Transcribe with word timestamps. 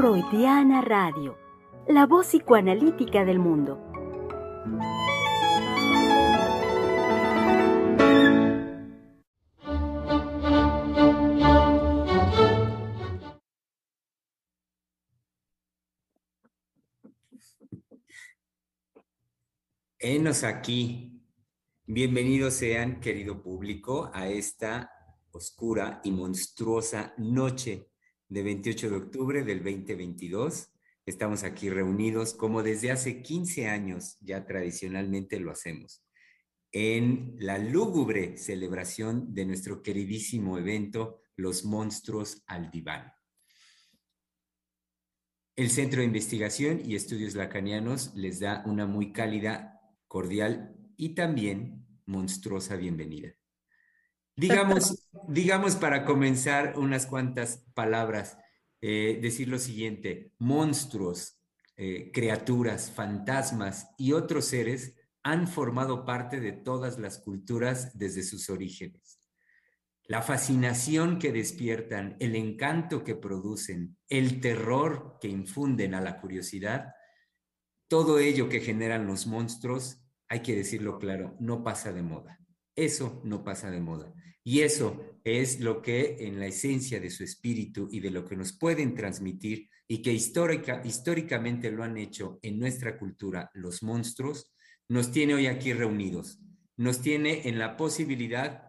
Freudiana 0.00 0.80
Radio, 0.80 1.36
la 1.88 2.06
voz 2.06 2.28
psicoanalítica 2.28 3.24
del 3.24 3.40
mundo. 3.40 3.82
Enos 19.98 20.44
aquí. 20.44 21.20
Bienvenidos 21.86 22.54
sean, 22.54 23.00
querido 23.00 23.42
público, 23.42 24.12
a 24.14 24.28
esta 24.28 24.92
oscura 25.32 26.00
y 26.04 26.12
monstruosa 26.12 27.14
noche 27.18 27.87
de 28.28 28.42
28 28.42 28.90
de 28.90 28.96
octubre 28.96 29.42
del 29.42 29.58
2022. 29.62 30.68
Estamos 31.06 31.44
aquí 31.44 31.70
reunidos 31.70 32.34
como 32.34 32.62
desde 32.62 32.90
hace 32.90 33.22
15 33.22 33.68
años 33.68 34.18
ya 34.20 34.46
tradicionalmente 34.46 35.40
lo 35.40 35.50
hacemos, 35.50 36.04
en 36.70 37.34
la 37.38 37.58
lúgubre 37.58 38.36
celebración 38.36 39.32
de 39.32 39.46
nuestro 39.46 39.82
queridísimo 39.82 40.58
evento 40.58 41.22
Los 41.36 41.64
Monstruos 41.64 42.42
al 42.46 42.70
Diván. 42.70 43.12
El 45.56 45.70
Centro 45.70 46.00
de 46.00 46.06
Investigación 46.06 46.82
y 46.84 46.94
Estudios 46.94 47.34
Lacanianos 47.34 48.14
les 48.14 48.38
da 48.40 48.62
una 48.66 48.86
muy 48.86 49.12
cálida 49.12 49.80
cordial 50.06 50.76
y 50.96 51.14
también 51.14 51.84
monstruosa 52.06 52.76
bienvenida. 52.76 53.34
Digamos, 54.38 55.08
digamos 55.26 55.74
para 55.74 56.04
comenzar 56.04 56.78
unas 56.78 57.06
cuantas 57.06 57.64
palabras, 57.74 58.38
eh, 58.80 59.18
decir 59.20 59.48
lo 59.48 59.58
siguiente, 59.58 60.32
monstruos, 60.38 61.40
eh, 61.76 62.12
criaturas, 62.12 62.92
fantasmas 62.92 63.88
y 63.98 64.12
otros 64.12 64.44
seres 64.44 64.94
han 65.24 65.48
formado 65.48 66.04
parte 66.04 66.38
de 66.38 66.52
todas 66.52 67.00
las 67.00 67.18
culturas 67.18 67.98
desde 67.98 68.22
sus 68.22 68.48
orígenes. 68.48 69.18
La 70.04 70.22
fascinación 70.22 71.18
que 71.18 71.32
despiertan, 71.32 72.16
el 72.20 72.36
encanto 72.36 73.02
que 73.02 73.16
producen, 73.16 73.96
el 74.08 74.40
terror 74.40 75.18
que 75.20 75.26
infunden 75.26 75.94
a 75.94 76.00
la 76.00 76.20
curiosidad, 76.20 76.94
todo 77.88 78.20
ello 78.20 78.48
que 78.48 78.60
generan 78.60 79.04
los 79.08 79.26
monstruos, 79.26 80.00
hay 80.28 80.42
que 80.42 80.54
decirlo 80.54 81.00
claro, 81.00 81.36
no 81.40 81.64
pasa 81.64 81.92
de 81.92 82.02
moda. 82.02 82.38
Eso 82.76 83.20
no 83.24 83.42
pasa 83.42 83.72
de 83.72 83.80
moda. 83.80 84.14
Y 84.48 84.62
eso 84.62 85.20
es 85.24 85.60
lo 85.60 85.82
que 85.82 86.16
en 86.20 86.40
la 86.40 86.46
esencia 86.46 86.98
de 87.00 87.10
su 87.10 87.22
espíritu 87.22 87.86
y 87.92 88.00
de 88.00 88.10
lo 88.10 88.24
que 88.24 88.34
nos 88.34 88.54
pueden 88.56 88.94
transmitir 88.94 89.68
y 89.86 90.00
que 90.00 90.10
histórica, 90.10 90.80
históricamente 90.86 91.70
lo 91.70 91.84
han 91.84 91.98
hecho 91.98 92.38
en 92.40 92.58
nuestra 92.58 92.96
cultura 92.96 93.50
los 93.52 93.82
monstruos, 93.82 94.50
nos 94.88 95.12
tiene 95.12 95.34
hoy 95.34 95.48
aquí 95.48 95.74
reunidos. 95.74 96.40
Nos 96.78 97.02
tiene 97.02 97.46
en 97.46 97.58
la 97.58 97.76
posibilidad, 97.76 98.62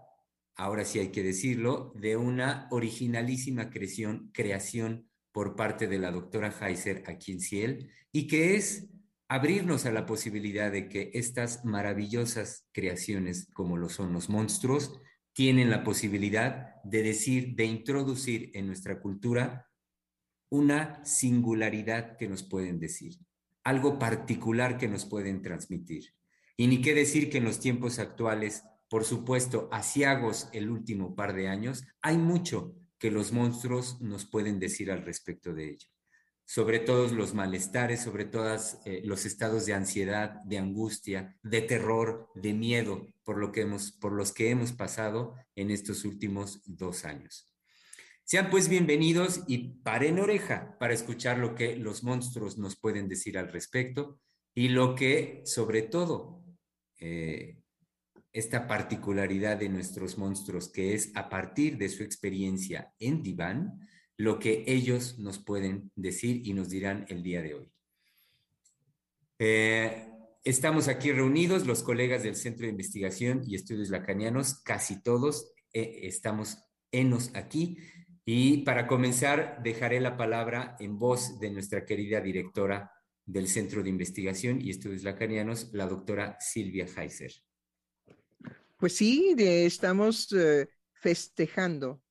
ahora 0.58 0.84
sí 0.84 1.00
hay 1.00 1.14
que 1.14 1.24
decirlo, 1.24 1.94
de 1.96 2.18
una 2.18 2.68
originalísima 2.72 3.70
creación, 3.70 4.32
creación 4.34 5.10
por 5.32 5.56
parte 5.56 5.88
de 5.88 5.98
la 5.98 6.12
doctora 6.12 6.54
Heiser 6.60 7.06
aquí 7.08 7.32
en 7.32 7.40
Ciel 7.40 7.90
y 8.12 8.28
que 8.28 8.58
es 8.58 8.90
abrirnos 9.30 9.86
a 9.86 9.94
la 9.94 10.06
posibilidad 10.06 10.74
de 10.74 10.90
que 10.90 11.12
estas 11.14 11.64
maravillosas 11.64 12.68
creaciones, 12.74 13.48
como 13.54 13.78
lo 13.78 13.88
son 13.88 14.12
los 14.12 14.28
monstruos, 14.28 15.00
tienen 15.40 15.70
la 15.70 15.86
posibilidad 15.86 16.84
de 16.84 17.02
decir, 17.02 17.56
de 17.56 17.64
introducir 17.64 18.52
en 18.56 18.68
nuestra 18.68 19.00
cultura 19.00 19.70
una 20.52 21.00
singularidad 21.06 22.18
que 22.18 22.28
nos 22.28 22.44
pueden 22.44 22.78
decir, 22.78 23.16
algo 23.64 23.98
particular 23.98 24.78
que 24.78 24.90
nos 24.90 25.06
pueden 25.06 25.42
transmitir. 25.42 26.14
Y 26.58 26.68
ni 26.68 26.82
qué 26.82 26.94
decir 26.94 27.30
que 27.30 27.38
en 27.38 27.46
los 27.46 27.62
tiempos 27.62 28.00
actuales, 28.00 28.66
por 28.90 29.06
supuesto, 29.06 29.70
asiagos 29.72 30.50
el 30.52 30.70
último 30.70 31.16
par 31.16 31.34
de 31.34 31.48
años, 31.48 31.86
hay 32.02 32.18
mucho 32.18 32.76
que 32.98 33.10
los 33.10 33.32
monstruos 33.32 34.02
nos 34.02 34.26
pueden 34.26 34.60
decir 34.60 34.92
al 34.92 35.06
respecto 35.06 35.54
de 35.54 35.70
ello 35.70 35.88
sobre 36.50 36.80
todos 36.80 37.12
los 37.12 37.36
malestares, 37.36 38.02
sobre 38.02 38.26
todos 38.26 38.80
eh, 38.84 39.04
los 39.06 39.28
estados 39.28 39.68
de 39.68 39.76
ansiedad, 39.76 40.42
de 40.46 40.58
angustia, 40.58 41.38
de 41.44 41.62
terror, 41.62 42.28
de 42.34 42.56
miedo 42.56 43.06
por, 43.24 43.38
lo 43.38 43.52
que 43.52 43.62
hemos, 43.62 43.92
por 43.92 44.14
los 44.14 44.34
que 44.34 44.50
hemos 44.50 44.74
pasado 44.74 45.36
en 45.56 45.70
estos 45.70 46.06
últimos 46.06 46.64
dos 46.66 47.06
años. 47.06 47.54
Sean 48.24 48.50
pues 48.50 48.68
bienvenidos 48.68 49.44
y 49.46 49.76
paren 49.84 50.18
oreja 50.18 50.76
para 50.80 50.96
escuchar 50.96 51.38
lo 51.38 51.54
que 51.54 51.76
los 51.76 52.04
monstruos 52.04 52.58
nos 52.58 52.80
pueden 52.80 53.08
decir 53.08 53.38
al 53.38 53.52
respecto 53.52 54.20
y 54.56 54.70
lo 54.70 54.96
que, 54.96 55.44
sobre 55.46 55.84
todo, 55.84 56.44
eh, 57.00 57.60
esta 58.34 58.66
particularidad 58.66 59.58
de 59.58 59.70
nuestros 59.70 60.18
monstruos, 60.18 60.68
que 60.72 60.96
es 60.96 61.12
a 61.14 61.30
partir 61.30 61.78
de 61.78 61.90
su 61.90 62.02
experiencia 62.02 62.92
en 62.98 63.22
diván, 63.22 63.88
lo 64.20 64.38
que 64.38 64.66
ellos 64.68 65.18
nos 65.18 65.40
pueden 65.40 65.94
decir 65.96 66.46
y 66.46 66.54
nos 66.54 66.68
dirán 66.68 67.06
el 67.08 67.24
día 67.24 67.42
de 67.42 67.54
hoy. 67.54 67.72
Eh, 69.40 70.12
estamos 70.44 70.90
aquí 70.90 71.14
reunidos, 71.14 71.66
los 71.66 71.84
colegas 71.84 72.24
del 72.24 72.36
Centro 72.36 72.66
de 72.66 72.72
Investigación 72.72 73.44
y 73.48 73.56
Estudios 73.56 73.90
Lacanianos, 73.90 74.62
casi 74.62 75.02
todos 75.02 75.54
eh, 75.72 76.02
estamos 76.04 76.58
enos 76.92 77.32
aquí. 77.34 77.78
Y 78.26 78.64
para 78.64 78.88
comenzar, 78.88 79.64
dejaré 79.64 80.02
la 80.02 80.18
palabra 80.18 80.76
en 80.82 81.00
voz 81.00 81.40
de 81.40 81.52
nuestra 81.52 81.86
querida 81.86 82.20
directora 82.20 82.92
del 83.26 83.48
Centro 83.48 83.84
de 83.84 83.90
Investigación 83.90 84.60
y 84.60 84.72
Estudios 84.72 85.04
Lacanianos, 85.04 85.70
la 85.72 85.88
doctora 85.88 86.36
Silvia 86.42 86.88
Heiser. 86.94 87.32
Pues 88.76 88.98
sí, 88.98 89.34
estamos 89.38 90.30
eh, 90.34 90.68
festejando 90.92 92.02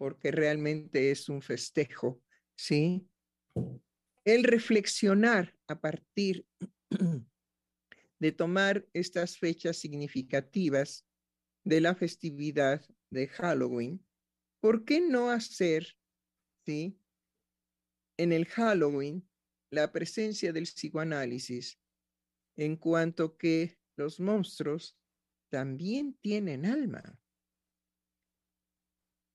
porque 0.00 0.30
realmente 0.30 1.10
es 1.10 1.28
un 1.28 1.42
festejo, 1.42 2.22
¿sí? 2.56 3.06
El 4.24 4.44
reflexionar 4.44 5.54
a 5.68 5.78
partir 5.78 6.46
de 8.18 8.32
tomar 8.32 8.88
estas 8.94 9.36
fechas 9.36 9.76
significativas 9.76 11.06
de 11.64 11.82
la 11.82 11.94
festividad 11.94 12.82
de 13.10 13.28
Halloween, 13.28 14.02
¿por 14.60 14.86
qué 14.86 15.02
no 15.02 15.28
hacer, 15.28 15.94
¿sí? 16.64 16.98
En 18.16 18.32
el 18.32 18.46
Halloween, 18.46 19.28
la 19.70 19.92
presencia 19.92 20.50
del 20.54 20.64
psicoanálisis, 20.64 21.78
en 22.56 22.76
cuanto 22.76 23.36
que 23.36 23.78
los 23.96 24.18
monstruos 24.18 24.98
también 25.50 26.14
tienen 26.22 26.64
alma 26.64 27.19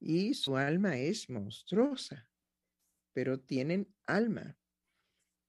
y 0.05 0.35
su 0.35 0.55
alma 0.55 0.99
es 0.99 1.31
monstruosa, 1.31 2.29
pero 3.11 3.39
tienen 3.39 3.91
alma. 4.05 4.55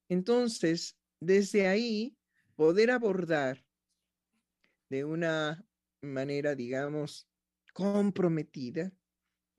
Entonces, 0.09 0.97
desde 1.21 1.69
ahí, 1.69 2.17
poder 2.55 2.91
abordar 2.91 3.63
de 4.89 5.05
una 5.05 5.63
manera, 6.01 6.55
digamos, 6.55 7.29
comprometida 7.75 8.91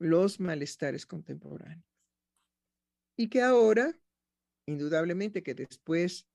los 0.00 0.40
malestares 0.40 1.06
contemporáneos. 1.06 1.86
Y 3.16 3.28
que 3.28 3.40
ahora, 3.40 3.96
indudablemente 4.66 5.44
que 5.44 5.54
después 5.54 6.26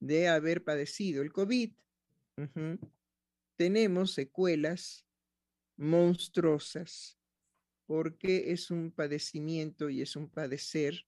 de 0.00 0.28
haber 0.28 0.62
padecido 0.64 1.22
el 1.22 1.32
COVID, 1.32 1.72
tenemos 3.56 4.12
secuelas 4.12 5.06
monstruosas 5.78 7.18
porque 7.86 8.52
es 8.52 8.70
un 8.70 8.92
padecimiento 8.92 9.90
y 9.90 10.02
es 10.02 10.16
un 10.16 10.28
padecer 10.28 11.06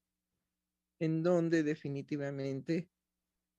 en 1.00 1.22
donde 1.22 1.62
definitivamente 1.62 2.90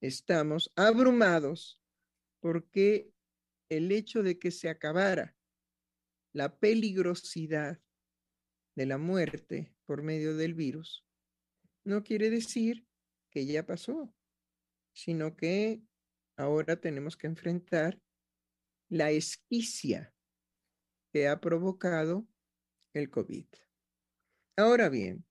estamos 0.02 0.72
abrumados 0.76 1.82
porque 2.40 3.12
el 3.70 3.92
hecho 3.92 4.24
de 4.24 4.38
que 4.38 4.52
se 4.52 4.70
acabara 4.70 5.36
la 6.34 6.60
peligrosidad 6.60 7.82
de 8.76 8.86
la 8.86 8.98
muerte 8.98 9.74
por 9.86 10.04
medio 10.04 10.36
del 10.36 10.54
virus 10.54 11.06
no 11.86 12.04
quiere 12.04 12.30
decir 12.30 12.86
que 13.32 13.46
ya 13.46 13.66
pasó, 13.66 14.14
sino 14.94 15.36
que 15.36 15.82
ahora 16.38 16.80
tenemos 16.80 17.16
que 17.16 17.28
enfrentar 17.28 18.02
la 18.90 19.12
esquicia 19.12 20.14
que 21.12 21.28
ha 21.28 21.40
provocado 21.40 22.28
el 22.96 23.10
COVID. 23.10 23.46
Ahora 24.58 24.90
bien, 24.90 25.26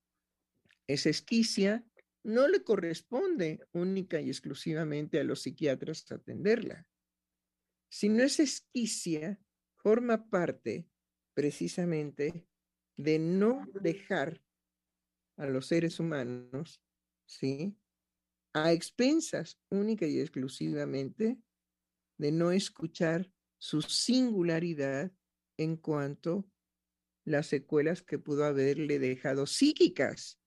esa 0.86 1.10
esquicia 1.10 1.84
no 2.22 2.48
le 2.48 2.62
corresponde 2.62 3.60
única 3.72 4.20
y 4.20 4.28
exclusivamente 4.28 5.18
a 5.18 5.24
los 5.24 5.42
psiquiatras 5.42 6.10
atenderla, 6.10 6.86
sino 7.90 8.22
esa 8.22 8.42
esquicia 8.42 9.40
forma 9.76 10.28
parte 10.30 10.88
precisamente 11.34 12.46
de 12.96 13.18
no 13.18 13.66
dejar 13.80 14.42
a 15.36 15.46
los 15.46 15.66
seres 15.66 15.98
humanos 15.98 16.84
¿sí? 17.26 17.76
A 18.52 18.72
expensas 18.72 19.60
única 19.70 20.06
y 20.06 20.20
exclusivamente 20.20 21.38
de 22.18 22.32
no 22.32 22.52
escuchar 22.52 23.30
su 23.58 23.82
singularidad 23.82 25.12
en 25.56 25.76
cuanto 25.76 26.48
las 27.24 27.46
secuelas 27.46 28.02
que 28.02 28.18
pudo 28.18 28.44
haberle 28.44 28.98
dejado 28.98 29.46
psíquicas 29.46 30.38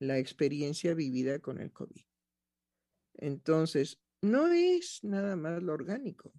la 0.00 0.18
experiencia 0.18 0.94
vivida 0.94 1.40
con 1.40 1.60
el 1.60 1.72
COVID. 1.72 2.04
Entonces, 3.14 4.00
no 4.22 4.48
es 4.48 5.02
nada 5.02 5.36
más 5.36 5.62
lo 5.62 5.72
orgánico, 5.72 6.32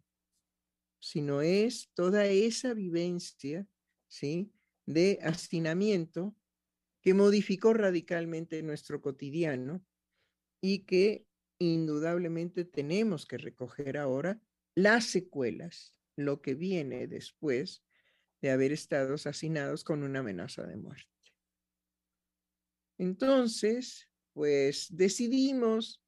sino 1.00 1.42
es 1.42 1.90
toda 1.94 2.26
esa 2.26 2.74
vivencia, 2.74 3.68
¿sí? 4.08 4.52
De 4.86 5.20
hacinamiento 5.22 6.36
que 7.02 7.14
modificó 7.14 7.74
radicalmente 7.74 8.62
nuestro 8.64 9.02
cotidiano 9.02 9.86
y 10.62 10.80
que 10.86 11.26
indudablemente 11.60 12.66
tenemos 12.66 13.26
que 13.26 13.38
recoger 13.38 13.98
ahora 13.98 14.42
las 14.76 15.06
secuelas, 15.06 15.94
lo 16.16 16.42
que 16.42 16.56
viene 16.56 17.08
después 17.08 17.84
de 18.42 18.52
haber 18.52 18.72
estado 18.72 19.16
asesinados 19.16 19.84
con 19.84 20.04
una 20.04 20.20
amenaza 20.20 20.66
de 20.66 20.78
muerte. 20.78 21.10
Entonces, 22.98 24.10
pues 24.34 24.88
decidimos 24.90 26.04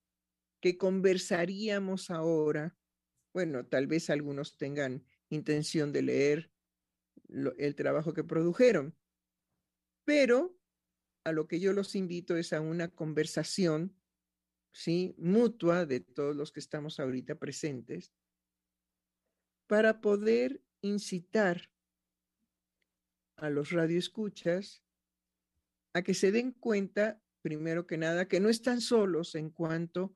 que 0.61 0.77
conversaríamos 0.77 2.09
ahora. 2.09 2.77
Bueno, 3.33 3.65
tal 3.65 3.87
vez 3.87 4.09
algunos 4.09 4.57
tengan 4.57 5.05
intención 5.29 5.91
de 5.91 6.01
leer 6.01 6.51
el 7.57 7.75
trabajo 7.75 8.13
que 8.13 8.23
produjeron, 8.23 8.97
pero 10.03 10.57
a 11.23 11.31
lo 11.31 11.47
que 11.47 11.59
yo 11.59 11.71
los 11.71 11.95
invito 11.95 12.35
es 12.35 12.51
a 12.51 12.59
una 12.59 12.89
conversación, 12.89 13.95
¿sí? 14.73 15.15
Mutua 15.17 15.85
de 15.85 16.01
todos 16.01 16.35
los 16.35 16.51
que 16.51 16.59
estamos 16.59 16.99
ahorita 16.99 17.35
presentes, 17.35 18.13
para 19.67 20.01
poder 20.01 20.61
incitar 20.81 21.70
a 23.41 23.49
los 23.49 23.71
radioescuchas 23.71 24.83
a 25.93 26.03
que 26.03 26.13
se 26.13 26.31
den 26.31 26.51
cuenta, 26.51 27.21
primero 27.41 27.87
que 27.87 27.97
nada, 27.97 28.27
que 28.27 28.39
no 28.39 28.49
están 28.49 28.81
solos 28.81 29.35
en 29.35 29.49
cuanto 29.49 30.15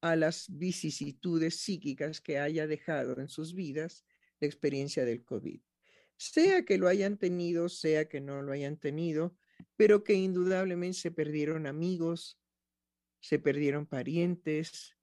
a 0.00 0.14
las 0.14 0.46
vicisitudes 0.50 1.56
psíquicas 1.56 2.20
que 2.20 2.38
haya 2.38 2.66
dejado 2.66 3.18
en 3.18 3.28
sus 3.28 3.54
vidas 3.54 4.04
la 4.38 4.46
experiencia 4.46 5.04
del 5.04 5.24
COVID. 5.24 5.60
Sea 6.18 6.64
que 6.64 6.78
lo 6.78 6.88
hayan 6.88 7.16
tenido, 7.16 7.68
sea 7.68 8.08
que 8.08 8.20
no 8.20 8.42
lo 8.42 8.52
hayan 8.52 8.76
tenido, 8.76 9.36
pero 9.76 10.04
que 10.04 10.14
indudablemente 10.14 10.98
se 10.98 11.10
perdieron 11.10 11.66
amigos, 11.66 12.38
se 13.20 13.38
perdieron 13.38 13.86
parientes, 13.86 14.94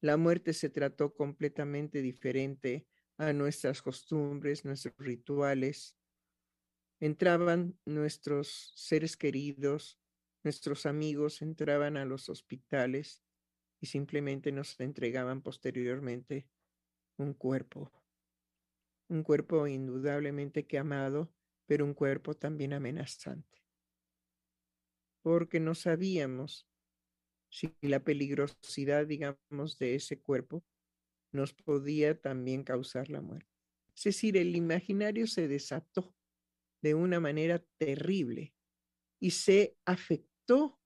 la 0.00 0.16
muerte 0.16 0.52
se 0.54 0.70
trató 0.70 1.14
completamente 1.14 2.02
diferente 2.02 2.88
a 3.18 3.32
nuestras 3.32 3.82
costumbres, 3.82 4.64
nuestros 4.64 4.94
rituales, 4.98 5.96
entraban 7.00 7.78
nuestros 7.84 8.72
seres 8.76 9.16
queridos, 9.16 9.98
nuestros 10.42 10.86
amigos 10.86 11.42
entraban 11.42 11.96
a 11.96 12.04
los 12.04 12.28
hospitales 12.28 13.22
y 13.80 13.86
simplemente 13.86 14.52
nos 14.52 14.78
entregaban 14.80 15.42
posteriormente 15.42 16.48
un 17.16 17.34
cuerpo, 17.34 17.92
un 19.08 19.22
cuerpo 19.22 19.66
indudablemente 19.66 20.66
que 20.66 20.78
amado, 20.78 21.32
pero 21.66 21.84
un 21.84 21.94
cuerpo 21.94 22.34
también 22.34 22.72
amenazante, 22.72 23.62
porque 25.22 25.60
no 25.60 25.74
sabíamos 25.74 26.68
si 27.50 27.74
la 27.82 28.00
peligrosidad, 28.00 29.06
digamos, 29.06 29.78
de 29.78 29.94
ese 29.94 30.20
cuerpo 30.20 30.64
nos 31.32 31.52
podía 31.52 32.20
también 32.20 32.64
causar 32.64 33.08
la 33.10 33.20
muerte. 33.20 33.50
Es 33.96 34.04
decir, 34.04 34.36
el 34.36 34.56
imaginario 34.56 35.26
se 35.26 35.46
desató 35.46 36.14
de 36.84 36.94
una 36.94 37.18
manera 37.18 37.64
terrible 37.78 38.52
y 39.18 39.30
se 39.30 39.74
afectó 39.86 40.78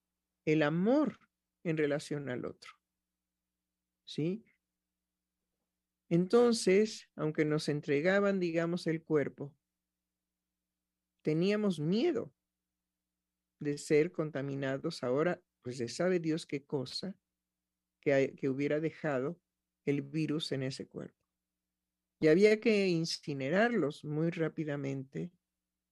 el 0.44 0.62
amor 0.62 1.18
en 1.64 1.76
relación 1.76 2.28
al 2.28 2.44
otro. 2.44 2.70
¿Sí? 4.04 4.44
Entonces, 6.08 7.10
aunque 7.16 7.44
nos 7.44 7.68
entregaban, 7.68 8.38
digamos, 8.38 8.86
el 8.86 9.02
cuerpo, 9.02 9.52
teníamos 11.22 11.80
miedo 11.80 12.32
de 13.58 13.76
ser 13.76 14.12
contaminados 14.12 15.02
ahora, 15.02 15.42
pues 15.62 15.78
de 15.78 15.88
sabe 15.88 16.20
Dios 16.20 16.46
qué 16.46 16.64
cosa 16.64 17.16
que, 18.00 18.36
que 18.36 18.48
hubiera 18.48 18.78
dejado 18.78 19.40
el 19.84 20.02
virus 20.02 20.52
en 20.52 20.62
ese 20.62 20.86
cuerpo. 20.86 21.18
Y 22.20 22.28
había 22.28 22.60
que 22.60 22.86
incinerarlos 22.86 24.04
muy 24.04 24.30
rápidamente 24.30 25.32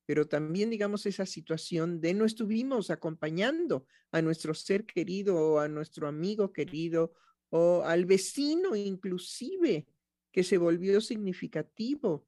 pero 0.06 0.28
también, 0.28 0.70
digamos, 0.70 1.04
esa 1.04 1.26
situación 1.26 2.00
de 2.00 2.14
no 2.14 2.24
estuvimos 2.24 2.90
acompañando 2.90 3.86
a 4.12 4.22
nuestro 4.22 4.54
ser 4.54 4.86
querido 4.86 5.36
o 5.36 5.58
a 5.58 5.68
nuestro 5.68 6.06
amigo 6.06 6.52
querido 6.52 7.12
o 7.50 7.82
al 7.84 8.06
vecino 8.06 8.74
inclusive, 8.76 9.86
que 10.32 10.44
se 10.44 10.58
volvió 10.58 11.00
significativo 11.00 12.26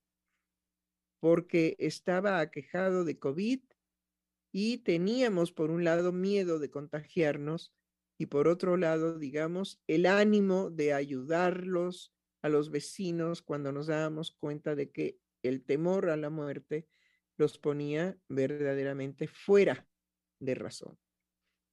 porque 1.21 1.77
estaba 1.79 2.41
aquejado 2.41 3.05
de 3.05 3.19
COVID 3.19 3.61
y 4.53 4.79
teníamos, 4.79 5.53
por 5.53 5.71
un 5.71 5.85
lado, 5.85 6.13
miedo 6.13 6.59
de 6.59 6.71
contagiarnos 6.71 7.75
y 8.19 8.27
por 8.27 8.49
otro 8.49 8.77
lado, 8.77 9.19
digamos, 9.19 9.81
el 9.87 10.07
ánimo 10.07 10.71
de 10.71 10.93
ayudarlos 10.93 12.13
a 12.43 12.49
los 12.49 12.71
vecinos 12.71 13.43
cuando 13.43 13.73
nos 13.73 13.87
dábamos 13.87 14.33
cuenta 14.33 14.75
de 14.75 14.91
que 14.91 15.19
el 15.43 15.63
temor 15.63 16.11
a 16.11 16.17
la 16.17 16.31
muerte 16.31 16.89
los 17.39 17.59
ponía 17.59 18.19
verdaderamente 18.29 19.29
fuera 19.29 19.89
de 20.41 20.55
razón. 20.55 20.99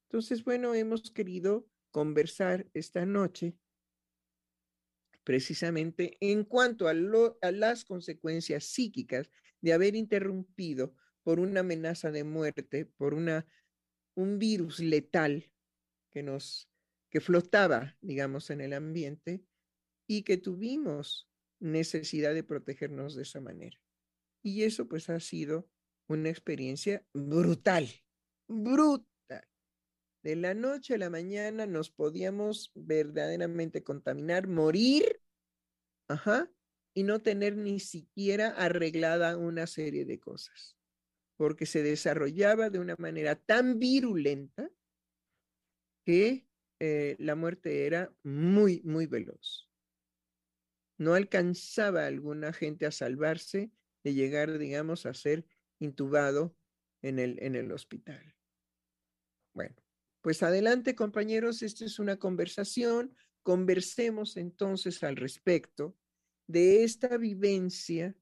Entonces, 0.08 0.44
bueno, 0.44 0.74
hemos 0.74 1.12
querido 1.12 1.68
conversar 1.92 2.68
esta 2.74 3.06
noche 3.06 3.58
precisamente 5.24 6.18
en 6.22 6.44
cuanto 6.44 6.88
a, 6.88 6.94
las 6.94 7.84
consecuencias 7.84 8.64
psíquicas 8.66 9.30
de 9.60 9.74
haber 9.74 9.96
interrumpido 9.96 10.96
por 11.24 11.40
una 11.40 11.62
amenaza 11.62 12.12
de 12.12 12.24
muerte, 12.24 12.86
por 12.86 13.16
una, 13.16 13.48
un 14.14 14.38
virus 14.38 14.80
letal 14.80 15.52
que 16.12 16.22
nos 16.22 16.70
que 17.10 17.22
flotaba, 17.22 17.98
digamos, 18.02 18.50
en 18.50 18.60
el 18.60 18.74
ambiente 18.74 19.42
y 20.06 20.24
que 20.24 20.36
tuvimos 20.36 21.30
necesidad 21.62 22.34
de 22.34 22.44
protegernos 22.44 23.16
de 23.16 23.24
esa 23.24 23.40
manera. 23.40 23.80
Y 24.46 24.62
eso 24.62 24.88
pues 24.88 25.10
ha 25.10 25.20
sido 25.20 25.68
una 26.08 26.30
experiencia 26.30 27.04
brutal, 27.16 27.90
brutal. 28.48 29.08
De 30.22 30.36
la 30.36 30.54
noche 30.54 30.94
a 30.94 30.98
la 31.00 31.10
mañana 31.10 31.66
nos 31.66 31.90
podíamos 31.90 32.72
verdaderamente 32.76 33.84
contaminar, 33.84 34.48
morir, 34.48 35.20
ajá, 36.08 36.48
y 36.94 37.02
no 37.02 37.24
tener 37.24 37.58
ni 37.58 37.80
siquiera 37.80 38.50
arreglada 38.50 39.36
una 39.36 39.66
serie 39.66 40.06
de 40.06 40.20
cosas, 40.20 40.78
porque 41.38 41.66
se 41.66 41.82
desarrollaba 41.82 42.70
de 42.70 42.78
una 42.78 42.96
manera 43.00 43.36
tan 43.36 43.80
virulenta 43.80 44.70
que 46.06 46.48
eh, 46.80 47.16
la 47.18 47.34
muerte 47.34 47.88
era 47.88 48.16
muy, 48.22 48.84
muy 48.84 49.08
veloz. 49.08 49.72
No 51.00 51.16
alcanzaba 51.16 52.06
alguna 52.06 52.54
gente 52.54 52.86
a 52.86 52.92
salvarse 52.92 53.72
de 54.06 54.14
llegar, 54.14 54.60
digamos, 54.60 55.08
a 55.08 55.16
ser 55.16 55.48
intubado 55.80 56.56
en 57.02 57.18
el, 57.18 57.42
en 57.42 57.56
el 57.56 57.72
hospital. 57.72 58.36
Bueno, 59.52 59.76
pues 60.22 60.44
adelante 60.44 60.96
compañeros, 60.96 61.64
esta 61.64 61.86
es 61.86 61.98
una 61.98 62.18
conversación. 62.18 63.16
Conversemos 63.42 64.38
entonces 64.38 65.04
al 65.04 65.16
respecto 65.16 65.98
de 66.46 66.84
esta 66.84 67.18
vivencia, 67.18 68.16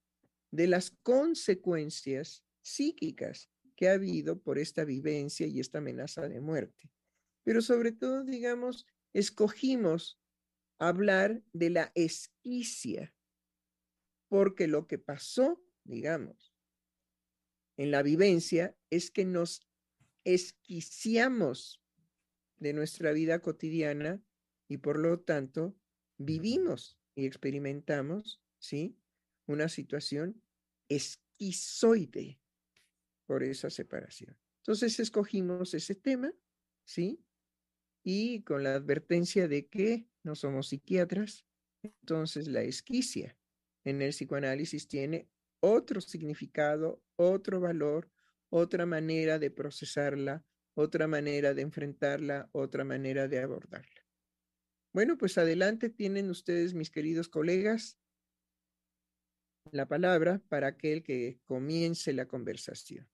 de 0.51 0.67
las 0.67 0.91
consecuencias 1.03 2.45
psíquicas 2.61 3.49
que 3.75 3.89
ha 3.89 3.93
habido 3.93 4.41
por 4.41 4.59
esta 4.59 4.85
vivencia 4.85 5.47
y 5.47 5.59
esta 5.59 5.79
amenaza 5.79 6.29
de 6.29 6.39
muerte. 6.39 6.89
Pero 7.43 7.61
sobre 7.61 7.91
todo, 7.91 8.23
digamos, 8.23 8.87
escogimos 9.11 10.17
hablar 10.79 11.43
de 11.51 11.71
la 11.71 11.91
esquicia, 11.93 13.13
porque 14.29 14.67
lo 14.67 14.87
que 14.87 14.97
pasó 14.97 15.59
digamos, 15.83 16.53
en 17.77 17.91
la 17.91 18.03
vivencia 18.03 18.75
es 18.89 19.11
que 19.11 19.25
nos 19.25 19.67
esquiciamos 20.23 21.81
de 22.57 22.73
nuestra 22.73 23.11
vida 23.11 23.39
cotidiana 23.39 24.23
y 24.67 24.77
por 24.77 24.99
lo 24.99 25.19
tanto 25.19 25.75
vivimos 26.17 26.97
y 27.15 27.25
experimentamos, 27.25 28.41
¿sí? 28.59 28.97
Una 29.47 29.67
situación 29.69 30.41
esquizoide 30.87 32.39
por 33.25 33.43
esa 33.43 33.69
separación. 33.69 34.37
Entonces 34.59 34.99
escogimos 34.99 35.73
ese 35.73 35.95
tema, 35.95 36.33
¿sí? 36.85 37.23
y 38.03 38.41
con 38.43 38.63
la 38.63 38.75
advertencia 38.75 39.47
de 39.47 39.67
que 39.67 40.05
no 40.23 40.35
somos 40.35 40.67
psiquiatras, 40.67 41.45
entonces 41.81 42.47
la 42.47 42.61
esquicia 42.61 43.37
en 43.85 44.01
el 44.01 44.11
psicoanálisis 44.11 44.87
tiene 44.87 45.29
otro 45.63 46.01
significado, 46.01 47.01
otro 47.15 47.61
valor, 47.61 48.11
otra 48.49 48.85
manera 48.85 49.39
de 49.39 49.49
procesarla, 49.49 50.43
otra 50.75 51.07
manera 51.07 51.53
de 51.53 51.61
enfrentarla, 51.61 52.49
otra 52.51 52.83
manera 52.83 53.29
de 53.29 53.39
abordarla. 53.39 54.05
Bueno, 54.93 55.17
pues 55.17 55.37
adelante 55.37 55.89
tienen 55.89 56.29
ustedes, 56.29 56.73
mis 56.73 56.91
queridos 56.91 57.29
colegas, 57.29 57.97
la 59.71 59.87
palabra 59.87 60.41
para 60.49 60.67
aquel 60.67 61.01
que 61.01 61.39
comience 61.45 62.11
la 62.11 62.27
conversación. 62.27 63.07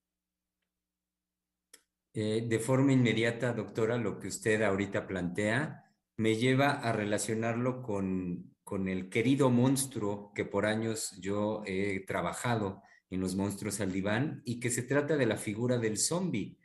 Eh, 2.16 2.48
de 2.48 2.60
forma 2.60 2.94
inmediata, 2.94 3.54
doctora, 3.54 3.98
lo 3.98 4.20
que 4.20 4.28
usted 4.28 4.64
ahorita 4.64 5.06
plantea 5.06 5.86
me 6.18 6.36
lleva 6.36 6.72
a 6.72 6.92
relacionarlo 6.94 7.84
con, 7.84 8.58
con 8.70 8.88
el 8.88 9.10
querido 9.10 9.50
monstruo 9.50 10.32
que 10.36 10.46
por 10.46 10.68
años 10.68 11.18
yo 11.20 11.64
he 11.66 12.02
trabajado 12.02 12.84
en 13.10 13.20
los 13.20 13.36
monstruos 13.36 13.82
al 13.82 13.92
diván 13.92 14.44
y 14.46 14.60
que 14.60 14.70
se 14.70 14.84
trata 14.84 15.18
de 15.18 15.26
la 15.26 15.38
figura 15.38 15.80
del 15.80 15.98
zombie. 15.98 16.56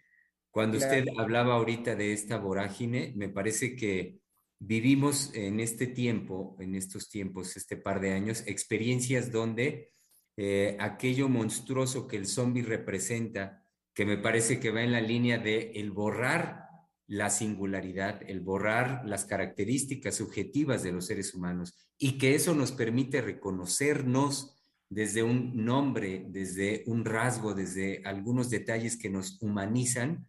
Cuando 0.50 0.76
usted 0.76 1.06
hablaba 1.16 1.54
ahorita 1.54 1.96
de 1.96 2.12
esta 2.12 2.36
vorágine, 2.36 3.14
me 3.16 3.30
parece 3.30 3.74
que 3.74 4.18
vivimos 4.58 5.30
en 5.32 5.60
este 5.60 5.86
tiempo, 5.86 6.58
en 6.60 6.74
estos 6.74 7.08
tiempos, 7.08 7.56
este 7.56 7.78
par 7.78 8.02
de 8.02 8.12
años, 8.12 8.44
experiencias 8.46 9.32
donde 9.32 9.94
eh, 10.36 10.76
aquello 10.80 11.30
monstruoso 11.30 12.06
que 12.06 12.18
el 12.18 12.26
zombie 12.26 12.64
representa, 12.64 13.64
que 13.94 14.04
me 14.04 14.18
parece 14.18 14.60
que 14.60 14.70
va 14.70 14.82
en 14.82 14.92
la 14.92 15.00
línea 15.00 15.38
de 15.38 15.72
el 15.76 15.90
borrar 15.90 16.63
la 17.06 17.30
singularidad, 17.30 18.22
el 18.26 18.40
borrar 18.40 19.02
las 19.04 19.24
características 19.24 20.14
subjetivas 20.16 20.82
de 20.82 20.92
los 20.92 21.06
seres 21.06 21.34
humanos 21.34 21.76
y 21.98 22.18
que 22.18 22.34
eso 22.34 22.54
nos 22.54 22.72
permite 22.72 23.20
reconocernos 23.20 24.54
desde 24.88 25.22
un 25.22 25.64
nombre, 25.64 26.26
desde 26.28 26.84
un 26.86 27.04
rasgo, 27.04 27.54
desde 27.54 28.02
algunos 28.04 28.50
detalles 28.50 28.96
que 28.96 29.10
nos 29.10 29.42
humanizan, 29.42 30.28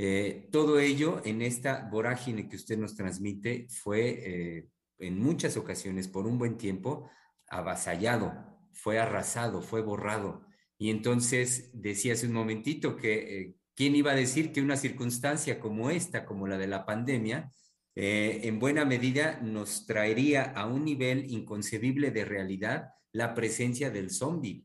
eh, 0.00 0.48
todo 0.52 0.78
ello 0.78 1.20
en 1.24 1.42
esta 1.42 1.88
vorágine 1.90 2.48
que 2.48 2.56
usted 2.56 2.78
nos 2.78 2.94
transmite 2.94 3.66
fue 3.68 4.08
eh, 4.10 4.68
en 4.98 5.18
muchas 5.18 5.56
ocasiones, 5.56 6.08
por 6.08 6.26
un 6.26 6.38
buen 6.38 6.56
tiempo, 6.56 7.10
avasallado, 7.48 8.32
fue 8.72 8.98
arrasado, 8.98 9.60
fue 9.60 9.82
borrado. 9.82 10.46
Y 10.78 10.90
entonces 10.90 11.70
decía 11.74 12.12
hace 12.12 12.26
un 12.26 12.32
momentito 12.32 12.96
que 12.96 13.40
eh, 13.40 13.56
quién 13.78 13.94
iba 13.94 14.10
a 14.10 14.16
decir 14.16 14.50
que 14.50 14.60
una 14.60 14.76
circunstancia 14.76 15.60
como 15.60 15.88
esta, 15.88 16.26
como 16.26 16.48
la 16.48 16.58
de 16.58 16.66
la 16.66 16.84
pandemia, 16.84 17.52
en 17.94 18.58
buena 18.58 18.84
medida 18.84 19.40
nos 19.40 19.86
traería 19.86 20.42
a 20.42 20.66
un 20.66 20.84
nivel 20.84 21.30
inconcebible 21.30 22.10
de 22.10 22.24
realidad 22.24 22.88
la 23.12 23.34
presencia 23.34 23.92
del 23.92 24.10
zombie, 24.10 24.64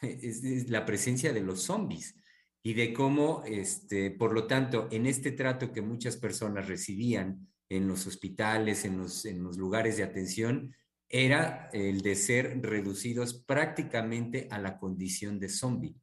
la 0.68 0.86
presencia 0.86 1.34
de 1.34 1.42
los 1.42 1.60
zombies 1.60 2.14
y 2.62 2.72
de 2.72 2.94
cómo, 2.94 3.42
este, 3.44 4.10
por 4.10 4.32
lo 4.32 4.46
tanto, 4.46 4.88
en 4.90 5.04
este 5.04 5.32
trato 5.32 5.70
que 5.70 5.82
muchas 5.82 6.16
personas 6.16 6.66
recibían 6.66 7.46
en 7.68 7.86
los 7.86 8.06
hospitales, 8.06 8.86
en 8.86 8.96
los, 8.96 9.26
en 9.26 9.42
los 9.42 9.58
lugares 9.58 9.98
de 9.98 10.04
atención, 10.04 10.74
era 11.06 11.68
el 11.74 12.00
de 12.00 12.14
ser 12.16 12.62
reducidos 12.62 13.44
prácticamente 13.44 14.48
a 14.50 14.58
la 14.58 14.78
condición 14.78 15.38
de 15.38 15.50
zombie. 15.50 15.94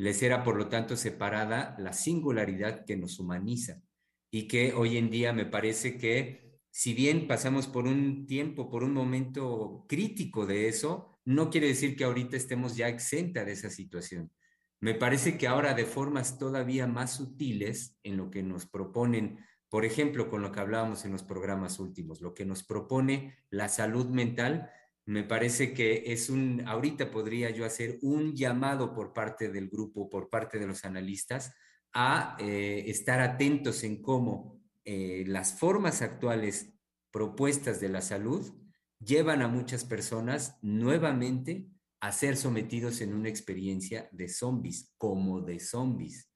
Les 0.00 0.22
era, 0.22 0.42
por 0.42 0.56
lo 0.56 0.68
tanto, 0.68 0.96
separada 0.96 1.76
la 1.78 1.92
singularidad 1.92 2.86
que 2.86 2.96
nos 2.96 3.18
humaniza 3.18 3.82
y 4.30 4.48
que 4.48 4.72
hoy 4.72 4.96
en 4.96 5.10
día 5.10 5.34
me 5.34 5.44
parece 5.44 5.98
que, 5.98 6.58
si 6.70 6.94
bien 6.94 7.28
pasamos 7.28 7.66
por 7.66 7.86
un 7.86 8.24
tiempo, 8.24 8.70
por 8.70 8.82
un 8.82 8.94
momento 8.94 9.84
crítico 9.86 10.46
de 10.46 10.68
eso, 10.68 11.20
no 11.26 11.50
quiere 11.50 11.66
decir 11.66 11.96
que 11.96 12.04
ahorita 12.04 12.38
estemos 12.38 12.78
ya 12.78 12.88
exenta 12.88 13.44
de 13.44 13.52
esa 13.52 13.68
situación. 13.68 14.32
Me 14.80 14.94
parece 14.94 15.36
que 15.36 15.46
ahora 15.46 15.74
de 15.74 15.84
formas 15.84 16.38
todavía 16.38 16.86
más 16.86 17.16
sutiles 17.16 17.98
en 18.02 18.16
lo 18.16 18.30
que 18.30 18.42
nos 18.42 18.64
proponen, 18.64 19.44
por 19.68 19.84
ejemplo, 19.84 20.30
con 20.30 20.40
lo 20.40 20.50
que 20.50 20.60
hablábamos 20.60 21.04
en 21.04 21.12
los 21.12 21.24
programas 21.24 21.78
últimos, 21.78 22.22
lo 22.22 22.32
que 22.32 22.46
nos 22.46 22.62
propone 22.62 23.36
la 23.50 23.68
salud 23.68 24.06
mental, 24.08 24.70
me 25.10 25.24
parece 25.24 25.74
que 25.74 26.04
es 26.06 26.30
un, 26.30 26.62
ahorita 26.68 27.10
podría 27.10 27.50
yo 27.50 27.64
hacer 27.64 27.98
un 28.00 28.36
llamado 28.36 28.94
por 28.94 29.12
parte 29.12 29.50
del 29.50 29.68
grupo, 29.68 30.08
por 30.08 30.30
parte 30.30 30.60
de 30.60 30.68
los 30.68 30.84
analistas, 30.84 31.52
a 31.92 32.36
eh, 32.38 32.84
estar 32.86 33.18
atentos 33.20 33.82
en 33.82 34.02
cómo 34.02 34.62
eh, 34.84 35.24
las 35.26 35.58
formas 35.58 36.00
actuales 36.00 36.78
propuestas 37.10 37.80
de 37.80 37.88
la 37.88 38.02
salud 38.02 38.54
llevan 39.00 39.42
a 39.42 39.48
muchas 39.48 39.84
personas 39.84 40.56
nuevamente 40.62 41.66
a 41.98 42.12
ser 42.12 42.36
sometidos 42.36 43.00
en 43.00 43.12
una 43.12 43.28
experiencia 43.28 44.08
de 44.12 44.28
zombies, 44.28 44.94
como 44.96 45.40
de 45.40 45.58
zombies. 45.58 46.30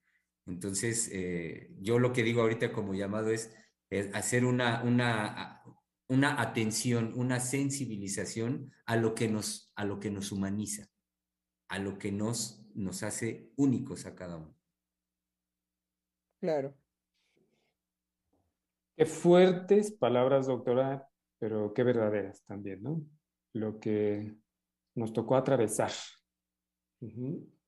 Entonces, 0.46 1.08
eh, 1.12 1.70
yo 1.78 2.00
lo 2.00 2.12
que 2.12 2.24
digo 2.24 2.40
ahorita 2.40 2.72
como 2.72 2.92
llamado 2.92 3.30
es, 3.30 3.52
hacer 4.12 4.44
una, 4.44 4.82
una, 4.82 5.62
una 6.14 6.40
atención, 6.40 7.12
una 7.16 7.40
sensibilización 7.40 8.72
a 8.86 8.96
lo 8.96 9.14
que 9.14 9.28
nos, 9.28 9.72
a 9.74 9.84
lo 9.84 10.00
que 10.00 10.10
nos 10.10 10.32
humaniza, 10.32 10.86
a 11.68 11.78
lo 11.78 11.98
que 11.98 12.12
nos, 12.12 12.64
nos 12.74 13.02
hace 13.02 13.50
únicos 13.56 14.06
a 14.06 14.14
cada 14.14 14.36
uno. 14.36 14.56
Claro. 16.40 16.74
Qué 18.96 19.06
fuertes 19.06 19.92
palabras, 19.92 20.46
doctora, 20.46 21.08
pero 21.38 21.74
qué 21.74 21.82
verdaderas 21.82 22.44
también, 22.44 22.82
¿no? 22.82 23.02
Lo 23.52 23.80
que 23.80 24.36
nos 24.94 25.12
tocó 25.12 25.36
atravesar. 25.36 25.90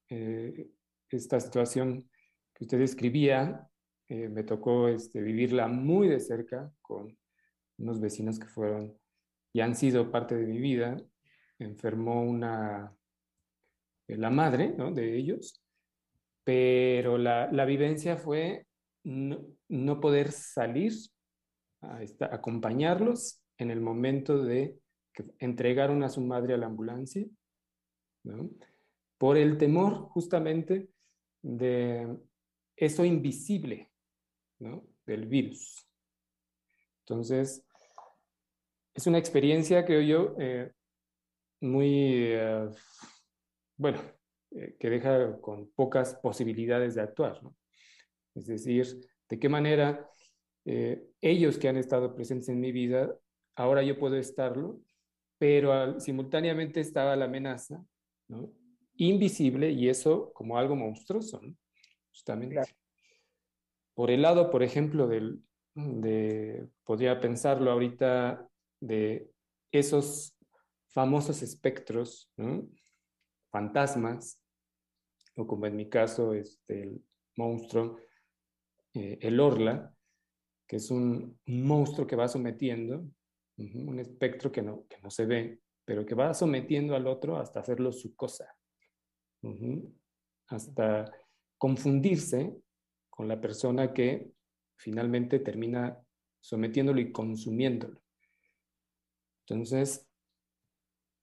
Eh, 0.09 0.71
esta 1.11 1.41
situación 1.41 2.09
que 2.55 2.65
usted 2.65 2.79
describía, 2.79 3.69
eh, 4.09 4.29
me 4.29 4.45
tocó 4.45 4.89
este, 4.89 5.21
vivirla 5.21 5.67
muy 5.67 6.09
de 6.09 6.21
cerca 6.21 6.71
con 6.81 7.17
unos 7.79 8.01
vecinos 8.01 8.39
que 8.39 8.47
fueron 8.47 8.97
y 9.53 9.61
han 9.61 9.75
sido 9.75 10.11
parte 10.11 10.35
de 10.37 10.47
mi 10.47 10.59
vida. 10.59 10.97
Enfermó 11.59 12.23
una, 12.23 12.95
eh, 14.09 14.17
la 14.17 14.31
madre 14.31 14.75
de 14.93 15.17
ellos, 15.17 15.63
pero 16.45 17.17
la, 17.17 17.51
la 17.51 17.65
vivencia 17.65 18.17
fue 18.17 18.67
no, 19.07 20.01
poder 20.01 20.33
salir 20.33 20.93
a 21.81 22.01
acompañarlos 22.33 23.41
en 23.59 23.71
el 23.71 23.81
momento 23.81 24.43
de 24.43 24.79
que 25.13 25.25
entregaron 25.39 26.03
a 26.03 26.09
su 26.09 26.21
madre 26.21 26.55
a 26.55 26.59
la 26.59 26.67
ambulancia, 26.67 27.25
por 29.19 29.39
el 29.39 29.57
temor 29.57 30.09
justamente 30.11 30.91
de 31.43 32.19
eso 32.77 33.05
invisible 33.05 33.91
del 35.07 35.27
virus. 35.27 35.89
Entonces, 37.01 37.66
es 38.97 39.07
una 39.07 39.19
experiencia, 39.19 39.85
creo 39.85 40.01
yo, 40.01 40.35
eh, 40.39 40.73
muy, 41.61 42.33
eh, 42.33 42.69
bueno, 43.77 44.01
eh, 44.51 44.77
que 44.79 44.91
deja 44.91 45.41
con 45.41 45.71
pocas 45.73 46.15
posibilidades 46.17 46.95
de 46.95 47.03
actuar. 47.03 47.41
Es 48.35 48.47
decir, 48.47 48.87
de 49.29 49.39
qué 49.39 49.49
manera 49.49 50.09
ellos 51.21 51.59
que 51.59 51.69
han 51.69 51.77
estado 51.77 52.13
presentes 52.13 52.49
en 52.49 52.59
mi 52.59 52.73
vida, 52.73 53.17
ahora 53.55 53.85
yo 53.85 53.97
puedo 54.01 54.17
estarlo 54.17 54.81
pero 55.39 56.01
simultáneamente 56.01 56.81
estaba 56.81 57.17
la 57.17 57.27
amenaza, 57.27 57.85
¿no? 58.29 58.51
Invisible 58.97 59.71
y 59.71 59.89
eso 59.89 60.33
como 60.33 60.57
algo 60.57 60.75
monstruoso, 60.75 61.41
¿no? 61.43 61.55
Justamente. 62.11 62.63
Por 63.95 64.11
el 64.11 64.23
lado, 64.23 64.51
por 64.51 64.63
ejemplo, 64.63 65.07
del, 65.07 65.43
de, 65.75 66.69
podría 66.85 67.21
pensarlo 67.21 67.71
ahorita, 67.71 68.49
de 68.87 69.31
esos 69.73 70.37
famosos 70.89 71.43
espectros, 71.43 72.33
fantasmas, 73.51 74.41
o 75.37 75.47
como 75.47 75.67
en 75.67 75.77
mi 75.77 75.89
caso, 75.89 76.33
este, 76.33 76.83
el 76.83 77.05
monstruo, 77.37 77.99
eh, 78.95 79.19
el 79.21 79.39
orla, 79.41 79.95
que 80.67 80.77
es 80.77 80.91
un 80.91 81.39
monstruo 81.47 82.07
que 82.07 82.17
va 82.17 82.29
sometiendo 82.29 83.05
un 83.59 83.99
espectro 83.99 84.53
que 84.53 84.63
no, 84.63 84.87
que 84.87 84.99
no 85.01 85.11
se 85.11 85.25
ve, 85.25 85.61
pero 85.85 86.05
que 86.05 86.15
va 86.15 86.35
sometiendo 86.35 86.95
al 86.95 87.07
otro 87.07 87.39
hasta 87.39 87.61
hacerlo 87.61 87.93
su 87.93 88.15
cosa, 88.15 88.55
hasta 90.49 91.11
confundirse 91.57 92.55
con 93.09 93.29
la 93.29 93.41
persona 93.41 93.95
que 93.95 94.31
finalmente 94.77 95.39
termina 95.39 95.99
sometiéndolo 96.41 97.01
y 97.01 97.13
consumiéndolo. 97.13 98.01
Entonces, 99.49 100.07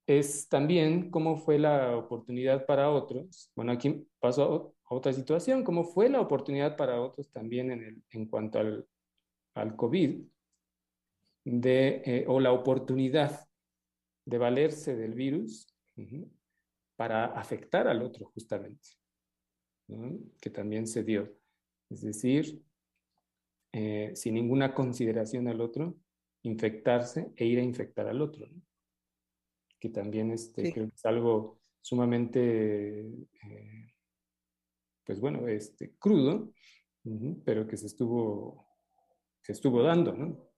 es 0.08 0.48
también 0.50 1.10
cómo 1.12 1.38
fue 1.38 1.60
la 1.60 1.98
oportunidad 1.98 2.66
para 2.66 2.90
otros. 2.90 3.52
Bueno, 3.56 3.72
aquí 3.72 4.08
paso 4.20 4.76
a 4.86 4.96
otra 4.96 5.14
situación, 5.14 5.64
cómo 5.64 5.84
fue 5.84 6.10
la 6.10 6.22
oportunidad 6.22 6.76
para 6.78 7.02
otros 7.02 7.32
también 7.32 7.72
en, 7.72 7.84
el, 7.84 8.04
en 8.12 8.26
cuanto 8.28 8.60
al, 8.60 8.88
al 9.56 9.76
COVID, 9.76 10.24
de, 11.46 12.02
eh, 12.06 12.26
o 12.28 12.40
la 12.40 12.52
oportunidad 12.52 13.48
de 14.26 14.38
valerse 14.38 14.96
del 14.96 15.14
virus 15.14 15.68
para 16.96 17.26
afectar 17.26 17.88
al 17.88 18.02
otro 18.02 18.32
justamente, 18.34 18.88
que 20.40 20.50
también 20.50 20.88
se 20.88 21.04
dio. 21.04 21.30
Es 21.90 22.02
decir, 22.02 22.62
eh, 23.74 24.12
sin 24.16 24.36
ninguna 24.36 24.74
consideración 24.74 25.48
al 25.48 25.60
otro, 25.60 25.96
infectarse 26.44 27.32
e 27.36 27.46
ir 27.46 27.60
a 27.60 27.64
infectar 27.64 28.08
al 28.08 28.22
otro, 28.22 28.48
que 29.80 29.90
también 29.90 30.32
este, 30.32 30.72
creo 30.72 30.88
que 30.88 30.96
es 30.96 31.06
algo 31.06 31.62
sumamente, 31.82 33.00
eh, 33.02 33.94
pues 35.06 35.20
bueno, 35.20 35.48
este, 35.48 35.96
crudo, 35.98 36.54
pero 37.44 37.68
que 37.68 37.78
se 37.78 37.88
estuvo, 37.88 38.68
se 39.42 39.54
estuvo 39.54 39.84
dando, 39.84 40.14
¿no? 40.14 40.50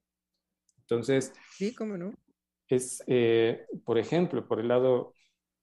Entonces, 0.80 1.34
sí, 1.52 1.74
cómo 1.74 1.98
no. 1.98 2.14
Es, 2.68 3.04
eh, 3.08 3.66
por 3.84 3.98
ejemplo, 3.98 4.48
por 4.48 4.60
el 4.60 4.68
lado, 4.68 5.14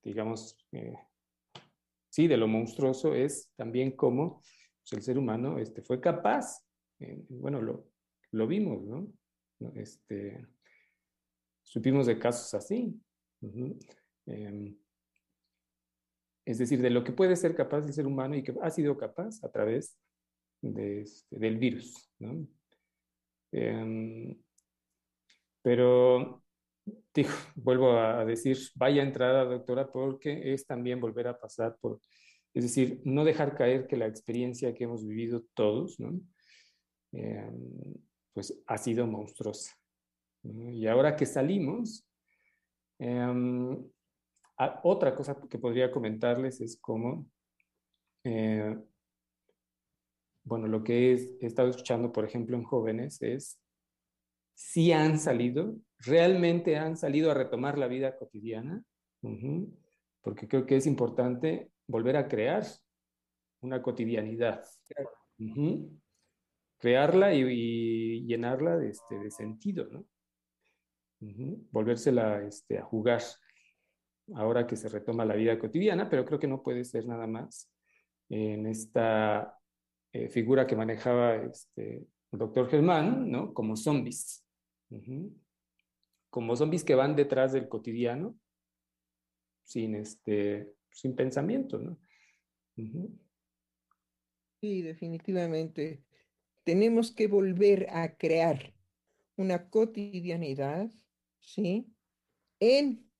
digamos, 0.02 0.56
eh, 0.72 0.94
sí, 2.08 2.26
de 2.26 2.36
lo 2.36 2.48
monstruoso, 2.48 3.14
es 3.14 3.52
también 3.56 3.92
cómo 3.92 4.42
pues, 4.80 4.92
el 4.92 5.02
ser 5.02 5.18
humano 5.18 5.58
este, 5.58 5.82
fue 5.82 6.00
capaz, 6.00 6.64
bueno, 7.28 7.60
lo, 7.60 7.88
lo 8.30 8.46
vimos, 8.46 8.84
¿no? 8.84 9.08
Este, 9.74 10.46
supimos 11.62 12.06
de 12.06 12.18
casos 12.18 12.52
así. 12.54 13.00
Em, 14.26 14.76
es 16.44 16.58
decir, 16.58 16.80
de 16.80 16.90
lo 16.90 17.04
que 17.04 17.12
puede 17.12 17.36
ser 17.36 17.54
capaz 17.54 17.86
el 17.86 17.92
ser 17.92 18.06
humano 18.06 18.36
y 18.36 18.42
que 18.42 18.54
ha 18.62 18.70
sido 18.70 18.96
capaz 18.96 19.42
a 19.44 19.50
través 19.50 19.96
este, 20.62 21.38
del 21.38 21.58
virus. 21.58 22.10
Em, 23.52 24.36
pero 25.62 26.42
digo, 27.14 27.28
vuelvo 27.54 27.92
a 27.92 28.24
decir, 28.24 28.58
vaya 28.74 29.02
entrada, 29.02 29.44
doctora, 29.44 29.90
porque 29.90 30.52
es 30.52 30.66
también 30.66 31.00
volver 31.00 31.28
a 31.28 31.38
pasar 31.38 31.76
por, 31.80 32.00
es 32.54 32.64
decir, 32.64 33.00
no 33.04 33.24
dejar 33.24 33.56
caer 33.56 33.86
que 33.86 33.96
la 33.96 34.06
experiencia 34.06 34.74
que 34.74 34.84
hemos 34.84 35.06
vivido 35.06 35.44
todos, 35.54 35.98
¿no? 36.00 36.20
Em, 37.12 37.94
pues 38.32 38.62
ha 38.66 38.78
sido 38.78 39.06
monstruosa. 39.06 39.72
Y 40.42 40.86
ahora 40.86 41.16
que 41.16 41.26
salimos, 41.26 42.06
em, 42.98 43.90
otra 44.82 45.14
cosa 45.14 45.36
que 45.48 45.58
podría 45.58 45.90
comentarles 45.90 46.60
es 46.60 46.78
cómo, 46.80 47.26
eh, 48.24 48.76
bueno, 50.44 50.66
lo 50.66 50.82
que 50.82 51.12
he 51.12 51.46
estado 51.46 51.68
escuchando, 51.68 52.12
por 52.12 52.24
ejemplo, 52.24 52.56
en 52.56 52.64
jóvenes 52.64 53.22
es 53.22 53.60
si 54.54 54.92
han 54.92 55.18
salido, 55.18 55.76
realmente 55.98 56.76
han 56.76 56.96
salido 56.96 57.30
a 57.30 57.34
retomar 57.34 57.78
la 57.78 57.86
vida 57.86 58.16
cotidiana, 58.16 58.84
porque 60.20 60.48
creo 60.48 60.66
que 60.66 60.76
es 60.76 60.86
importante 60.86 61.70
volver 61.86 62.16
a 62.16 62.28
crear 62.28 62.64
una 63.60 63.82
cotidianidad. 63.82 64.64
Crearla 66.82 67.32
y, 67.32 68.26
llenarla 68.26 68.76
de, 68.76 68.88
este, 68.88 69.16
de 69.16 69.30
sentido, 69.30 69.86
¿no? 69.86 70.04
Volvérsela 71.70 72.42
este, 72.42 72.78
a 72.78 72.82
jugar 72.82 73.22
ahora 74.34 74.66
que 74.66 74.74
se 74.74 74.88
retoma 74.88 75.24
la 75.24 75.36
vida 75.36 75.56
cotidiana, 75.60 76.10
pero 76.10 76.24
creo 76.24 76.40
que 76.40 76.48
no 76.48 76.60
puede 76.60 76.84
ser 76.84 77.06
nada 77.06 77.28
más 77.28 77.70
en 78.28 78.66
esta 78.66 79.56
eh, 80.12 80.28
figura 80.28 80.66
que 80.66 80.74
manejaba 80.74 81.36
este, 81.36 82.04
el 82.32 82.38
doctor 82.40 82.68
Germán, 82.68 83.30
¿no? 83.30 83.54
Como 83.54 83.76
zombies. 83.76 84.44
Como 86.30 86.56
zombies 86.56 86.82
que 86.82 86.96
van 86.96 87.14
detrás 87.14 87.52
del 87.52 87.68
cotidiano 87.68 88.34
sin, 89.62 89.94
este, 89.94 90.74
sin 90.90 91.14
pensamiento, 91.14 91.78
¿no? 91.78 91.96
Sí, 94.60 94.82
definitivamente. 94.82 96.02
Tenemos 96.64 97.12
que 97.12 97.26
volver 97.26 97.88
a 97.90 98.16
crear 98.16 98.74
una 99.36 99.68
cotidianidad, 99.68 100.90
¿sí? 101.40 101.86
En 102.60 103.10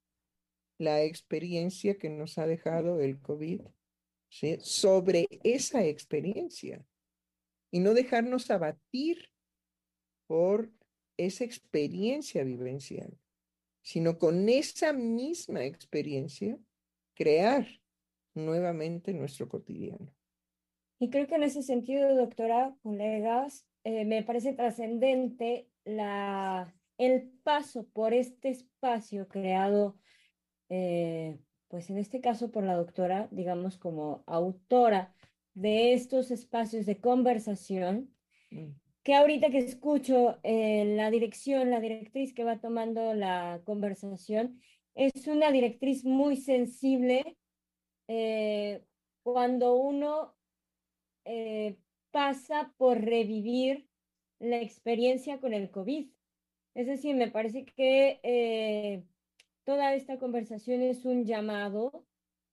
la 0.78 1.02
experiencia 1.02 1.98
que 1.98 2.10
nos 2.10 2.38
ha 2.38 2.46
dejado 2.46 3.00
el 3.00 3.20
COVID, 3.20 3.62
¿sí? 4.28 4.58
sobre 4.60 5.26
esa 5.44 5.84
experiencia 5.84 6.84
y 7.70 7.80
no 7.80 7.94
dejarnos 7.94 8.50
abatir 8.50 9.30
por 10.26 10.72
esa 11.16 11.44
experiencia 11.44 12.44
vivencial, 12.44 13.18
sino 13.82 14.18
con 14.18 14.48
esa 14.48 14.92
misma 14.92 15.64
experiencia 15.64 16.58
crear 17.14 17.66
nuevamente 18.34 19.12
nuestro 19.12 19.48
cotidiano. 19.48 20.14
Y 21.02 21.10
creo 21.10 21.26
que 21.26 21.34
en 21.34 21.42
ese 21.42 21.64
sentido, 21.64 22.14
doctora, 22.14 22.76
colegas, 22.84 23.66
eh, 23.82 24.04
me 24.04 24.22
parece 24.22 24.52
trascendente 24.52 25.68
la, 25.84 26.72
el 26.96 27.28
paso 27.42 27.88
por 27.88 28.14
este 28.14 28.50
espacio 28.50 29.26
creado 29.26 29.98
eh, 30.68 31.40
pues 31.66 31.90
en 31.90 31.98
este 31.98 32.20
caso 32.20 32.52
por 32.52 32.62
la 32.62 32.76
doctora, 32.76 33.26
digamos 33.32 33.78
como 33.78 34.22
autora 34.28 35.12
de 35.54 35.92
estos 35.92 36.30
espacios 36.30 36.86
de 36.86 37.00
conversación, 37.00 38.14
mm. 38.52 38.68
que 39.02 39.14
ahorita 39.16 39.50
que 39.50 39.58
escucho 39.58 40.38
eh, 40.44 40.84
la 40.94 41.10
dirección, 41.10 41.70
la 41.70 41.80
directriz 41.80 42.32
que 42.32 42.44
va 42.44 42.60
tomando 42.60 43.12
la 43.12 43.60
conversación, 43.64 44.60
es 44.94 45.26
una 45.26 45.50
directriz 45.50 46.04
muy 46.04 46.36
sensible 46.36 47.36
cuando 49.24 49.74
uno 49.74 50.36
pasa 52.10 52.72
por 52.76 53.00
revivir 53.00 53.88
la 54.38 54.60
experiencia 54.60 55.40
con 55.40 55.54
el 55.54 55.70
COVID. 55.70 56.10
Es 56.74 56.86
decir, 56.86 57.14
me 57.14 57.30
parece 57.30 57.64
que 57.64 59.04
toda 59.64 59.94
esta 59.94 60.18
conversación 60.18 60.82
es 60.82 61.04
un 61.04 61.24
llamado 61.24 62.04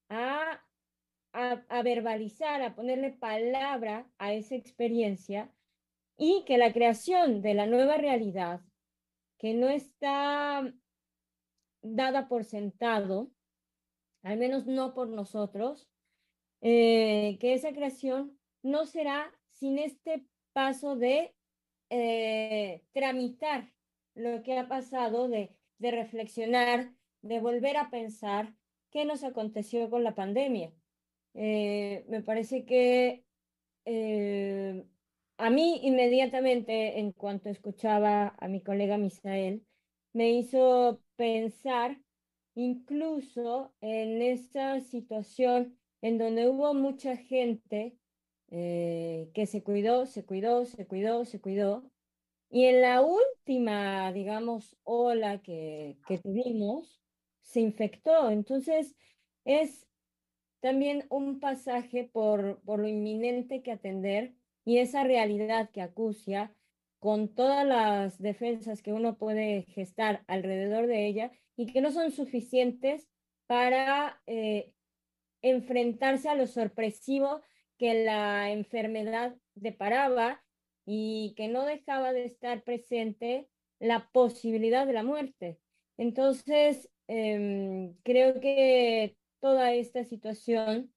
a, 0.10 0.62
a, 1.34 1.84
verbalizar, 1.84 2.62
a 2.62 2.75
ponerle 2.75 3.12
palabra 3.12 4.10
a 4.17 4.34
esa 4.34 4.55
experiencia 4.55 5.51
y 6.17 6.43
que 6.45 6.58
la 6.58 6.73
creación 6.73 7.41
de 7.41 7.53
la 7.53 7.65
nueva 7.65 7.97
realidad, 7.97 8.62
que 9.38 9.53
no 9.53 9.69
está 9.69 10.73
dada 11.82 12.27
por 12.27 12.43
sentado, 12.43 13.32
al 14.23 14.38
menos 14.38 14.67
no 14.67 14.93
por 14.93 15.08
nosotros, 15.08 15.89
eh, 16.62 17.38
que 17.39 17.53
esa 17.53 17.71
creación 17.71 18.38
no 18.63 18.86
será 18.86 19.34
sin 19.54 19.80
este 19.80 20.26
paso 20.54 20.95
de 20.95 21.34
eh, 21.89 22.84
tramitar 22.93 23.72
lo 24.15 24.43
que 24.43 24.58
ha 24.58 24.67
pasado, 24.67 25.28
de, 25.28 25.56
de 25.78 25.91
reflexionar, 25.91 26.93
de 27.22 27.39
volver 27.39 27.78
a 27.78 27.89
pensar 27.89 28.54
qué 28.91 29.06
nos 29.06 29.24
aconteció 29.24 29.89
con 29.89 30.04
la 30.04 30.15
pandemia. 30.15 30.72
Eh, 31.34 32.06
me 32.08 32.22
parece 32.22 32.65
que 32.65 33.24
eh, 33.86 34.84
a 35.38 35.50
mí 35.50 35.80
inmediatamente, 35.84 37.00
en 37.00 37.12
cuanto 37.12 37.50
escuchaba 37.50 38.36
a 38.38 38.48
mi 38.48 38.62
colega 38.62 38.98
Misael, 38.98 39.65
me 40.13 40.32
hizo 40.32 41.02
pensar 41.15 41.98
incluso 42.56 43.74
en 43.80 44.22
esa 44.22 44.82
situación 44.82 45.78
en 46.02 46.17
donde 46.17 46.50
hubo 46.50 46.74
mucha 46.74 47.15
gente 47.15 47.95
eh, 48.51 49.29
que 49.33 49.45
se 49.45 49.63
cuidó, 49.63 50.05
se 50.05 50.25
cuidó, 50.25 50.65
se 50.65 50.85
cuidó, 50.88 51.25
se 51.25 51.39
cuidó. 51.39 51.91
Y 52.49 52.65
en 52.65 52.81
la 52.81 53.01
última, 53.01 54.12
digamos, 54.12 54.75
ola 54.83 55.41
que, 55.41 55.97
que 56.07 56.17
tuvimos, 56.17 57.01
se 57.41 57.62
infectó. 57.62 58.31
Entonces, 58.31 58.95
es 59.45 59.88
también 60.62 61.05
un 61.09 61.39
pasaje 61.39 62.09
por, 62.12 62.62
por 62.62 62.79
lo 62.79 62.88
inminente 62.88 63.62
que 63.62 63.71
atender 63.71 64.33
y 64.65 64.79
esa 64.79 65.03
realidad 65.03 65.69
que 65.71 65.81
acucia 65.81 66.53
con 66.99 67.33
todas 67.33 67.65
las 67.65 68.19
defensas 68.19 68.81
que 68.81 68.93
uno 68.93 69.17
puede 69.17 69.63
gestar 69.63 70.23
alrededor 70.27 70.88
de 70.88 71.07
ella 71.07 71.31
y 71.55 71.67
que 71.67 71.81
no 71.81 71.91
son 71.91 72.12
suficientes 72.12 73.07
para 73.47 74.21
eh, 74.27 74.73
enfrentarse 75.41 76.29
a 76.29 76.35
lo 76.35 76.45
sorpresivo 76.45 77.41
que 77.80 78.04
la 78.04 78.52
enfermedad 78.52 79.36
deparaba 79.56 80.44
y 80.86 81.34
que 81.36 81.48
no 81.48 81.65
dejaba 81.65 82.13
de 82.13 82.26
estar 82.26 82.63
presente 82.63 83.50
la 83.80 84.10
posibilidad 84.12 84.86
de 84.86 84.94
la 84.94 85.04
muerte. 85.04 85.58
Entonces, 85.98 86.89
Em, 87.12 87.96
creo 88.04 88.39
que 88.39 89.18
toda 89.39 89.74
esta 89.74 90.04
situación, 90.04 90.94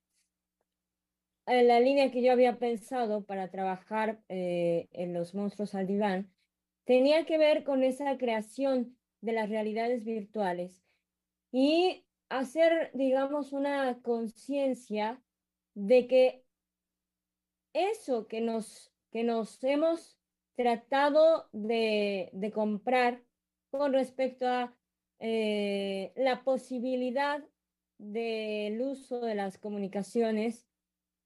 en 1.46 1.68
la 1.68 1.80
línea 1.80 2.10
que 2.10 2.22
yo 2.22 2.32
había 2.32 2.58
pensado 2.58 3.24
para 3.24 3.50
trabajar 3.50 4.20
eh, 4.28 4.88
en 4.92 5.14
los 5.14 5.34
monstruos 5.34 5.74
al 5.74 5.86
diván, 5.86 6.30
tenía 6.84 7.24
que 7.24 7.38
ver 7.38 7.64
con 7.64 7.82
esa 7.82 8.18
creación 8.18 8.98
de 9.22 9.32
las 9.32 9.48
realidades 9.48 10.04
virtuales 10.04 10.84
y 11.50 12.04
hacer, 12.28 12.90
digamos, 12.92 13.54
una 13.54 13.98
conciencia 14.02 15.22
de 15.74 16.06
que 16.06 16.44
eso 17.72 18.26
que 18.26 18.40
nos, 18.40 18.92
que 19.10 19.24
nos 19.24 19.62
hemos 19.64 20.18
tratado 20.56 21.48
de, 21.52 22.30
de 22.32 22.52
comprar 22.52 23.22
con 23.70 23.92
respecto 23.92 24.46
a 24.46 24.76
eh, 25.18 26.12
la 26.16 26.42
posibilidad 26.42 27.42
del 27.98 28.80
uso 28.82 29.20
de 29.20 29.34
las 29.34 29.56
comunicaciones 29.56 30.66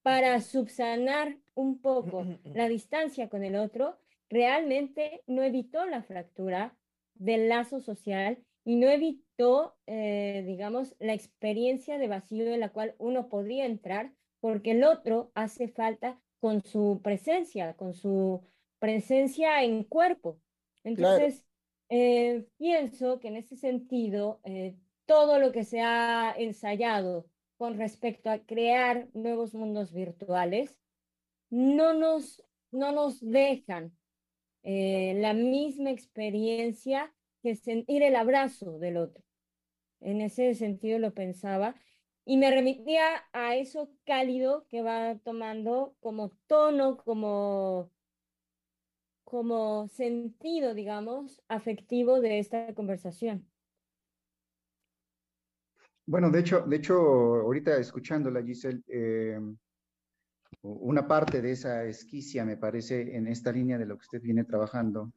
para 0.02 0.40
subsanar 0.40 1.38
un 1.54 1.80
poco 1.80 2.26
la 2.44 2.68
distancia 2.68 3.28
con 3.28 3.42
el 3.42 3.56
otro, 3.56 3.98
realmente 4.28 5.22
no 5.26 5.42
evitó 5.42 5.87
la 5.87 6.02
fractura 6.02 6.76
del 7.14 7.48
lazo 7.48 7.80
social 7.80 8.38
y 8.64 8.76
no 8.76 8.88
evitó, 8.88 9.76
eh, 9.87 10.44
digamos, 10.46 10.94
la 10.98 11.14
experiencia 11.14 11.98
de 11.98 12.09
vacío 12.09 12.52
en 12.52 12.61
la 12.61 12.68
cual 12.68 12.94
uno 12.98 13.28
podría 13.28 13.64
entrar 13.64 14.12
porque 14.40 14.72
el 14.72 14.85
otro 14.85 15.32
hace 15.35 15.68
falta 15.68 16.20
con 16.46 16.62
su 16.62 17.00
presencia, 17.02 17.74
con 17.74 17.92
su 17.92 18.40
presencia 18.78 19.64
en 19.64 19.82
cuerpo. 19.82 20.38
Entonces, 20.85 21.44
eh, 21.88 22.46
pienso 22.56 23.18
que 23.18 23.26
en 23.26 23.37
ese 23.37 23.56
sentido, 23.56 24.38
eh, 24.44 24.76
todo 25.06 25.40
lo 25.40 25.50
que 25.50 25.64
se 25.64 25.80
ha 25.80 26.32
ensayado 26.38 27.26
con 27.56 27.76
respecto 27.76 28.30
a 28.30 28.38
crear 28.38 29.09
nuevos 29.12 29.54
mundos 29.54 29.92
virtuales 29.92 30.78
no 31.50 31.94
nos, 31.94 32.44
no 32.70 32.92
nos 32.92 33.18
dejan 33.20 33.96
eh, 34.62 35.14
la 35.16 35.35
misma 35.35 35.90
experiencia 35.90 37.12
que 37.42 37.56
sentir 37.56 38.04
el 38.04 38.14
abrazo 38.14 38.78
del 38.78 38.98
otro. 38.98 39.24
En 39.98 40.20
ese 40.20 40.54
sentido 40.54 41.00
lo 41.00 41.12
pensaba 41.12 41.74
y 42.26 42.36
me 42.36 42.50
remitía 42.50 43.24
a 43.32 43.54
eso 43.54 43.88
cálido 44.04 44.66
que 44.68 44.82
va 44.82 45.16
tomando 45.24 45.94
como 46.00 46.32
tono, 46.48 46.98
como 46.98 47.90
como 49.22 49.88
sentido, 49.88 50.72
digamos, 50.72 51.42
afectivo 51.48 52.20
de 52.20 52.38
esta 52.38 52.72
conversación. 52.74 53.44
Bueno, 56.06 56.30
de 56.30 56.40
hecho, 56.40 56.60
de 56.60 56.76
hecho, 56.76 56.94
ahorita 56.94 57.76
escuchándola, 57.76 58.40
Giselle, 58.44 58.82
eh, 58.86 59.40
una 60.62 61.08
parte 61.08 61.42
de 61.42 61.50
esa 61.52 61.84
esquicia, 61.84 62.44
me 62.44 62.56
parece, 62.56 63.16
en 63.16 63.26
esta 63.26 63.50
línea 63.50 63.78
de 63.78 63.86
lo 63.86 63.96
que 63.96 64.02
usted 64.02 64.22
viene 64.22 64.44
trabajando, 64.44 65.12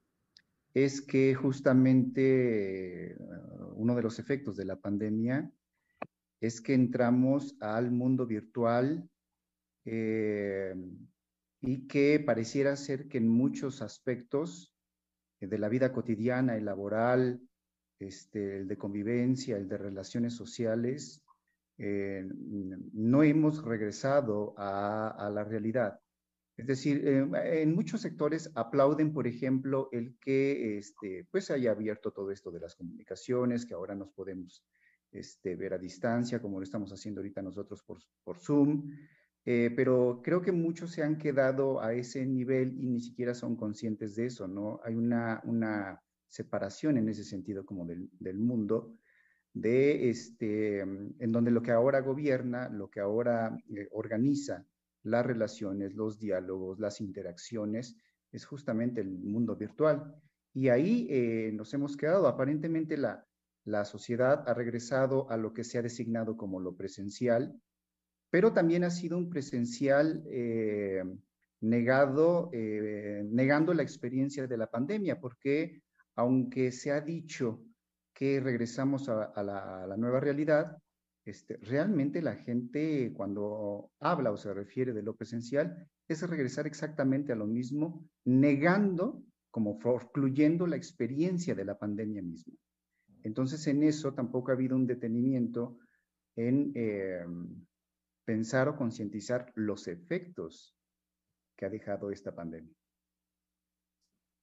es 0.74 1.02
que 1.02 1.36
justamente 1.36 3.16
uno 3.76 3.96
de 3.96 4.02
los 4.02 4.18
efectos 4.18 4.58
de 4.58 4.66
la 4.66 4.76
pandemia 4.76 5.52
es 6.42 6.62
que 6.62 6.74
entramos 6.74 7.58
al 7.60 7.92
mundo 7.92 8.26
virtual 8.26 9.10
eh, 9.86 10.74
y 11.62 11.88
que 11.88 12.20
pareciera 12.20 12.76
ser 12.76 13.08
que 13.08 13.18
en 13.18 13.28
muchos 13.28 13.82
aspectos 13.82 14.74
eh, 15.40 15.48
de 15.48 15.58
la 15.58 15.70
vida 15.70 15.92
cotidiana 15.92 16.58
y 16.58 16.62
laboral, 16.62 17.42
este, 18.00 18.58
el 18.58 18.68
de 18.68 18.78
convivencia, 18.78 19.58
el 19.58 19.68
de 19.68 19.78
relaciones 19.78 20.34
sociales, 20.34 21.22
eh, 21.78 22.26
no 22.94 23.24
hemos 23.24 23.64
regresado 23.64 24.54
a, 24.58 25.30
la 25.34 25.44
realidad. 25.44 26.00
Es 26.58 26.68
decir, 26.68 27.08
en 27.08 27.74
muchos 27.74 28.02
sectores 28.02 28.52
aplauden, 28.54 29.14
por 29.14 29.28
ejemplo, 29.28 29.88
el 29.94 30.18
que 30.20 30.78
este, 30.78 31.26
pues 31.32 31.52
haya 31.52 31.72
abierto 31.72 32.12
todo 32.12 32.32
esto 32.32 32.52
de 32.52 32.60
las 32.60 32.76
comunicaciones, 32.76 33.66
que 33.66 33.76
ahora 33.76 33.96
nos 33.96 34.12
podemos 34.12 34.66
este, 35.12 35.56
ver 35.56 35.74
a 35.74 35.78
distancia, 35.78 36.42
como 36.42 36.60
lo 36.60 36.64
estamos 36.64 36.92
haciendo 36.92 37.22
ahorita 37.22 37.42
nosotros 37.42 37.84
por, 37.84 38.00
por 38.24 38.38
Zoom, 38.38 38.92
eh, 39.46 39.72
pero 39.76 40.22
creo 40.24 40.42
que 40.42 40.52
muchos 40.52 40.92
se 40.92 41.04
han 41.04 41.18
quedado 41.18 41.82
a 41.82 41.94
ese 41.94 42.26
nivel 42.26 42.78
y 42.78 42.88
ni 42.88 43.02
siquiera 43.02 43.34
son 43.34 43.56
conscientes 43.56 44.16
de 44.16 44.28
eso, 44.28 44.48
¿no? 44.48 44.80
Hay 44.84 44.96
una, 44.96 45.42
una 45.46 46.02
separación 46.28 46.98
en 46.98 47.10
ese 47.10 47.24
sentido 47.24 47.66
como 47.66 47.86
del, 47.86 48.10
del 48.20 48.38
mundo, 48.38 48.96
de 49.54 50.10
este, 50.10 50.82
en 50.82 51.32
donde 51.32 51.52
lo 51.52 51.62
que 51.62 51.72
ahora 51.72 52.02
gobierna, 52.02 52.70
lo 52.70 52.90
que 52.90 53.00
ahora 53.00 53.58
eh, 53.76 53.88
organiza 53.92 54.66
las 55.04 55.26
relaciones, 55.26 55.96
los 55.96 56.20
diálogos, 56.20 56.80
las 56.80 57.02
interacciones, 57.02 57.96
es 58.32 58.46
justamente 58.46 59.02
el 59.02 59.10
mundo 59.10 59.56
virtual. 59.56 60.16
Y 60.54 60.70
ahí 60.70 61.08
eh, 61.10 61.52
nos 61.54 61.74
hemos 61.74 61.98
quedado. 61.98 62.28
Aparentemente 62.28 62.98
la, 62.98 63.26
la 63.66 63.86
sociedad 63.86 64.48
ha 64.48 64.54
regresado 64.54 65.30
a 65.30 65.38
lo 65.38 65.54
que 65.54 65.64
se 65.64 65.78
ha 65.78 65.82
designado 65.82 66.38
como 66.38 66.60
lo 66.60 66.76
presencial, 66.76 67.60
pero 68.30 68.54
también 68.54 68.84
ha 68.84 68.90
sido 68.90 69.18
un 69.18 69.30
presencial 69.30 70.24
eh, 70.28 71.04
negado, 71.62 72.50
eh, 72.54 73.24
negando 73.30 73.74
la 73.74 73.84
experiencia 73.84 74.48
de 74.48 74.58
la 74.58 74.68
pandemia, 74.68 75.20
porque 75.20 75.82
aunque 76.16 76.72
se 76.72 76.92
ha 76.92 77.02
dicho 77.02 77.64
que 78.14 78.40
regresamos 78.40 79.08
a, 79.08 79.32
la, 79.44 79.96
nueva 79.98 80.20
realidad, 80.20 80.78
este, 81.26 81.58
realmente 81.58 82.22
la 82.22 82.36
gente 82.36 83.14
cuando 83.14 83.92
habla 84.00 84.32
o 84.32 84.38
se 84.38 84.54
refiere 84.54 84.94
de 84.94 85.04
lo 85.04 85.16
presencial 85.16 85.88
es 86.08 86.28
regresar 86.28 86.68
exactamente 86.68 87.32
a 87.32 87.36
lo 87.36 87.48
mismo, 87.48 88.06
negando, 88.26 89.24
como 89.52 89.80
concluyendo 89.80 90.68
la 90.68 90.76
experiencia 90.76 91.56
de 91.56 91.66
la 91.66 91.78
pandemia 91.78 92.22
misma. 92.22 92.56
Entonces, 93.24 93.66
en 93.68 93.84
eso 93.84 94.14
tampoco 94.14 94.52
ha 94.52 94.54
habido 94.54 94.76
un 94.76 94.88
detenimiento 94.88 95.78
en, 96.36 96.72
eh, 96.76 97.26
pensar 98.26 98.70
o 98.70 98.76
concientizar 98.76 99.52
los 99.56 99.88
efectos 99.88 100.76
que 101.58 101.66
ha 101.66 101.70
dejado 101.70 102.12
esta 102.12 102.34
pandemia. 102.34 102.74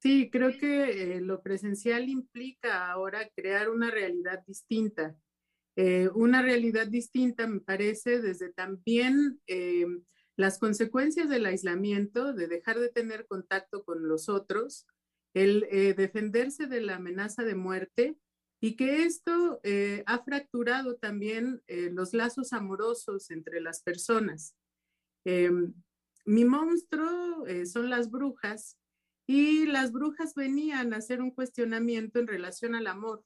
Sí, 0.02 0.28
creo 0.30 0.50
que 0.58 1.16
eh, 1.16 1.20
lo 1.20 1.42
presencial 1.42 2.08
implica 2.08 2.90
ahora 2.90 3.30
crear 3.34 3.70
una 3.70 3.90
realidad 3.90 4.44
distinta. 4.46 5.16
Eh, 5.76 6.08
una 6.14 6.42
realidad 6.42 6.86
distinta 6.86 7.46
me 7.46 7.60
parece 7.60 8.20
desde 8.20 8.52
también 8.52 9.40
las 10.36 10.58
consecuencias 10.58 11.28
del 11.28 11.46
aislamiento, 11.46 12.32
de 12.32 12.46
dejar 12.46 12.78
de 12.78 12.90
tener 12.90 13.26
contacto 13.26 13.84
con 13.84 14.06
los 14.06 14.28
otros, 14.28 14.86
el 15.34 15.66
defenderse 15.96 16.66
de 16.66 16.80
la 16.80 16.96
amenaza 16.96 17.42
de 17.42 17.54
muerte 17.54 18.16
y 18.60 18.76
que 18.76 19.04
esto 19.04 19.60
eh, 19.62 20.02
ha 20.06 20.22
fracturado 20.22 20.96
también 20.96 21.62
eh, 21.66 21.90
los 21.92 22.14
lazos 22.14 22.52
amorosos 22.52 23.30
entre 23.30 23.60
las 23.60 23.82
personas. 23.82 24.54
Em, 25.24 25.74
mi 26.24 26.44
monstruo 26.44 27.46
eh, 27.46 27.66
son 27.66 27.90
las 27.90 28.10
brujas 28.10 28.78
y 29.26 29.66
las 29.66 29.92
brujas 29.92 30.34
venían 30.34 30.94
a 30.94 30.98
hacer 30.98 31.20
un 31.20 31.30
cuestionamiento 31.30 32.18
en 32.18 32.26
relación 32.26 32.74
al 32.74 32.86
amor. 32.86 33.24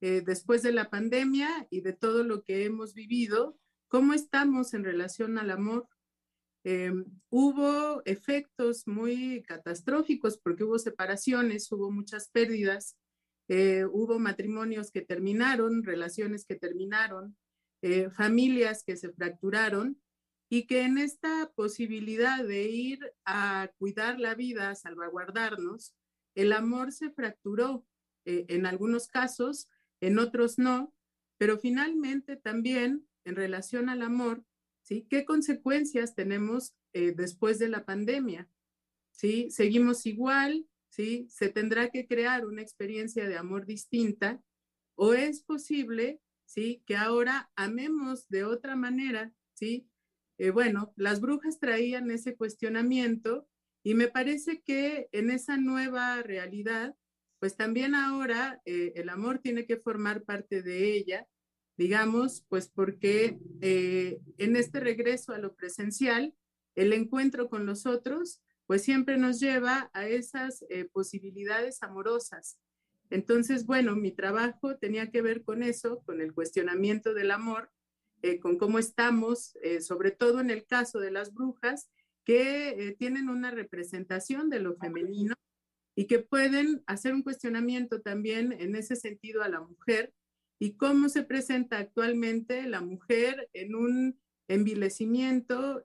después 0.00 0.64
de 0.64 0.72
la 0.72 0.90
pandemia 0.90 1.68
y 1.70 1.80
de 1.80 1.92
todo 1.92 2.24
lo 2.24 2.42
que 2.42 2.64
hemos 2.64 2.92
vivido, 2.92 3.56
¿cómo 3.86 4.14
estamos 4.14 4.74
en 4.74 4.82
relación 4.82 5.38
al 5.38 5.52
amor? 5.52 5.86
Em, 6.64 7.04
hubo 7.30 8.02
efectos 8.04 8.88
muy 8.88 9.44
catastróficos 9.44 10.38
porque 10.38 10.64
hubo 10.64 10.80
separaciones, 10.80 11.70
hubo 11.70 11.92
muchas 11.92 12.30
pérdidas, 12.30 12.96
eh, 13.48 13.84
hubo 13.84 14.18
matrimonios 14.18 14.90
que 14.90 15.02
terminaron, 15.02 15.82
relaciones 15.82 16.44
que 16.44 16.54
terminaron, 16.54 17.36
eh, 17.82 18.10
familias 18.10 18.84
que 18.84 18.96
se 18.96 19.12
fracturaron 19.12 20.00
y 20.48 20.66
que 20.66 20.82
en 20.82 20.98
esta 20.98 21.50
posibilidad 21.54 22.44
de 22.44 22.68
ir 22.68 23.12
a 23.24 23.70
cuidar 23.78 24.20
la 24.20 24.34
vida, 24.34 24.74
salvaguardarnos, 24.74 25.94
el 26.34 26.52
amor 26.52 26.92
se 26.92 27.10
fracturó 27.10 27.84
eh, 28.24 28.46
en 28.48 28.66
algunos 28.66 29.08
casos, 29.08 29.68
en 30.00 30.18
otros 30.18 30.58
no, 30.58 30.94
pero 31.38 31.58
finalmente 31.58 32.36
también 32.36 33.06
en 33.24 33.36
relación 33.36 33.88
al 33.88 34.02
amor, 34.02 34.44
¿sí? 34.82 35.06
¿Qué 35.08 35.24
consecuencias 35.24 36.14
tenemos 36.14 36.74
después 36.92 37.58
de 37.58 37.68
la 37.68 37.86
pandemia? 37.86 38.48
¿Sí? 39.12 39.50
¿Seguimos 39.50 40.04
igual? 40.04 40.66
¿Sí? 40.92 41.26
Se 41.30 41.48
tendrá 41.48 41.88
que 41.88 42.06
crear 42.06 42.46
una 42.46 42.62
experiencia 42.62 43.26
de 43.26 43.38
amor 43.38 43.64
distinta 43.66 44.40
o 44.94 45.14
es 45.14 45.42
posible, 45.42 46.20
¿sí? 46.44 46.82
Que 46.86 46.96
ahora 46.96 47.50
amemos 47.56 48.28
de 48.28 48.44
otra 48.44 48.76
manera, 48.76 49.32
¿sí? 49.54 49.88
Eh, 50.38 50.50
bueno, 50.50 50.92
las 50.96 51.20
brujas 51.20 51.58
traían 51.58 52.10
ese 52.10 52.36
cuestionamiento 52.36 53.48
y 53.82 53.94
me 53.94 54.08
parece 54.08 54.60
que 54.60 55.08
en 55.12 55.30
esa 55.30 55.56
nueva 55.56 56.22
realidad, 56.22 56.94
pues 57.40 57.56
también 57.56 57.94
ahora 57.94 58.60
eh, 58.66 58.92
el 58.94 59.08
amor 59.08 59.38
tiene 59.38 59.66
que 59.66 59.78
formar 59.78 60.24
parte 60.24 60.62
de 60.62 60.92
ella, 60.94 61.26
digamos, 61.78 62.44
pues 62.50 62.68
porque 62.68 63.38
eh, 63.62 64.20
en 64.36 64.56
este 64.56 64.78
regreso 64.78 65.32
a 65.32 65.38
lo 65.38 65.54
presencial, 65.54 66.34
el 66.74 66.92
encuentro 66.92 67.48
con 67.48 67.64
los 67.64 67.86
otros 67.86 68.42
pues 68.66 68.82
siempre 68.82 69.18
nos 69.18 69.40
lleva 69.40 69.90
a 69.92 70.06
esas 70.06 70.64
eh, 70.68 70.86
posibilidades 70.92 71.82
amorosas. 71.82 72.58
Entonces, 73.10 73.66
bueno, 73.66 73.94
mi 73.96 74.12
trabajo 74.12 74.76
tenía 74.76 75.10
que 75.10 75.22
ver 75.22 75.42
con 75.42 75.62
eso, 75.62 76.02
con 76.04 76.20
el 76.20 76.32
cuestionamiento 76.32 77.14
del 77.14 77.30
amor, 77.30 77.70
eh, 78.22 78.40
con 78.40 78.56
cómo 78.56 78.78
estamos, 78.78 79.56
eh, 79.62 79.80
sobre 79.80 80.12
todo 80.12 80.40
en 80.40 80.50
el 80.50 80.64
caso 80.66 81.00
de 81.00 81.10
las 81.10 81.34
brujas, 81.34 81.90
que 82.24 82.94
tienen 82.98 83.28
una 83.28 83.50
representación 83.50 84.48
de 84.48 84.60
lo 84.60 84.76
femenino 84.76 85.34
y 85.96 86.06
que 86.06 86.20
pueden 86.20 86.84
hacer 86.86 87.14
un 87.14 87.22
cuestionamiento 87.22 88.00
también 88.00 88.52
en 88.52 88.76
ese 88.76 88.94
sentido 88.94 89.42
a 89.42 89.48
la 89.48 89.60
mujer 89.60 90.14
y 90.60 90.76
cómo 90.76 91.08
se 91.08 91.24
presenta 91.24 91.78
actualmente 91.78 92.64
la 92.68 92.80
mujer 92.80 93.50
en 93.52 93.74
un 93.74 94.20
envilecimiento 94.52 95.82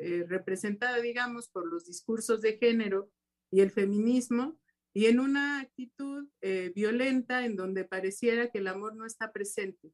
eh, 0.00 0.24
representada, 0.28 1.00
digamos, 1.00 1.48
por 1.48 1.66
los 1.66 1.86
discursos 1.86 2.40
de 2.40 2.56
género 2.58 3.10
y 3.50 3.60
el 3.60 3.70
feminismo, 3.70 4.58
y 4.92 5.06
en 5.06 5.20
una 5.20 5.60
actitud 5.60 6.26
eh, 6.40 6.72
violenta 6.74 7.44
en 7.44 7.56
donde 7.56 7.84
pareciera 7.84 8.50
que 8.50 8.58
el 8.58 8.68
amor 8.68 8.96
no 8.96 9.04
está 9.04 9.32
presente. 9.32 9.92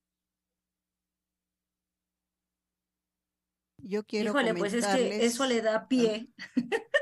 Yo 3.78 4.04
quiero 4.04 4.30
Híjole, 4.30 4.54
pues 4.54 4.74
es 4.74 4.86
que 4.86 5.24
eso 5.24 5.44
le 5.44 5.60
da 5.60 5.88
pie 5.88 6.28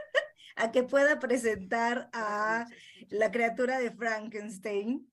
a 0.57 0.73
que 0.73 0.83
pueda 0.83 1.19
presentar 1.19 2.09
a 2.15 2.67
la 3.11 3.31
criatura 3.31 3.79
de 3.79 3.91
Frankenstein. 3.91 5.07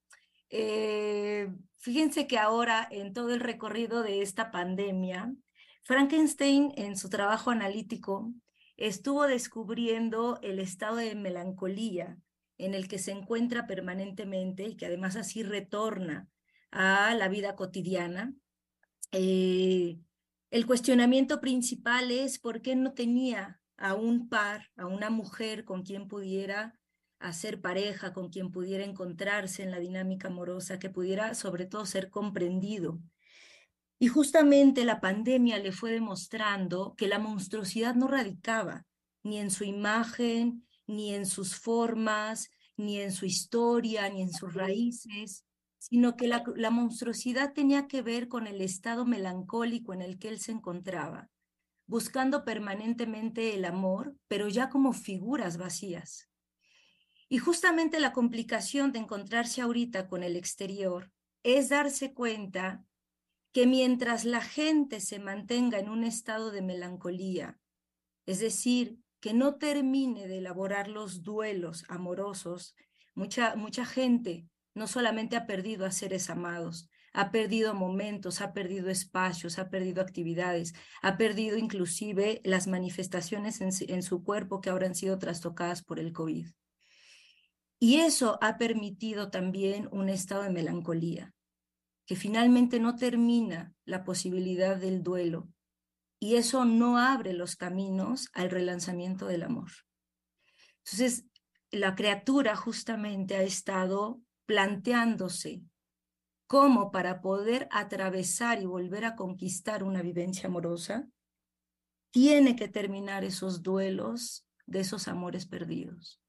fíjense 1.78 2.26
que 2.26 2.38
ahora 2.38 2.88
en 2.90 3.12
todo 3.12 3.34
el 3.34 3.42
recorrido 3.42 4.02
de 4.02 4.22
esta 4.22 4.50
pandemia, 4.50 5.36
Frankenstein 5.88 6.74
en 6.76 6.98
su 6.98 7.08
trabajo 7.08 7.50
analítico 7.50 8.34
estuvo 8.76 9.26
descubriendo 9.26 10.38
el 10.44 10.60
estado 10.60 10.98
de 10.98 11.16
melancolía 11.16 12.18
en 12.58 12.74
el 12.74 12.90
que 12.90 13.00
se 13.00 13.12
encuentra 13.12 13.68
permanentemente 13.68 14.68
y 14.68 14.76
que 14.76 14.88
además 14.88 15.16
así 15.16 15.44
retorna 15.44 16.28
a 16.72 17.16
la 17.16 17.30
vida 17.30 17.56
cotidiana. 17.56 18.34
Eh, 19.14 19.98
el 20.52 20.66
cuestionamiento 20.66 21.40
principal 21.40 22.12
es 22.12 22.38
por 22.38 22.62
qué 22.62 22.76
no 22.76 22.92
tenía 22.92 23.62
a 23.78 23.94
un 23.94 24.28
par, 24.28 24.70
a 24.76 24.88
una 24.88 25.10
mujer 25.10 25.64
con 25.64 25.84
quien 25.84 26.10
pudiera 26.10 26.78
hacer 27.20 27.62
pareja, 27.62 28.12
con 28.12 28.28
quien 28.28 28.52
pudiera 28.52 28.84
encontrarse 28.84 29.64
en 29.64 29.72
la 29.72 29.80
dinámica 29.80 30.28
amorosa, 30.28 30.80
que 30.80 30.90
pudiera 30.90 31.34
sobre 31.34 31.66
todo 31.66 31.86
ser 31.86 32.10
comprendido 32.10 33.00
y 34.00 34.08
justamente 34.08 34.86
la 34.86 35.00
pandemia 35.00 35.58
le 35.58 35.72
fue 35.72 35.92
demostrando 35.92 36.94
que 36.96 37.08
la 37.08 37.20
monstruosidad 37.20 37.96
no 37.96 38.08
radicaba 38.08 38.86
ni 39.24 39.40
en 39.40 39.50
su 39.50 39.64
imagen, 39.64 40.68
ni 40.86 41.14
en 41.14 41.26
sus 41.26 41.56
formas, 41.56 42.50
ni 42.78 43.00
en 43.02 43.12
su 43.12 43.26
historia, 43.26 44.08
ni 44.10 44.22
en 44.22 44.32
sus 44.32 44.54
raíces, 44.54 45.44
sino 45.80 46.16
que 46.16 46.28
la, 46.28 46.44
la, 46.56 46.70
monstruosidad 46.70 47.54
tenía 47.54 47.88
que 47.88 48.02
ver 48.02 48.28
con 48.28 48.46
el 48.48 48.62
estado 48.62 49.06
melancólico 49.06 49.94
en 49.94 50.02
el 50.02 50.20
que 50.20 50.30
él 50.30 50.40
se 50.40 50.52
encontraba, 50.52 51.30
buscando 51.88 52.46
permanentemente 52.46 53.56
el 53.56 53.66
amor, 53.66 54.16
pero 54.28 54.48
ya 54.48 54.70
como 54.70 54.94
figuras 54.94 55.58
vacías. 55.58 56.30
Y 57.30 57.40
justamente 57.40 58.00
la 58.00 58.14
complicación 58.14 58.92
de 58.92 59.00
encontrarse 59.00 59.62
ahorita 59.62 60.08
con 60.08 60.24
el 60.24 60.36
exterior 60.36 61.12
es 61.44 61.70
darse 61.70 62.14
cuenta 62.14 62.86
que 63.52 63.66
mientras 63.66 64.26
la 64.26 64.42
gente 64.42 65.00
se 65.00 65.20
mantenga 65.20 65.80
en 65.80 65.90
un 65.90 66.04
estado 66.04 66.52
de 66.52 66.62
melancolía, 66.62 67.60
es 68.26 68.40
decir, 68.40 69.00
que 69.20 69.34
no 69.34 69.56
termine 69.56 70.28
de 70.28 70.40
elaborar 70.40 70.88
los 70.88 71.24
duelos 71.24 71.86
amorosos, 71.90 72.76
mucha, 73.16 73.56
mucha 73.56 73.86
gente 73.86 74.48
no 74.76 74.86
solamente 74.88 75.36
ha 75.36 75.48
perdido 75.48 75.86
a 75.86 75.92
seres 75.92 76.30
amados, 76.30 76.90
ha 77.14 77.32
perdido 77.32 77.74
momentos, 77.74 78.42
ha 78.42 78.54
perdido 78.54 78.90
espacios, 78.90 79.58
ha 79.58 79.70
perdido 79.70 80.04
actividades, 80.04 80.76
ha 81.02 81.18
perdido 81.18 81.58
inclusive 81.58 82.42
las 82.44 82.68
manifestaciones 82.68 83.60
en, 83.62 83.70
en 83.90 84.04
su 84.04 84.24
cuerpo 84.24 84.62
que 84.62 84.70
ahora 84.70 84.86
han 84.86 84.94
sido 84.94 85.18
trastocadas 85.18 85.84
por 85.84 86.00
el 86.00 86.14
COVID. 86.14 86.48
Y 87.80 87.96
eso 88.02 88.38
ha 88.42 88.58
permitido 88.58 89.32
también 89.32 89.88
un 89.92 90.10
estado 90.10 90.44
de 90.44 90.52
melancolía 90.52 91.34
que 92.08 92.16
finalmente 92.16 92.80
no 92.80 92.96
termina 92.96 93.74
la 93.86 94.04
posibilidad 94.04 94.78
del 94.78 95.04
duelo 95.04 95.50
y 96.20 96.38
eso 96.38 96.66
no 96.66 96.98
abre 96.98 97.34
los 97.34 97.56
caminos 97.58 98.30
al 98.34 98.50
relanzamiento 98.50 99.28
del 99.28 99.44
amor. 99.44 99.70
Entonces, 100.86 101.26
la 101.70 101.96
criatura 101.96 102.56
justamente 102.56 103.36
ha 103.36 103.44
estado 103.44 104.22
planteándose 104.46 105.62
cómo 106.48 106.92
para 106.92 107.22
poder 107.22 107.68
atravesar 107.72 108.62
y 108.62 108.66
volver 108.66 109.04
a 109.04 109.18
conquistar 109.18 109.84
una 109.84 110.02
vivencia 110.02 110.48
amorosa, 110.48 111.10
tiene 112.10 112.56
que 112.56 112.70
terminar 112.70 113.26
esos 113.26 113.62
duelos 113.64 114.48
de 114.66 114.80
esos 114.80 115.10
amores 115.10 115.46
perdidos. 115.46 116.22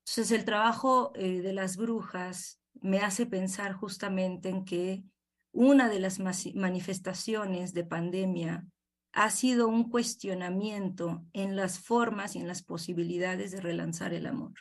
Entonces, 0.00 0.32
el 0.32 0.44
trabajo 0.44 1.12
eh, 1.14 1.40
de 1.40 1.54
las 1.54 1.78
brujas 1.78 2.59
me 2.82 3.00
hace 3.00 3.26
pensar 3.26 3.72
justamente 3.72 4.48
en 4.48 4.64
que 4.64 5.04
una 5.52 5.88
de 5.88 6.00
las 6.00 6.18
manifestaciones 6.20 7.74
de 7.74 7.84
pandemia 7.84 8.66
ha 9.12 9.30
sido 9.30 9.68
un 9.68 9.90
cuestionamiento 9.90 11.24
en 11.32 11.56
las 11.56 11.80
formas 11.80 12.36
y 12.36 12.38
en 12.38 12.46
las 12.46 12.62
posibilidades 12.62 13.50
de 13.50 13.60
relanzar 13.60 14.14
el 14.14 14.26
amor. 14.26 14.54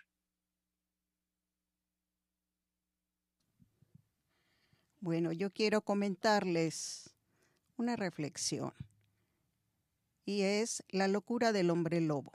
Bueno, 5.01 5.32
yo 5.32 5.51
quiero 5.51 5.82
comentarles 5.82 7.15
una 7.77 7.95
reflexión 7.95 8.73
y 10.25 10.41
es 10.41 10.84
la 10.89 11.08
locura 11.08 11.53
del 11.53 11.69
hombre 11.69 12.01
lobo. 12.01 12.34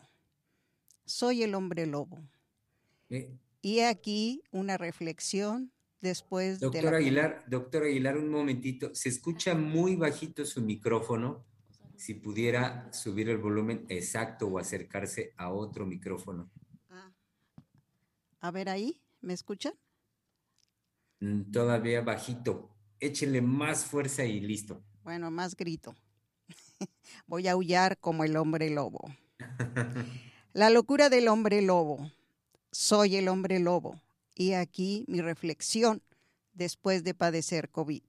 Soy 1.04 1.42
el 1.42 1.54
hombre 1.54 1.86
lobo. 1.86 2.18
Eh, 3.10 3.38
y 3.60 3.80
aquí 3.80 4.42
una 4.50 4.78
reflexión 4.78 5.73
después 6.04 6.60
doctor 6.60 6.84
de 6.84 6.90
la... 6.90 6.96
Aguilar, 6.98 7.44
doctor 7.48 7.82
Aguilar, 7.82 8.16
un 8.16 8.28
momentito. 8.28 8.94
Se 8.94 9.08
escucha 9.08 9.56
muy 9.56 9.96
bajito 9.96 10.44
su 10.44 10.62
micrófono. 10.62 11.44
Si 11.96 12.14
pudiera 12.14 12.92
subir 12.92 13.28
el 13.28 13.38
volumen 13.38 13.86
exacto 13.88 14.46
o 14.46 14.58
acercarse 14.58 15.32
a 15.36 15.50
otro 15.52 15.86
micrófono. 15.86 16.50
Ah. 16.90 17.12
A 18.40 18.50
ver 18.50 18.68
ahí, 18.68 19.00
¿me 19.20 19.32
escuchan? 19.32 19.74
Mm, 21.20 21.50
todavía 21.50 22.02
bajito. 22.02 22.70
Échenle 23.00 23.42
más 23.42 23.84
fuerza 23.84 24.24
y 24.24 24.40
listo. 24.40 24.84
Bueno, 25.02 25.30
más 25.30 25.56
grito. 25.56 25.94
Voy 27.26 27.48
a 27.48 27.52
aullar 27.52 27.98
como 27.98 28.24
el 28.24 28.36
hombre 28.36 28.70
lobo. 28.70 29.00
La 30.52 30.70
locura 30.70 31.08
del 31.08 31.26
hombre 31.28 31.62
lobo 31.62 32.10
soy 32.74 33.16
el 33.16 33.28
hombre 33.28 33.60
lobo. 33.60 34.00
Y 34.34 34.52
aquí 34.52 35.04
mi 35.08 35.20
reflexión 35.20 36.02
después 36.52 37.04
de 37.04 37.14
padecer 37.14 37.70
COVID. 37.70 38.02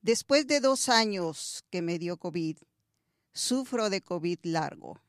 Después 0.00 0.46
de 0.46 0.60
dos 0.60 0.88
años 0.88 1.64
que 1.70 1.82
me 1.82 1.98
dio 1.98 2.16
COVID, 2.16 2.58
sufro 3.32 3.88
de 3.88 4.00
COVID 4.00 4.38
largo 4.42 5.00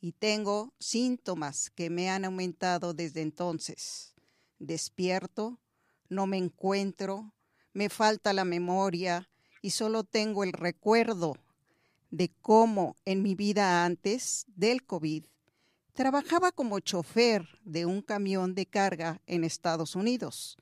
y 0.00 0.12
tengo 0.12 0.74
síntomas 0.78 1.70
que 1.70 1.88
me 1.88 2.10
han 2.10 2.24
aumentado 2.24 2.92
desde 2.92 3.22
entonces. 3.22 4.14
Despierto, 4.58 5.58
no 6.08 6.26
me 6.26 6.36
encuentro, 6.36 7.32
me 7.72 7.88
falta 7.88 8.32
la 8.32 8.44
memoria 8.44 9.30
y 9.62 9.70
solo 9.70 10.04
tengo 10.04 10.44
el 10.44 10.52
recuerdo 10.52 11.36
de 12.10 12.30
cómo 12.42 12.96
en 13.04 13.22
mi 13.22 13.34
vida 13.34 13.84
antes 13.84 14.44
del 14.48 14.84
COVID 14.84 15.24
Trabajaba 15.94 16.52
como 16.52 16.80
chofer 16.80 17.46
de 17.64 17.84
un 17.84 18.00
camión 18.00 18.54
de 18.54 18.64
carga 18.64 19.20
en 19.26 19.44
Estados 19.44 19.94
Unidos, 19.94 20.56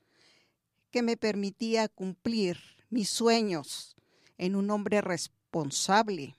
que 0.91 1.03
me 1.03 1.17
permitía 1.17 1.89
cumplir 1.89 2.59
mis 2.89 3.09
sueños 3.11 3.95
en 4.39 4.57
un 4.57 4.71
hombre 4.71 5.01
responsable. 5.01 6.37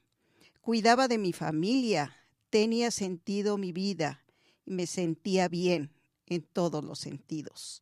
Cuidaba 0.59 1.07
de 1.07 1.17
mi 1.17 1.31
familia, 1.31 2.17
tenía 2.49 2.91
sentido 2.91 3.57
mi 3.57 3.71
vida 3.71 4.25
y 4.65 4.71
me 4.71 4.85
sentía 4.87 5.47
bien 5.47 5.93
en 6.25 6.41
todos 6.41 6.83
los 6.83 6.99
sentidos. 6.99 7.81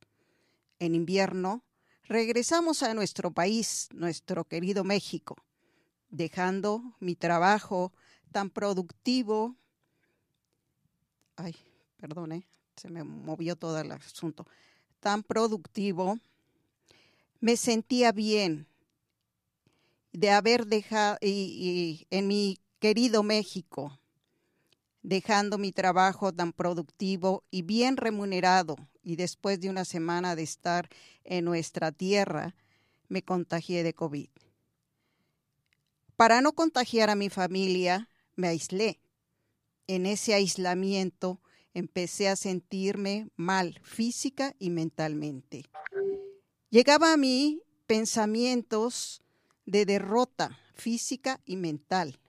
En 0.78 0.94
invierno, 0.94 1.64
regresamos 2.04 2.84
a 2.84 2.94
nuestro 2.94 3.32
país, 3.32 3.90
nuestro 3.94 4.46
querido 4.46 4.84
México, 4.84 5.38
dejando 6.12 6.96
mi 7.00 7.16
trabajo 7.16 7.94
tan 8.32 8.52
productivo 8.52 9.56
ay, 11.40 11.56
perdone, 11.98 12.48
se 12.76 12.90
me 12.90 13.04
movió 13.04 13.56
todo 13.56 13.80
el 13.80 13.92
asunto, 13.92 14.46
tan 15.00 15.24
productivo, 15.24 16.20
me 17.40 17.56
sentía 17.56 18.12
bien 18.12 18.68
de 20.12 20.32
haber 20.32 20.66
dejado, 20.66 21.18
y, 21.22 22.06
en 22.10 22.28
mi 22.28 22.58
querido 22.80 23.24
México, 23.24 24.00
dejando 25.02 25.58
mi 25.58 25.72
trabajo 25.72 26.34
tan 26.34 26.52
productivo 26.52 27.44
y 27.52 27.62
bien 27.62 27.96
remunerado, 27.96 28.76
y 29.02 29.16
después 29.16 29.60
de 29.62 29.70
una 29.70 29.86
semana 29.86 30.36
de 30.36 30.44
estar 30.44 30.90
en 31.24 31.46
nuestra 31.46 31.92
tierra, 31.92 32.56
me 33.08 33.24
contagié 33.24 33.84
de 33.84 33.94
COVID. 33.94 34.30
Para 36.16 36.42
no 36.42 36.52
contagiar 36.52 37.10
a 37.10 37.16
mi 37.16 37.30
familia, 37.30 38.10
me 38.36 38.50
aislé. 38.50 39.00
En 39.90 40.06
ese 40.06 40.36
aislamiento 40.36 41.42
empecé 41.74 42.30
a 42.30 42.36
sentirme 42.36 43.30
mal 43.36 43.80
física 43.84 44.56
y 44.60 44.70
mentalmente. 44.70 45.66
Llegaba 46.70 47.12
a 47.12 47.18
mí 47.18 47.64
pensamientos 47.88 49.24
de 49.66 49.86
derrota 49.86 50.60
física 50.76 51.42
y 51.46 51.56
mental 51.56 52.20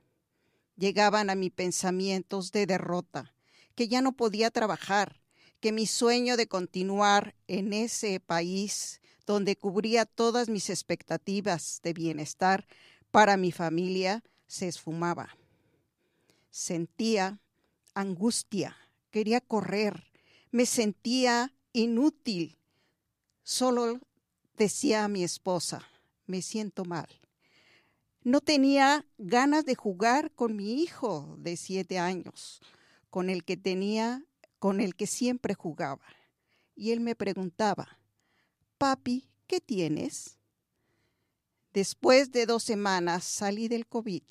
llegaban 0.81 1.29
a 1.29 1.35
mí 1.35 1.51
pensamientos 1.51 2.51
de 2.51 2.67
derrota, 2.67 3.35
que 3.77 3.87
ya 3.87 4.01
no 4.01 4.17
podía 4.17 4.51
trabajar, 4.51 5.21
que 5.61 5.73
mi 5.73 5.87
sueño 5.87 6.39
de 6.39 6.49
continuar 6.49 7.37
en 7.47 7.75
ese 7.75 8.19
país 8.19 9.03
donde 9.27 9.57
cubría 9.57 10.07
todas 10.07 10.49
mis 10.49 10.71
expectativas 10.71 11.81
de 11.85 11.93
bienestar 11.93 12.67
para 13.11 13.37
mi 13.37 13.53
familia 13.53 14.25
se 14.47 14.69
esfumaba. 14.69 15.37
Sentía 16.51 17.39
angustia, 18.01 18.77
quería 19.11 19.41
correr, 19.41 20.05
me 20.51 20.67
sentía 20.67 21.53
inútil. 21.73 22.59
Solo 23.43 24.01
decía 24.57 25.05
a 25.05 25.09
mi 25.09 25.25
esposa, 25.25 25.83
me 26.27 26.43
siento 26.43 26.85
mal. 26.85 27.09
No 28.23 28.41
tenía 28.41 29.07
ganas 29.17 29.65
de 29.65 29.75
jugar 29.75 30.31
con 30.33 30.55
mi 30.57 30.83
hijo 30.83 31.37
de 31.39 31.57
siete 31.57 31.99
años, 31.99 32.61
con 33.09 33.31
el 33.31 33.45
que 33.45 33.57
tenía, 33.57 34.25
con 34.59 34.81
el 34.81 34.95
que 34.95 35.07
siempre 35.07 35.55
jugaba. 35.55 36.05
Y 36.77 36.91
él 36.91 37.01
me 37.01 37.15
preguntaba, 37.15 37.99
papi, 38.77 39.29
¿qué 39.47 39.61
tienes? 39.61 40.39
Después 41.73 42.31
de 42.33 42.47
dos 42.47 42.63
semanas 42.63 43.25
salí 43.25 43.69
del 43.69 43.87
COVID, 43.87 44.23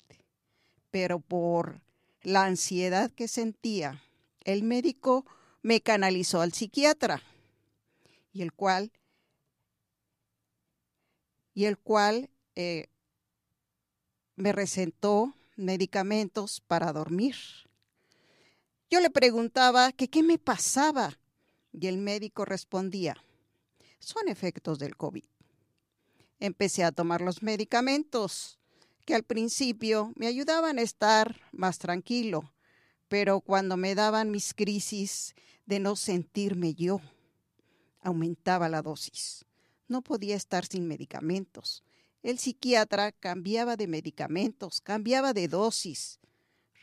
pero 0.90 1.20
por 1.20 1.80
la 2.22 2.44
ansiedad 2.44 3.10
que 3.10 3.28
sentía, 3.28 4.02
el 4.44 4.62
médico 4.62 5.24
me 5.62 5.80
canalizó 5.80 6.40
al 6.40 6.52
psiquiatra, 6.52 7.22
y 8.32 8.42
el 8.42 8.52
cual, 8.52 8.92
y 11.54 11.64
el 11.64 11.78
cual 11.78 12.30
eh, 12.54 12.88
me 14.36 14.52
recetó 14.52 15.34
medicamentos 15.56 16.60
para 16.60 16.92
dormir. 16.92 17.36
Yo 18.88 19.00
le 19.00 19.10
preguntaba 19.10 19.92
qué 19.92 20.22
me 20.22 20.38
pasaba 20.38 21.18
y 21.72 21.86
el 21.86 21.98
médico 21.98 22.44
respondía, 22.44 23.16
son 23.98 24.28
efectos 24.28 24.78
del 24.78 24.96
COVID. 24.96 25.24
Empecé 26.38 26.84
a 26.84 26.92
tomar 26.92 27.20
los 27.20 27.42
medicamentos 27.42 28.59
que 29.04 29.14
al 29.14 29.22
principio 29.22 30.12
me 30.16 30.26
ayudaban 30.26 30.78
a 30.78 30.82
estar 30.82 31.40
más 31.52 31.78
tranquilo, 31.78 32.52
pero 33.08 33.40
cuando 33.40 33.76
me 33.76 33.94
daban 33.94 34.30
mis 34.30 34.54
crisis 34.54 35.34
de 35.66 35.80
no 35.80 35.96
sentirme 35.96 36.74
yo, 36.74 37.00
aumentaba 38.00 38.68
la 38.68 38.82
dosis. 38.82 39.44
No 39.88 40.02
podía 40.02 40.36
estar 40.36 40.66
sin 40.66 40.86
medicamentos. 40.86 41.82
El 42.22 42.38
psiquiatra 42.38 43.12
cambiaba 43.12 43.76
de 43.76 43.86
medicamentos, 43.86 44.80
cambiaba 44.80 45.32
de 45.32 45.48
dosis. 45.48 46.20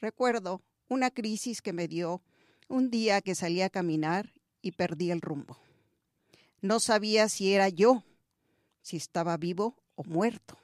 Recuerdo 0.01 0.61
una 0.89 1.11
crisis 1.11 1.61
que 1.61 1.73
me 1.73 1.87
dio 1.87 2.21
un 2.67 2.89
día 2.89 3.21
que 3.21 3.35
salí 3.35 3.61
a 3.61 3.69
caminar 3.69 4.33
y 4.61 4.73
perdí 4.73 5.11
el 5.11 5.21
rumbo. 5.21 5.57
No 6.61 6.79
sabía 6.79 7.29
si 7.29 7.53
era 7.53 7.69
yo, 7.69 8.03
si 8.81 8.97
estaba 8.97 9.37
vivo 9.37 9.75
o 9.95 10.03
muerto. 10.03 10.57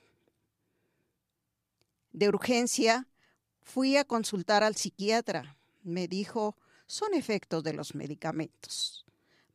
De 2.14 2.30
urgencia 2.30 3.08
fui 3.62 3.98
a 3.98 4.06
consultar 4.06 4.64
al 4.64 4.76
psiquiatra. 4.76 5.58
Me 5.84 6.08
dijo, 6.08 6.56
son 6.86 7.14
efectos 7.14 7.64
de 7.64 7.74
los 7.74 7.96
medicamentos. 7.96 9.06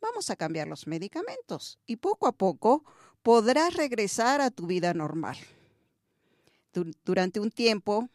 Vamos 0.01 0.31
a 0.31 0.37
cambiar 0.37 0.69
los 0.69 0.87
medicamentos 0.87 1.79
y 1.87 1.97
poco 1.97 2.27
a 2.27 2.33
poco 2.33 2.85
podrás 3.23 3.75
regresar 3.75 4.41
a 4.41 4.51
tu 4.51 4.67
vida 4.67 4.95
normal. 4.95 5.37
Durante 7.05 7.41
un 7.41 7.51
tiempo 7.51 8.09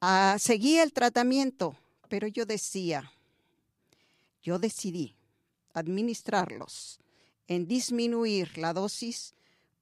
ah, 0.00 0.36
seguí 0.38 0.78
el 0.78 0.92
tratamiento, 0.92 1.76
pero 2.08 2.26
yo 2.26 2.44
decía, 2.44 3.12
yo 4.42 4.58
decidí 4.58 5.16
administrarlos 5.72 7.00
en 7.48 7.66
disminuir 7.66 8.58
la 8.58 8.72
dosis 8.72 9.35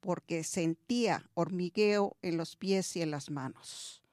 porque 0.05 0.43
sentía 0.43 1.27
hormigueo 1.33 2.15
en 2.21 2.37
los 2.37 2.55
pies 2.55 2.95
y 2.95 3.01
en 3.01 3.09
las 3.09 3.31
manos. 3.31 4.03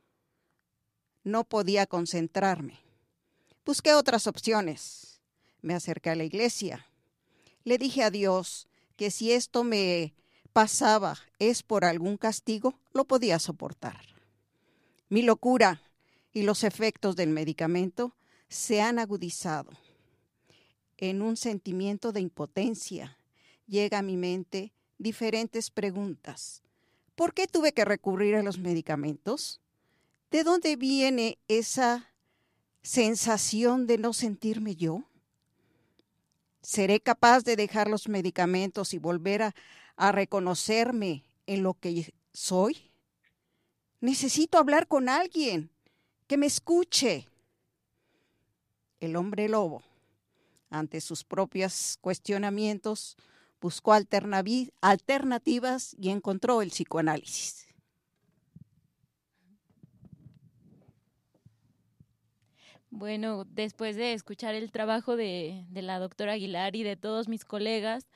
No 1.22 1.44
podía 1.44 1.86
concentrarme. 1.86 2.80
Busqué 3.66 3.92
otras 3.92 4.26
opciones. 4.26 5.20
Me 5.60 5.74
acerqué 5.74 6.08
a 6.08 6.14
la 6.14 6.24
iglesia. 6.24 6.86
Le 7.64 7.76
dije 7.76 8.02
a 8.04 8.10
Dios 8.10 8.68
que 8.96 9.10
si 9.10 9.32
esto 9.32 9.64
me 9.64 10.14
pasaba 10.54 11.18
es 11.38 11.62
por 11.62 11.84
algún 11.84 12.16
castigo, 12.16 12.80
lo 12.94 13.04
podía 13.04 13.38
soportar. 13.38 14.00
Mi 15.10 15.20
locura 15.20 15.82
y 16.32 16.44
los 16.44 16.64
efectos 16.64 17.16
del 17.16 17.28
medicamento 17.28 18.16
se 18.48 18.80
han 18.80 18.98
agudizado. 18.98 19.72
En 20.96 21.20
un 21.20 21.36
sentimiento 21.36 22.12
de 22.12 22.22
impotencia 22.22 23.18
llega 23.66 23.98
a 23.98 24.02
mi 24.02 24.16
mente 24.16 24.72
diferentes 25.02 25.70
preguntas. 25.70 26.62
¿Por 27.14 27.34
qué 27.34 27.46
tuve 27.46 27.72
que 27.72 27.84
recurrir 27.84 28.36
a 28.36 28.42
los 28.42 28.58
medicamentos? 28.58 29.60
¿De 30.30 30.44
dónde 30.44 30.76
viene 30.76 31.38
esa 31.48 32.08
sensación 32.82 33.86
de 33.86 33.98
no 33.98 34.12
sentirme 34.12 34.76
yo? 34.76 35.04
¿Seré 36.62 37.00
capaz 37.00 37.44
de 37.44 37.56
dejar 37.56 37.88
los 37.88 38.08
medicamentos 38.08 38.94
y 38.94 38.98
volver 38.98 39.42
a, 39.42 39.54
reconocerme 40.12 41.22
en 41.46 41.62
lo 41.62 41.74
que 41.74 42.14
soy? 42.32 42.90
Necesito 44.00 44.58
hablar 44.58 44.88
con 44.88 45.08
alguien 45.08 45.70
que 46.26 46.36
me 46.36 46.46
escuche. 46.46 47.28
El 49.00 49.16
hombre 49.16 49.48
lobo, 49.48 49.82
ante 50.70 51.00
sus 51.00 51.24
propios 51.24 51.98
cuestionamientos, 52.00 53.16
buscó 53.62 53.94
alternativas 53.94 55.96
y 55.98 56.10
encontró 56.10 56.60
el 56.60 56.70
psicoanálisis. 56.70 57.68
Bueno, 62.90 63.44
después 63.46 63.96
de 63.96 64.12
escuchar 64.12 64.54
el 64.54 64.70
trabajo 64.70 65.16
de, 65.16 65.64
la 65.72 65.98
doctora 65.98 66.32
Aguilar 66.32 66.76
y 66.76 66.82
de 66.82 66.96
todos 66.96 67.28
mis 67.28 67.44
colegas, 67.44 68.06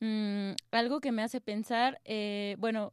mm, 0.00 0.50
algo 0.72 1.00
que 1.00 1.12
me 1.12 1.22
hace 1.22 1.40
pensar, 1.40 2.00
eh, 2.04 2.56
bueno, 2.58 2.90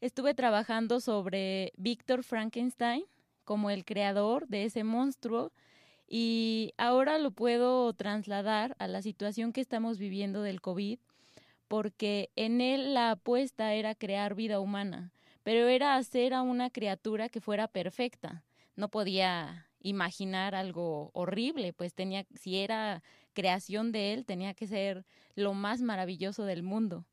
estuve 0.00 0.34
trabajando 0.34 1.00
sobre 1.00 1.72
Víctor 1.76 2.24
Frankenstein 2.24 3.04
como 3.44 3.70
el 3.70 3.84
creador 3.84 4.48
de 4.48 4.64
ese 4.64 4.84
monstruo 4.84 5.52
y 6.08 6.72
ahora 6.78 7.18
lo 7.18 7.30
puedo 7.30 7.92
trasladar 7.92 8.74
a 8.78 8.88
la 8.88 9.02
situación 9.02 9.52
que 9.52 9.60
estamos 9.60 9.98
viviendo 9.98 10.42
del 10.42 10.60
COVID, 10.60 10.98
porque 11.72 12.28
en 12.36 12.60
él 12.60 12.92
la 12.92 13.12
apuesta 13.12 13.72
era 13.72 13.94
crear 13.94 14.34
vida 14.34 14.60
humana, 14.60 15.10
pero 15.42 15.68
era 15.68 15.96
hacer 15.96 16.34
a 16.34 16.42
una 16.42 16.68
criatura 16.68 17.30
que 17.30 17.40
fuera 17.40 17.66
perfecta. 17.66 18.44
No 18.76 18.90
podía 18.90 19.70
imaginar 19.80 20.54
algo 20.54 21.10
horrible, 21.14 21.72
pues 21.72 21.94
tenía, 21.94 22.26
si 22.38 22.58
era 22.58 23.02
creación 23.32 23.90
de 23.90 24.12
él, 24.12 24.26
tenía 24.26 24.52
que 24.52 24.66
ser 24.66 25.06
lo 25.34 25.54
más 25.54 25.80
maravilloso 25.80 26.44
del 26.44 26.62
mundo. 26.62 27.06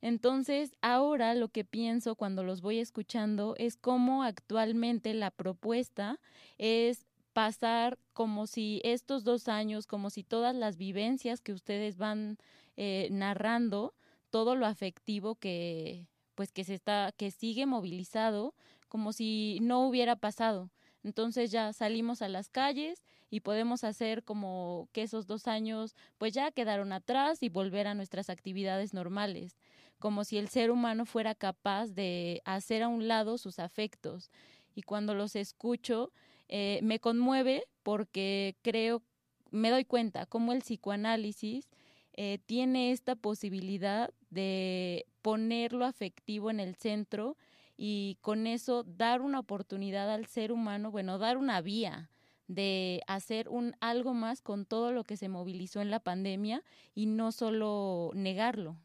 Entonces, 0.00 0.72
ahora 0.80 1.34
lo 1.34 1.48
que 1.48 1.66
pienso 1.66 2.14
cuando 2.14 2.42
los 2.42 2.62
voy 2.62 2.78
escuchando 2.78 3.54
es 3.58 3.76
cómo 3.76 4.22
actualmente 4.22 5.12
la 5.12 5.30
propuesta 5.30 6.20
es 6.56 7.04
pasar 7.34 7.98
como 8.14 8.46
si 8.46 8.80
estos 8.82 9.24
dos 9.24 9.46
años, 9.46 9.86
como 9.86 10.08
si 10.08 10.22
todas 10.22 10.56
las 10.56 10.78
vivencias 10.78 11.42
que 11.42 11.52
ustedes 11.52 11.98
van 11.98 12.38
eh, 12.78 13.08
narrando, 13.10 13.92
todo 14.30 14.54
lo 14.54 14.66
afectivo 14.66 15.34
que 15.36 16.06
pues 16.36 16.52
que 16.52 16.64
se 16.64 16.74
está, 16.74 17.12
que 17.16 17.30
sigue 17.30 17.66
movilizado, 17.66 18.54
como 18.88 19.12
si 19.12 19.58
no 19.62 19.86
hubiera 19.86 20.16
pasado. 20.16 20.70
Entonces 21.02 21.50
ya 21.50 21.72
salimos 21.72 22.20
a 22.22 22.28
las 22.28 22.50
calles 22.50 23.02
y 23.30 23.40
podemos 23.40 23.84
hacer 23.84 24.22
como 24.22 24.88
que 24.92 25.02
esos 25.02 25.26
dos 25.26 25.48
años 25.48 25.96
pues 26.18 26.32
ya 26.32 26.52
quedaron 26.52 26.92
atrás 26.92 27.42
y 27.42 27.48
volver 27.48 27.86
a 27.86 27.94
nuestras 27.94 28.28
actividades 28.28 28.92
normales, 28.92 29.56
como 29.98 30.24
si 30.24 30.36
el 30.36 30.48
ser 30.48 30.70
humano 30.70 31.06
fuera 31.06 31.34
capaz 31.34 31.88
de 31.88 32.42
hacer 32.44 32.82
a 32.82 32.88
un 32.88 33.08
lado 33.08 33.38
sus 33.38 33.58
afectos. 33.58 34.30
Y 34.74 34.82
cuando 34.82 35.14
los 35.14 35.36
escucho, 35.36 36.12
eh, 36.48 36.80
me 36.82 37.00
conmueve 37.00 37.64
porque 37.82 38.56
creo, 38.62 39.02
me 39.50 39.70
doy 39.70 39.84
cuenta 39.84 40.26
cómo 40.26 40.52
el 40.52 40.60
psicoanálisis 40.60 41.68
eh, 42.16 42.38
tiene 42.46 42.92
esta 42.92 43.14
posibilidad 43.14 44.10
de 44.30 45.06
poner 45.22 45.72
lo 45.72 45.84
afectivo 45.84 46.50
en 46.50 46.60
el 46.60 46.74
centro 46.76 47.36
y 47.76 48.18
con 48.20 48.46
eso 48.46 48.84
dar 48.84 49.20
una 49.20 49.38
oportunidad 49.38 50.10
al 50.10 50.26
ser 50.26 50.52
humano, 50.52 50.90
bueno, 50.90 51.18
dar 51.18 51.36
una 51.36 51.60
vía 51.60 52.10
de 52.48 53.02
hacer 53.06 53.48
un 53.48 53.76
algo 53.80 54.14
más 54.14 54.40
con 54.40 54.66
todo 54.66 54.92
lo 54.92 55.04
que 55.04 55.16
se 55.16 55.28
movilizó 55.28 55.80
en 55.80 55.90
la 55.90 56.00
pandemia 56.00 56.62
y 56.94 57.06
no 57.06 57.32
solo 57.32 58.12
negarlo. 58.14 58.76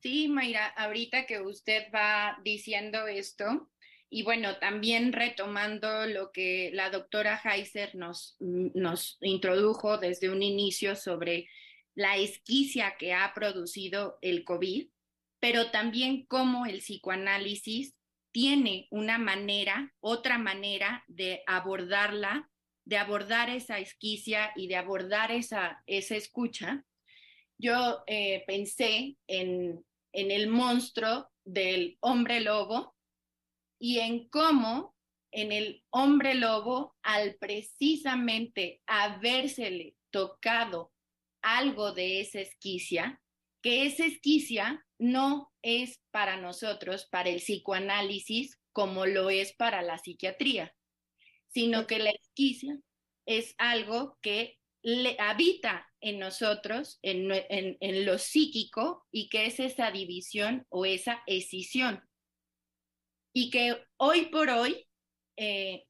Sí, 0.00 0.28
Mayra, 0.28 0.66
ahorita 0.66 1.26
que 1.26 1.40
usted 1.40 1.92
va 1.92 2.38
diciendo 2.44 3.06
esto, 3.06 3.68
y 4.10 4.22
bueno, 4.22 4.56
también 4.58 5.12
retomando 5.12 6.06
lo 6.06 6.32
que 6.32 6.70
la 6.72 6.90
doctora 6.90 7.40
Heiser 7.44 7.94
nos, 7.94 8.36
nos 8.40 9.18
introdujo 9.20 9.98
desde 9.98 10.30
un 10.30 10.42
inicio 10.42 10.96
sobre 10.96 11.48
la 11.94 12.16
esquicia 12.16 12.96
que 12.98 13.12
ha 13.12 13.32
producido 13.34 14.18
el 14.22 14.44
COVID, 14.44 14.88
pero 15.40 15.70
también 15.70 16.24
cómo 16.26 16.64
el 16.64 16.78
psicoanálisis 16.78 17.94
tiene 18.32 18.88
una 18.90 19.18
manera, 19.18 19.92
otra 20.00 20.38
manera 20.38 21.04
de 21.06 21.42
abordarla, 21.46 22.50
de 22.84 22.96
abordar 22.96 23.50
esa 23.50 23.78
esquicia 23.78 24.52
y 24.56 24.68
de 24.68 24.76
abordar 24.76 25.32
esa, 25.32 25.82
esa 25.86 26.16
escucha. 26.16 26.84
Yo 27.58 28.04
eh, 28.06 28.44
pensé 28.46 29.16
en, 29.26 29.84
en 30.12 30.30
el 30.30 30.48
monstruo 30.48 31.28
del 31.44 31.98
hombre 32.00 32.40
lobo 32.40 32.94
y 33.78 33.98
en 34.00 34.28
cómo 34.28 34.96
en 35.30 35.52
el 35.52 35.84
hombre 35.90 36.34
lobo, 36.34 36.96
al 37.02 37.36
precisamente 37.36 38.80
habérsele 38.86 39.94
tocado 40.10 40.92
algo 41.42 41.92
de 41.92 42.20
esa 42.20 42.40
esquicia, 42.40 43.20
que 43.62 43.86
esa 43.86 44.06
esquicia 44.06 44.84
no 44.98 45.52
es 45.62 46.00
para 46.10 46.36
nosotros, 46.36 47.06
para 47.06 47.28
el 47.30 47.40
psicoanálisis, 47.40 48.58
como 48.72 49.06
lo 49.06 49.30
es 49.30 49.54
para 49.54 49.82
la 49.82 49.98
psiquiatría, 49.98 50.74
sino 51.48 51.86
que 51.86 51.98
la 51.98 52.10
esquicia 52.10 52.78
es 53.26 53.54
algo 53.58 54.18
que 54.22 54.58
le 54.82 55.16
habita 55.18 55.86
en 56.00 56.18
nosotros, 56.18 56.98
en, 57.02 57.30
en, 57.32 58.06
lo 58.06 58.18
psíquico, 58.18 59.06
y 59.10 59.28
que 59.28 59.46
es 59.46 59.60
esa 59.60 59.90
división 59.90 60.66
o 60.68 60.86
esa 60.86 61.22
escisión. 61.26 62.07
Y 63.38 63.50
que 63.50 63.80
hoy 63.98 64.26
por 64.26 64.50
hoy 64.50 64.84
eh, 65.36 65.84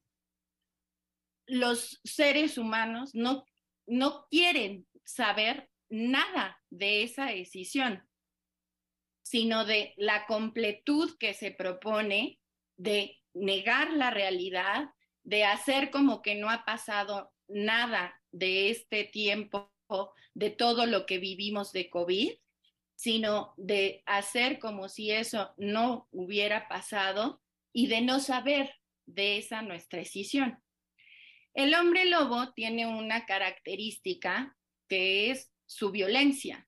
los 1.47 1.99
seres 2.03 2.59
humanos 2.59 3.11
no, 3.15 3.43
no 3.87 4.27
quieren 4.29 4.85
saber 5.03 5.67
nada 5.89 6.61
de 6.69 7.01
esa 7.01 7.31
escisión 7.31 8.07
sino 9.29 9.63
de 9.63 9.93
la 9.95 10.25
completud 10.25 11.15
que 11.19 11.35
se 11.35 11.51
propone 11.51 12.39
de 12.77 13.19
negar 13.35 13.93
la 13.93 14.09
realidad, 14.09 14.89
de 15.23 15.43
hacer 15.43 15.91
como 15.91 16.23
que 16.23 16.33
no 16.33 16.49
ha 16.49 16.65
pasado 16.65 17.31
nada 17.47 18.19
de 18.31 18.71
este 18.71 19.03
tiempo, 19.03 19.71
de 20.33 20.49
todo 20.49 20.87
lo 20.87 21.05
que 21.05 21.19
vivimos 21.19 21.71
de 21.71 21.91
COVID, 21.91 22.31
sino 22.99 23.53
de 23.55 24.03
hacer 24.05 24.59
como 24.59 24.89
si 24.89 25.09
eso 25.09 25.53
no 25.55 26.09
hubiera 26.11 26.67
pasado 26.67 27.41
y 27.71 27.87
de 27.87 28.01
no 28.01 28.19
saber 28.19 28.75
de 29.05 29.37
esa 29.37 29.61
nuestra 29.61 29.99
decisión. 29.99 30.61
El 31.53 31.73
hombre 31.75 32.03
lobo 32.03 32.51
tiene 32.51 32.87
una 32.87 33.25
característica 33.25 34.57
que 34.89 35.31
es 35.31 35.49
su 35.65 35.91
violencia 35.91 36.67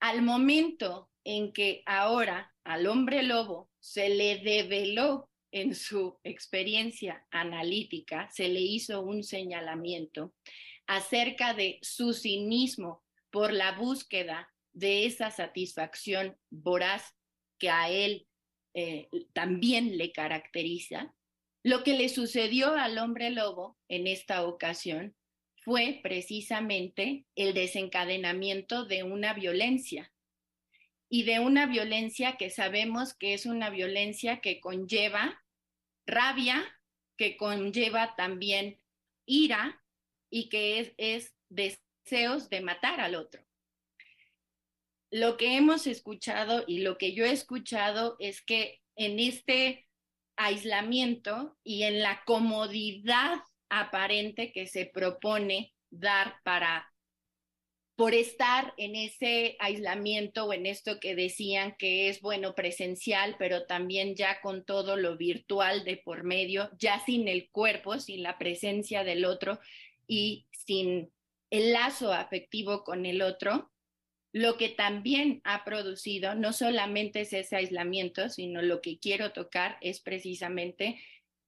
al 0.00 0.22
momento 0.22 1.12
en 1.22 1.52
que 1.52 1.84
ahora 1.86 2.52
al 2.64 2.88
hombre 2.88 3.22
lobo 3.22 3.70
se 3.78 4.08
le 4.08 4.38
develó 4.38 5.30
en 5.52 5.76
su 5.76 6.18
experiencia 6.24 7.24
analítica, 7.30 8.28
se 8.32 8.48
le 8.48 8.62
hizo 8.62 9.00
un 9.00 9.22
señalamiento 9.22 10.34
acerca 10.88 11.54
de 11.54 11.78
su 11.82 12.12
cinismo 12.12 13.04
por 13.30 13.52
la 13.52 13.70
búsqueda 13.70 14.52
de 14.76 15.06
esa 15.06 15.30
satisfacción 15.30 16.36
voraz 16.50 17.16
que 17.58 17.70
a 17.70 17.88
él 17.88 18.28
eh, 18.74 19.08
también 19.32 19.96
le 19.96 20.12
caracteriza. 20.12 21.14
Lo 21.62 21.82
que 21.82 21.94
le 21.94 22.10
sucedió 22.10 22.74
al 22.74 22.98
hombre 22.98 23.30
lobo 23.30 23.78
en 23.88 24.06
esta 24.06 24.46
ocasión 24.46 25.16
fue 25.64 26.00
precisamente 26.02 27.24
el 27.36 27.54
desencadenamiento 27.54 28.84
de 28.84 29.02
una 29.02 29.32
violencia 29.32 30.12
y 31.08 31.22
de 31.22 31.40
una 31.40 31.66
violencia 31.66 32.36
que 32.36 32.50
sabemos 32.50 33.14
que 33.14 33.32
es 33.32 33.46
una 33.46 33.70
violencia 33.70 34.40
que 34.42 34.60
conlleva 34.60 35.42
rabia, 36.06 36.62
que 37.16 37.38
conlleva 37.38 38.14
también 38.14 38.78
ira 39.24 39.82
y 40.28 40.50
que 40.50 40.80
es, 40.80 40.92
es 40.98 41.34
deseos 41.48 42.50
de 42.50 42.60
matar 42.60 43.00
al 43.00 43.14
otro. 43.14 43.45
Lo 45.10 45.36
que 45.36 45.56
hemos 45.56 45.86
escuchado 45.86 46.64
y 46.66 46.80
lo 46.80 46.98
que 46.98 47.14
yo 47.14 47.24
he 47.24 47.32
escuchado 47.32 48.16
es 48.18 48.42
que 48.42 48.80
en 48.96 49.18
este 49.18 49.86
aislamiento 50.36 51.56
y 51.64 51.84
en 51.84 52.02
la 52.02 52.22
comodidad 52.26 53.38
aparente 53.68 54.52
que 54.52 54.66
se 54.66 54.86
propone 54.86 55.74
dar 55.90 56.36
para 56.44 56.92
por 57.96 58.12
estar 58.12 58.74
en 58.76 58.94
ese 58.94 59.56
aislamiento 59.58 60.44
o 60.44 60.52
en 60.52 60.66
esto 60.66 61.00
que 61.00 61.14
decían 61.14 61.74
que 61.78 62.10
es 62.10 62.20
bueno 62.20 62.54
presencial, 62.54 63.36
pero 63.38 63.64
también 63.64 64.14
ya 64.14 64.42
con 64.42 64.66
todo 64.66 64.96
lo 64.96 65.16
virtual 65.16 65.82
de 65.84 65.96
por 65.96 66.22
medio, 66.22 66.70
ya 66.78 67.02
sin 67.06 67.26
el 67.26 67.48
cuerpo, 67.50 67.98
sin 67.98 68.22
la 68.22 68.36
presencia 68.36 69.02
del 69.02 69.24
otro 69.24 69.58
y 70.06 70.46
sin 70.50 71.10
el 71.48 71.72
lazo 71.72 72.12
afectivo 72.12 72.84
con 72.84 73.06
el 73.06 73.22
otro, 73.22 73.72
lo 74.36 74.58
que 74.58 74.68
también 74.68 75.40
ha 75.44 75.64
producido 75.64 76.34
no 76.34 76.52
solamente 76.52 77.22
es 77.22 77.32
ese 77.32 77.56
aislamiento, 77.56 78.28
sino 78.28 78.60
lo 78.60 78.82
que 78.82 78.98
quiero 78.98 79.32
tocar 79.32 79.78
es 79.80 80.00
precisamente 80.00 81.00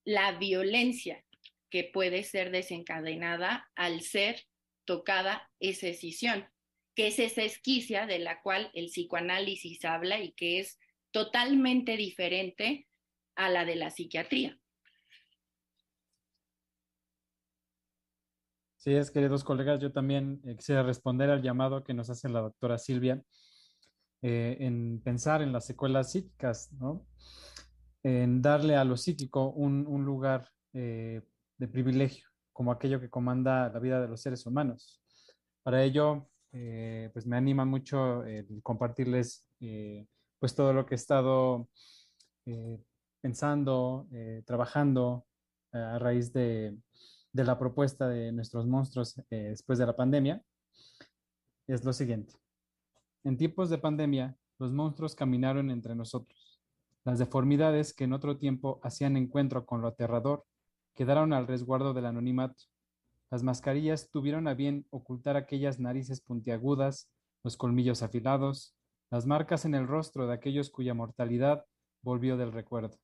la 0.07 0.39
violencia 0.39 1.22
que 1.68 1.84
puede 1.84 2.22
ser 2.22 2.51
desencadenada 2.51 3.70
al 3.74 4.01
ser 4.01 4.47
tocada 4.86 5.51
esa 5.61 5.89
escisión, 5.89 6.49
que 6.95 7.09
es 7.09 7.18
esa 7.18 7.43
esquicia 7.43 8.07
de 8.07 8.20
la 8.20 8.41
cual 8.41 8.70
el 8.72 8.86
psicoanálisis 8.86 9.84
habla 9.84 10.22
y 10.22 10.32
que 10.32 10.59
es 10.59 10.78
totalmente 11.11 11.99
diferente 11.99 12.86
a 13.34 13.51
la 13.51 13.66
de 13.66 13.76
la 13.76 13.91
psiquiatría. 13.91 14.59
Sí, 18.78 18.94
es, 18.94 19.10
queridos 19.10 19.42
colegas, 19.42 19.80
yo 19.80 19.92
también 19.92 20.40
eh, 20.44 20.56
quisiera 20.56 20.84
responder 20.84 21.30
al 21.30 21.42
llamado 21.42 21.82
que 21.82 21.94
nos 21.94 22.10
hace 22.10 22.28
la 22.28 22.40
doctora 22.40 22.78
Silvia 22.78 23.20
eh, 24.22 24.56
en 24.60 25.00
pensar 25.02 25.42
en 25.42 25.52
las 25.52 25.66
secuelas 25.66 26.12
psíquicas, 26.12 26.72
¿no? 26.72 27.04
en 28.04 28.40
darle 28.40 28.76
a 28.76 28.84
lo 28.84 28.96
psíquico 28.96 29.50
un, 29.50 29.84
un 29.86 30.04
lugar 30.04 30.48
eh, 30.72 31.22
de 31.58 31.68
privilegio, 31.68 32.28
como 32.52 32.70
aquello 32.70 33.00
que 33.00 33.10
comanda 33.10 33.68
la 33.68 33.80
vida 33.80 34.00
de 34.00 34.06
los 34.06 34.22
seres 34.22 34.46
humanos. 34.46 35.02
Para 35.64 35.82
ello, 35.82 36.28
eh, 36.52 37.10
pues 37.12 37.26
me 37.26 37.36
anima 37.36 37.64
mucho 37.64 38.22
compartirles 38.62 39.44
eh, 39.60 40.06
pues 40.38 40.54
todo 40.54 40.72
lo 40.72 40.86
que 40.86 40.94
he 40.94 40.96
estado 40.96 41.68
eh, 42.46 42.78
pensando, 43.20 44.06
trabajando 44.46 45.26
a 45.72 45.98
raíz 45.98 46.32
de, 46.32 46.78
de, 47.39 47.45
la 47.45 47.59
propuesta 47.59 48.09
de 48.09 48.32
nuestros 48.32 48.66
monstruos 48.66 49.14
después 49.30 49.78
de 49.78 49.86
la 49.86 49.95
pandemia. 49.95 50.43
Es 51.66 51.84
lo 51.84 51.93
siguiente. 51.93 52.34
En 53.24 53.36
tiempos 53.36 53.70
de 53.70 53.78
pandemia, 53.78 54.36
los 54.59 54.72
monstruos 54.72 55.14
caminaron 55.14 55.70
entre 55.70 55.95
nosotros. 55.95 56.61
Las 57.05 57.18
deformidades 57.18 57.95
que 57.95 58.05
en 58.05 58.12
otro 58.12 58.39
tiempo 58.39 58.80
hacían 58.82 59.16
encuentro 59.16 59.64
con 59.66 59.80
lo 59.80 59.89
aterrador 59.89 60.45
quedaron 60.95 61.32
al 61.32 61.47
resguardo 61.47 61.95
del 61.95 62.07
anonimato. 62.07 62.64
Las 63.30 63.43
mascarillas 63.43 64.11
tuvieron 64.11 64.49
a 64.49 64.55
bien 64.55 64.86
ocultar 64.91 65.36
aquellas 65.36 65.78
narices 65.78 66.20
puntiagudas, 66.20 67.09
los 67.45 67.57
colmillos 67.57 68.03
afilados, 68.03 68.74
las 69.11 69.26
marcas 69.26 69.64
en 69.64 69.74
el 69.74 69.86
rostro 69.86 70.26
de 70.26 70.34
aquellos 70.34 70.70
cuya 70.70 70.95
mortalidad 70.95 71.64
volvió 72.03 72.36
del 72.36 72.53
recuerdo, 72.53 72.99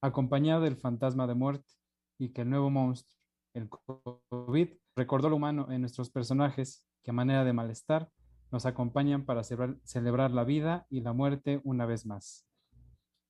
acompañado 0.00 0.62
del 0.62 0.76
fantasma 0.76 1.26
de 1.26 1.34
muerte 1.34 1.72
y 2.18 2.30
que 2.30 2.42
el 2.42 2.50
nuevo 2.50 2.70
monstruo, 2.70 3.15
el 3.56 3.68
COVID, 3.68 4.68
recordó 4.94 5.30
lo 5.30 5.36
humano 5.36 5.66
en 5.70 5.80
nuestros 5.80 6.10
personajes 6.10 6.84
que 7.02 7.10
a 7.10 7.14
manera 7.14 7.44
de 7.44 7.52
malestar 7.52 8.10
nos 8.52 8.66
acompañan 8.66 9.24
para 9.24 9.42
celebrar 9.42 10.30
la 10.30 10.44
vida 10.44 10.86
y 10.90 11.00
la 11.00 11.12
muerte 11.12 11.60
una 11.64 11.86
vez 11.86 12.06
más. 12.06 12.46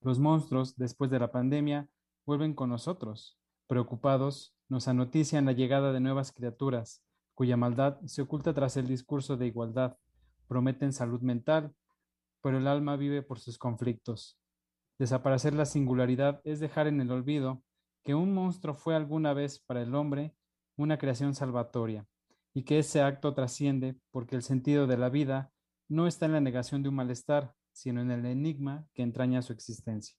Los 0.01 0.19
monstruos, 0.19 0.75
después 0.75 1.09
de 1.09 1.19
la 1.19 1.31
pandemia, 1.31 1.89
vuelven 2.25 2.53
con 2.53 2.69
nosotros. 2.69 3.39
Preocupados, 3.67 4.55
nos 4.69 4.87
anotician 4.87 5.45
la 5.45 5.53
llegada 5.53 5.91
de 5.91 6.01
nuevas 6.01 6.31
criaturas, 6.31 7.03
cuya 7.33 7.57
maldad 7.57 7.99
se 8.05 8.21
oculta 8.21 8.53
tras 8.53 8.77
el 8.77 8.87
discurso 8.87 9.37
de 9.37 9.47
igualdad. 9.47 9.97
Prometen 10.47 10.93
salud 10.93 11.21
mental, 11.21 11.73
pero 12.41 12.57
el 12.57 12.67
alma 12.67 12.95
vive 12.95 13.23
por 13.23 13.39
sus 13.39 13.57
conflictos. 13.57 14.37
Desaparecer 14.99 15.53
la 15.53 15.65
singularidad 15.65 16.41
es 16.43 16.59
dejar 16.59 16.87
en 16.87 17.01
el 17.01 17.11
olvido 17.11 17.63
que 18.07 18.15
un 18.15 18.33
monstruo 18.33 18.73
fue 18.73 18.95
alguna 18.95 19.33
vez 19.33 19.59
para 19.59 19.81
el 19.81 19.93
hombre 19.93 20.33
una 20.77 20.97
creación 20.97 21.35
salvatoria 21.35 22.07
y 22.53 22.63
que 22.63 22.79
ese 22.79 23.01
acto 23.01 23.33
trasciende 23.33 23.99
porque 24.11 24.37
el 24.37 24.43
sentido 24.43 24.87
de 24.87 24.95
la 24.95 25.09
vida 25.09 25.51
no 25.89 26.07
está 26.07 26.25
en 26.25 26.31
la 26.31 26.39
negación 26.39 26.81
de 26.81 26.87
un 26.87 26.95
malestar, 26.95 27.53
sino 27.73 27.99
en 27.99 28.09
el 28.11 28.25
enigma 28.25 28.87
que 28.93 29.03
entraña 29.03 29.41
su 29.41 29.51
existencia. 29.51 30.15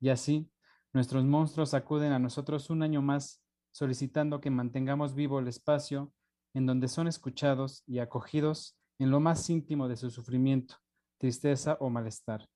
Y 0.00 0.08
así, 0.08 0.50
nuestros 0.94 1.26
monstruos 1.26 1.74
acuden 1.74 2.12
a 2.12 2.18
nosotros 2.18 2.70
un 2.70 2.82
año 2.82 3.02
más 3.02 3.42
solicitando 3.72 4.40
que 4.40 4.48
mantengamos 4.48 5.14
vivo 5.14 5.38
el 5.38 5.48
espacio 5.48 6.14
en 6.54 6.64
donde 6.64 6.88
son 6.88 7.08
escuchados 7.08 7.84
y 7.86 7.98
acogidos 7.98 8.78
en 8.98 9.10
lo 9.10 9.20
más 9.20 9.50
íntimo 9.50 9.86
de 9.86 9.96
su 9.96 10.08
sufrimiento, 10.08 10.76
tristeza 11.18 11.76
o 11.78 11.90
malestar, 11.90 12.48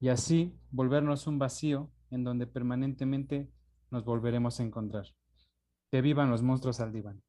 y 0.00 0.08
así 0.08 0.58
volvernos 0.72 1.28
un 1.28 1.38
vacío 1.38 1.92
en 2.10 2.24
donde 2.24 2.48
permanentemente 2.48 3.52
nos 3.90 4.04
volveremos 4.04 4.60
a 4.60 4.62
encontrar. 4.62 5.06
Que 5.90 6.00
vivan 6.00 6.30
los 6.30 6.42
monstruos 6.42 6.80
al 6.80 6.92
diván. 6.92 7.22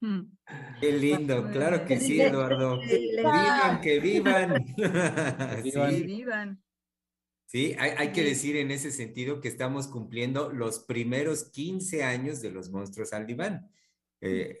Mm. 0.00 0.36
Qué 0.80 0.92
lindo, 0.92 1.50
claro 1.50 1.84
que 1.84 1.98
sí, 1.98 2.20
Eduardo. 2.20 2.80
Que 2.80 2.98
vivan, 2.98 3.80
que 3.80 4.00
vivan. 4.00 4.64
Que 5.62 6.02
vivan. 6.04 6.62
Sí, 7.46 7.76
hay, 7.78 8.12
que 8.12 8.24
decir 8.24 8.56
en 8.56 8.72
ese 8.72 8.90
sentido 8.90 9.40
que 9.40 9.48
estamos 9.48 9.86
cumpliendo 9.86 10.52
los 10.52 10.80
primeros 10.80 11.44
15 11.44 12.02
años 12.02 12.42
de 12.42 12.50
los 12.50 12.70
monstruos 12.70 13.12
al 13.12 13.26
diván. 13.26 13.70
Eh, 14.20 14.58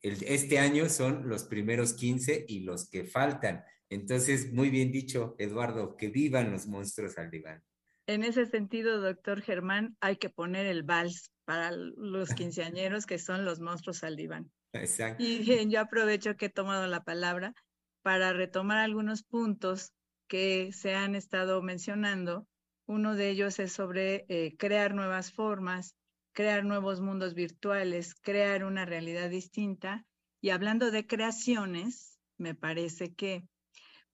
este 0.00 0.58
año 0.60 0.88
son 0.88 1.28
los 1.28 1.44
primeros 1.44 1.94
15 1.94 2.44
y 2.46 2.60
los 2.60 2.88
que 2.88 3.04
faltan. 3.04 3.64
Entonces, 3.88 4.52
muy 4.52 4.70
bien 4.70 4.92
dicho, 4.92 5.34
Eduardo, 5.38 5.96
que 5.96 6.08
vivan 6.08 6.52
los 6.52 6.68
monstruos 6.68 7.18
al 7.18 7.28
diván. 7.28 7.62
En 8.06 8.24
ese 8.24 8.46
sentido, 8.46 9.00
doctor 9.00 9.40
Germán, 9.42 9.96
hay 10.00 10.16
que 10.16 10.30
poner 10.30 10.66
el 10.66 10.82
vals 10.82 11.30
para 11.44 11.70
los 11.72 12.34
quinceañeros 12.34 13.06
que 13.06 13.18
son 13.18 13.44
los 13.44 13.60
monstruos 13.60 14.02
al 14.04 14.16
diván. 14.16 14.50
Exacto. 14.72 15.22
Y 15.22 15.68
yo 15.68 15.80
aprovecho 15.80 16.36
que 16.36 16.46
he 16.46 16.50
tomado 16.50 16.86
la 16.86 17.02
palabra 17.02 17.54
para 18.02 18.32
retomar 18.32 18.78
algunos 18.78 19.22
puntos 19.22 19.92
que 20.28 20.72
se 20.72 20.94
han 20.94 21.14
estado 21.14 21.60
mencionando. 21.62 22.46
Uno 22.86 23.14
de 23.14 23.30
ellos 23.30 23.58
es 23.58 23.72
sobre 23.72 24.26
eh, 24.28 24.56
crear 24.56 24.94
nuevas 24.94 25.32
formas, 25.32 25.96
crear 26.32 26.64
nuevos 26.64 27.00
mundos 27.00 27.34
virtuales, 27.34 28.14
crear 28.14 28.64
una 28.64 28.84
realidad 28.84 29.28
distinta. 29.28 30.04
Y 30.40 30.50
hablando 30.50 30.90
de 30.90 31.06
creaciones, 31.06 32.18
me 32.38 32.54
parece 32.54 33.14
que 33.14 33.44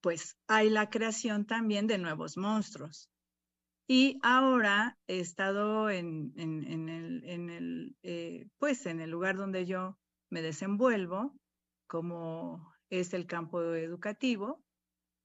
pues 0.00 0.36
hay 0.46 0.70
la 0.70 0.88
creación 0.88 1.46
también 1.46 1.86
de 1.86 1.98
nuevos 1.98 2.36
monstruos. 2.36 3.10
Y 3.88 4.18
ahora 4.22 4.98
he 5.06 5.20
estado 5.20 5.90
en, 5.90 6.32
el, 6.36 7.96
eh, 8.02 8.48
pues 8.58 8.86
en 8.86 9.00
el 9.00 9.10
lugar 9.10 9.36
donde 9.36 9.64
yo 9.64 9.96
me 10.28 10.42
desenvuelvo, 10.42 11.36
como 11.86 12.72
es 12.90 13.14
el 13.14 13.26
campo 13.26 13.62
educativo, 13.74 14.60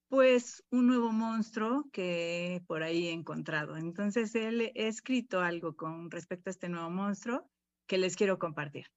pues 0.09 0.64
un 0.70 0.88
nuevo 0.88 1.12
monstruo 1.12 1.89
que 1.91 2.62
por 2.68 2.84
ahí 2.84 3.07
he 3.07 3.14
encontrado. 3.14 3.78
Entonces, 3.78 4.36
él 4.36 4.72
he 4.76 4.88
escrito 4.88 5.39
algo 5.39 5.76
con 5.76 6.12
respecto 6.12 6.49
a 6.49 6.51
este 6.51 6.70
nuevo 6.70 6.89
monstruo 6.89 7.49
que 7.88 7.97
les 7.97 8.16
quiero 8.16 8.38
compartir. 8.38 8.88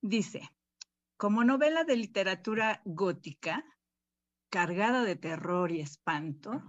Dice, 0.00 0.48
como 1.16 1.44
novela 1.44 1.84
de 1.84 1.96
literatura 1.96 2.80
gótica, 2.84 3.64
cargada 4.50 5.04
de 5.04 5.16
terror 5.16 5.70
y 5.70 5.80
espanto, 5.80 6.62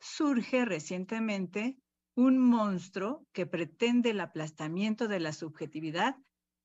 surge 0.00 0.64
recientemente 0.64 1.76
un 2.16 2.38
monstruo 2.38 3.26
que 3.32 3.46
pretende 3.46 4.10
el 4.10 4.20
aplastamiento 4.20 5.08
de 5.08 5.20
la 5.20 5.32
subjetividad 5.32 6.16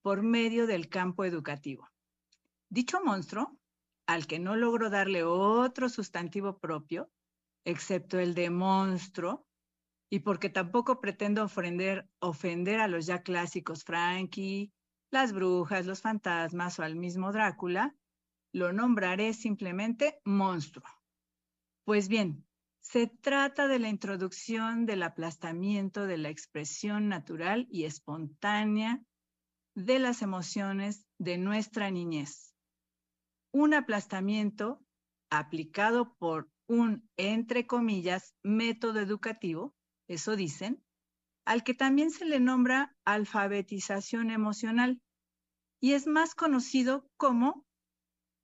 por 0.02 0.22
medio 0.22 0.66
del 0.66 0.88
campo 0.88 1.24
educativo. 1.24 1.88
Dicho 2.68 3.00
monstruo 3.04 3.58
al 4.06 4.26
que 4.26 4.38
no 4.40 4.56
logro 4.56 4.90
darle 4.90 5.22
otro 5.22 5.88
sustantivo 5.88 6.58
propio, 6.58 7.10
excepto 7.64 8.18
el 8.18 8.34
de 8.34 8.50
monstruo, 8.50 9.46
y 10.10 10.20
porque 10.20 10.50
tampoco 10.50 11.00
pretendo 11.00 11.44
ofender, 11.44 12.80
a 12.80 12.88
los 12.88 13.06
ya 13.06 13.22
clásicos 13.22 13.84
Frankie, 13.84 14.72
las 15.12 15.32
brujas, 15.32 15.86
los 15.86 16.00
fantasmas 16.00 16.78
o 16.80 16.82
al 16.82 16.96
mismo 16.96 17.30
Drácula, 17.30 17.94
lo 18.52 18.72
nombraré 18.72 19.32
simplemente 19.32 20.20
monstruo. 20.24 20.84
Pues 21.84 22.08
bien, 22.08 22.44
se 22.90 23.06
trata 23.06 23.68
de 23.68 23.78
la 23.78 23.88
introducción 23.88 24.84
del 24.84 25.04
aplastamiento 25.04 26.08
de 26.08 26.18
la 26.18 26.28
expresión 26.28 27.08
natural 27.08 27.68
y 27.70 27.84
espontánea 27.84 29.00
de 29.76 30.00
las 30.00 30.22
emociones 30.22 31.06
de 31.16 31.38
nuestra 31.38 31.92
niñez. 31.92 32.52
Un 33.52 33.74
aplastamiento 33.74 34.80
aplicado 35.30 36.16
por 36.16 36.50
un, 36.66 37.08
entre 37.16 37.64
comillas, 37.64 38.34
método 38.42 38.98
educativo, 38.98 39.72
eso 40.08 40.34
dicen, 40.34 40.82
al 41.44 41.62
que 41.62 41.74
también 41.74 42.10
se 42.10 42.24
le 42.24 42.40
nombra 42.40 42.96
alfabetización 43.04 44.32
emocional 44.32 45.00
y 45.80 45.92
es 45.92 46.08
más 46.08 46.34
conocido 46.34 47.06
como, 47.16 47.64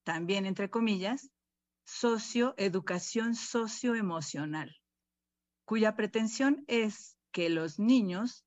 también 0.04 0.46
entre 0.46 0.70
comillas, 0.70 1.32
socioeducación 1.86 3.34
socioemocional, 3.34 4.76
cuya 5.64 5.96
pretensión 5.96 6.64
es 6.66 7.16
que 7.32 7.48
los 7.48 7.78
niños 7.78 8.44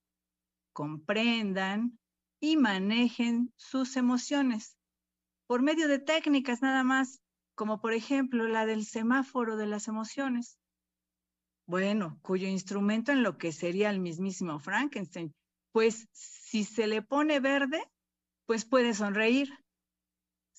comprendan 0.73 1.97
y 2.39 2.57
manejen 2.57 3.51
sus 3.55 3.97
emociones 3.97 4.77
por 5.47 5.63
medio 5.63 5.87
de 5.87 5.97
técnicas 5.97 6.61
nada 6.61 6.83
más, 6.83 7.21
como 7.55 7.81
por 7.81 7.93
ejemplo 7.93 8.47
la 8.47 8.67
del 8.67 8.85
semáforo 8.85 9.57
de 9.57 9.65
las 9.65 9.87
emociones. 9.87 10.59
Bueno, 11.65 12.19
cuyo 12.21 12.47
instrumento 12.47 13.11
en 13.11 13.23
lo 13.23 13.37
que 13.37 13.51
sería 13.51 13.89
el 13.89 13.99
mismísimo 13.99 14.59
Frankenstein, 14.59 15.33
pues 15.71 16.07
si 16.11 16.63
se 16.65 16.85
le 16.85 17.01
pone 17.01 17.39
verde, 17.39 17.83
pues 18.45 18.63
puede 18.65 18.93
sonreír. 18.93 19.49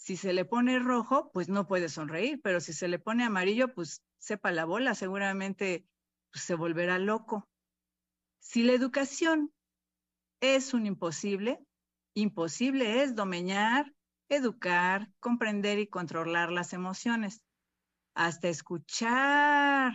Si 0.01 0.17
se 0.17 0.33
le 0.33 0.45
pone 0.45 0.79
rojo, 0.79 1.31
pues 1.33 1.49
no 1.49 1.67
puede 1.67 1.89
sonreír, 1.89 2.41
pero 2.43 2.61
si 2.61 2.73
se 2.73 2.89
le 2.89 2.99
pone 2.99 3.23
amarillo, 3.23 3.75
pues 3.75 4.03
sepa 4.19 4.51
la 4.51 4.65
bola, 4.65 4.95
seguramente 4.95 5.87
pues, 6.33 6.43
se 6.45 6.55
volverá 6.55 6.99
loco. 6.99 7.49
Si 8.39 8.63
la 8.63 8.73
educación 8.73 9.53
es 10.41 10.73
un 10.73 10.87
imposible, 10.87 11.61
imposible 12.15 13.03
es 13.03 13.15
domeñar 13.15 13.93
educar, 14.31 15.11
comprender 15.19 15.79
y 15.79 15.89
controlar 15.89 16.51
las 16.51 16.73
emociones. 16.73 17.43
Hasta 18.15 18.49
escuchar. 18.49 19.93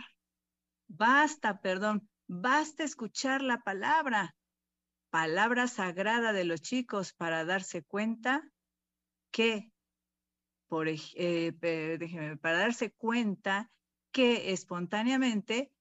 Basta, 0.88 1.62
perdón, 1.62 2.08
basta 2.28 2.84
escuchar 2.84 3.42
la 3.42 3.62
palabra, 3.62 4.36
palabra 5.10 5.68
sagrada 5.68 6.32
de 6.32 6.44
los 6.44 6.62
chicos 6.62 7.14
para 7.14 7.44
darse 7.46 7.84
cuenta 7.84 8.44
que, 9.32 9.72
eh, 11.16 12.38
para 12.42 12.58
darse 12.60 12.92
cuenta 12.92 13.72
que 14.12 14.52
espontáneamente 14.52 15.72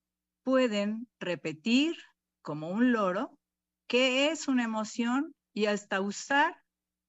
pueden 0.43 1.07
repetir 1.19 1.97
como 2.41 2.69
un 2.69 2.91
loro 2.91 3.39
qué 3.87 4.29
es 4.29 4.47
una 4.47 4.63
emoción 4.63 5.35
y 5.53 5.65
hasta 5.65 6.01
usar 6.01 6.61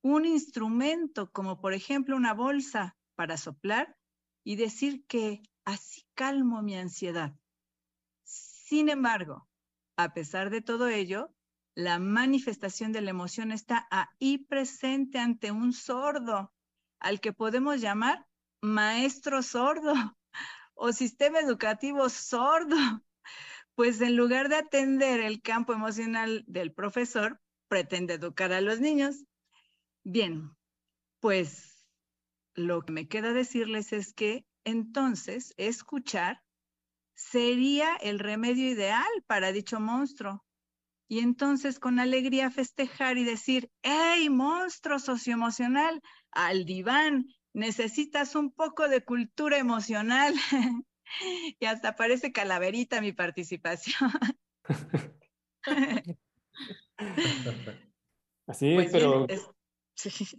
un 0.02 0.24
instrumento 0.24 1.30
como 1.32 1.60
por 1.60 1.74
ejemplo 1.74 2.16
una 2.16 2.32
bolsa 2.32 2.96
para 3.14 3.36
soplar 3.36 3.96
y 4.44 4.56
decir 4.56 5.04
que 5.06 5.42
así 5.64 6.06
calmo 6.14 6.62
mi 6.62 6.76
ansiedad. 6.76 7.34
Sin 8.24 8.88
embargo, 8.88 9.48
a 9.96 10.14
pesar 10.14 10.50
de 10.50 10.60
todo 10.60 10.88
ello, 10.88 11.34
la 11.74 11.98
manifestación 11.98 12.92
de 12.92 13.00
la 13.00 13.10
emoción 13.10 13.52
está 13.52 13.86
ahí 13.90 14.38
presente 14.38 15.18
ante 15.18 15.50
un 15.50 15.72
sordo, 15.72 16.52
al 17.00 17.20
que 17.20 17.32
podemos 17.32 17.80
llamar 17.80 18.26
maestro 18.60 19.42
sordo 19.42 19.92
o 20.74 20.92
sistema 20.92 21.40
educativo 21.40 22.08
sordo, 22.08 22.76
pues 23.74 24.00
en 24.00 24.16
lugar 24.16 24.48
de 24.48 24.56
atender 24.56 25.20
el 25.20 25.42
campo 25.42 25.72
emocional 25.72 26.44
del 26.46 26.72
profesor, 26.72 27.40
pretende 27.68 28.14
educar 28.14 28.52
a 28.52 28.60
los 28.60 28.80
niños. 28.80 29.24
Bien, 30.04 30.56
pues 31.20 31.84
lo 32.54 32.82
que 32.82 32.92
me 32.92 33.08
queda 33.08 33.32
decirles 33.32 33.92
es 33.92 34.14
que 34.14 34.46
entonces 34.64 35.54
escuchar 35.56 36.42
sería 37.14 37.96
el 37.96 38.18
remedio 38.18 38.68
ideal 38.68 39.06
para 39.26 39.52
dicho 39.52 39.80
monstruo. 39.80 40.44
Y 41.08 41.20
entonces 41.20 41.78
con 41.78 42.00
alegría 42.00 42.50
festejar 42.50 43.16
y 43.16 43.24
decir, 43.24 43.70
hey, 43.82 44.28
monstruo 44.28 44.98
socioemocional, 44.98 46.02
al 46.36 46.64
diván, 46.64 47.26
necesitas 47.52 48.34
un 48.34 48.52
poco 48.52 48.88
de 48.88 49.04
cultura 49.04 49.58
emocional. 49.58 50.34
y 51.60 51.64
hasta 51.66 51.96
parece 51.96 52.32
calaverita 52.32 53.00
mi 53.00 53.12
participación. 53.12 54.10
Así, 58.46 58.74
pues 58.74 58.90
pero... 58.92 59.26
sí, 59.94 60.36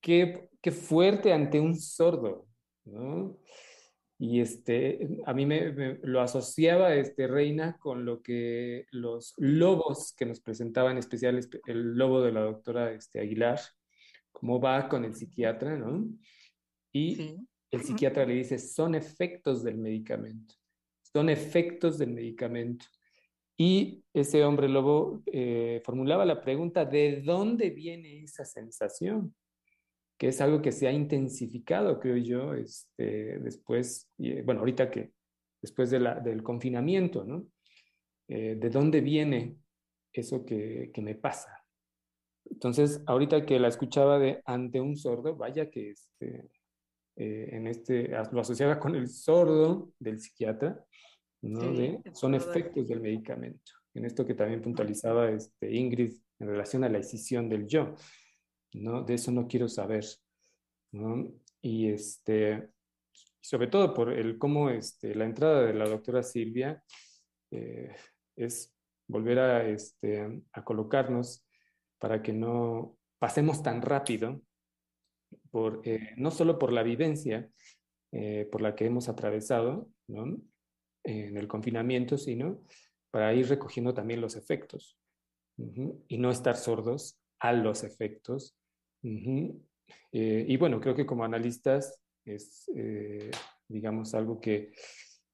qué, 0.00 0.48
qué, 0.60 0.70
fuerte 0.70 1.32
ante 1.32 1.58
un 1.58 1.76
sordo, 1.76 2.46
¿no? 2.84 3.36
Y 4.18 4.40
este, 4.40 5.18
a 5.26 5.34
mí 5.34 5.44
me, 5.44 5.98
lo 6.02 6.20
asociaba 6.20 6.94
este, 6.94 7.26
Reina 7.26 7.76
con 7.78 8.04
lo 8.04 8.22
que 8.22 8.86
los 8.90 9.34
lobos 9.38 10.14
que 10.16 10.24
nos 10.24 10.40
presentaban, 10.40 10.92
en 10.92 10.98
especial 10.98 11.40
el 11.66 11.94
lobo 11.96 12.22
de 12.22 12.32
la 12.32 12.42
doctora 12.42 12.92
este, 12.92 13.20
Aguilar, 13.20 13.60
cómo 14.32 14.60
va 14.60 14.88
con 14.88 15.04
el 15.04 15.14
psiquiatra, 15.14 15.76
¿no? 15.76 16.06
Y 16.92 17.36
el 17.70 17.82
psiquiatra 17.82 18.24
le 18.24 18.34
dice, 18.34 18.58
son 18.58 18.94
efectos 18.94 19.64
del 19.64 19.78
medicamento, 19.78 20.54
son 21.02 21.28
efectos 21.28 21.98
del 21.98 22.10
medicamento. 22.10 22.86
Y 23.56 24.04
ese 24.12 24.44
hombre 24.44 24.68
lobo 24.68 25.22
eh, 25.26 25.80
formulaba 25.84 26.24
la 26.24 26.40
pregunta, 26.40 26.84
¿de 26.84 27.22
dónde 27.22 27.70
viene 27.70 28.22
esa 28.22 28.44
sensación? 28.44 29.34
Que 30.24 30.28
es 30.28 30.40
algo 30.40 30.62
que 30.62 30.72
se 30.72 30.88
ha 30.88 30.90
intensificado, 30.90 32.00
creo 32.00 32.16
yo, 32.16 32.54
este, 32.54 33.38
después, 33.40 34.10
eh, 34.16 34.40
bueno, 34.42 34.60
ahorita 34.60 34.90
que 34.90 35.12
después 35.60 35.90
de 35.90 36.00
la, 36.00 36.18
del 36.18 36.42
confinamiento, 36.42 37.24
¿no? 37.24 37.46
Eh, 38.28 38.56
¿De 38.58 38.70
dónde 38.70 39.02
viene 39.02 39.58
eso 40.14 40.46
que, 40.46 40.90
que, 40.94 41.02
me 41.02 41.14
pasa? 41.14 41.62
Entonces, 42.46 43.02
ahorita 43.04 43.44
que 43.44 43.60
la 43.60 43.68
escuchaba 43.68 44.18
de 44.18 44.40
ante 44.46 44.80
un 44.80 44.96
sordo, 44.96 45.36
vaya 45.36 45.68
que 45.68 45.90
este, 45.90 46.48
en 47.16 47.66
este, 47.66 48.08
lo 48.32 48.40
asociaba 48.40 48.80
con 48.80 48.94
el 48.94 49.10
sordo 49.10 49.92
del 49.98 50.20
psiquiatra, 50.20 50.82
son 52.14 52.34
efectos 52.34 52.88
del 52.88 53.02
medicamento. 53.02 53.72
En 53.92 54.06
esto 54.06 54.24
que 54.24 54.32
también 54.32 54.62
puntualizaba 54.62 55.28
este, 55.28 55.70
Ingrid 55.70 56.14
en 56.38 56.48
relación 56.48 56.82
a 56.82 56.88
la 56.88 56.96
decisión 56.96 57.46
del 57.50 57.66
yo, 57.66 57.94
De 58.74 59.14
eso 59.14 59.30
no 59.30 59.46
quiero 59.46 59.68
saber. 59.68 60.04
Y 61.62 61.88
este, 61.88 62.70
sobre 63.40 63.68
todo 63.68 63.94
por 63.94 64.12
el 64.12 64.36
cómo 64.36 64.68
este, 64.68 65.14
la 65.14 65.24
entrada 65.24 65.62
de 65.62 65.74
la 65.74 65.88
doctora 65.88 66.22
Silvia 66.22 66.82
eh, 67.50 67.94
es 68.36 68.74
volver 69.06 69.38
a, 69.38 69.68
este, 69.68 70.42
a 70.52 70.64
colocarnos 70.64 71.46
para 71.98 72.20
que 72.20 72.32
no 72.32 72.96
pasemos 73.18 73.62
tan 73.62 73.80
rápido, 73.80 74.42
por, 75.50 75.80
eh, 75.84 76.12
no 76.16 76.30
solo 76.30 76.58
por 76.58 76.72
la 76.72 76.82
vivencia 76.82 77.48
eh, 78.12 78.48
por 78.50 78.60
la 78.60 78.74
que 78.74 78.86
hemos 78.86 79.08
atravesado, 79.08 79.88
en 80.08 81.36
el 81.36 81.48
confinamiento, 81.48 82.18
sino 82.18 82.62
para 83.10 83.32
ir 83.34 83.48
recogiendo 83.48 83.94
también 83.94 84.20
los 84.20 84.36
efectos 84.36 84.98
y 86.08 86.18
no 86.18 86.30
estar 86.30 86.56
sordos 86.56 87.18
a 87.40 87.52
los 87.52 87.84
efectos. 87.84 88.56
Eh, 89.04 90.44
y 90.48 90.56
bueno, 90.56 90.80
creo 90.80 90.94
que 90.94 91.06
como 91.06 91.24
analistas 91.24 92.00
es, 92.24 92.70
eh, 92.76 93.30
digamos, 93.68 94.14
algo 94.14 94.40
que 94.40 94.72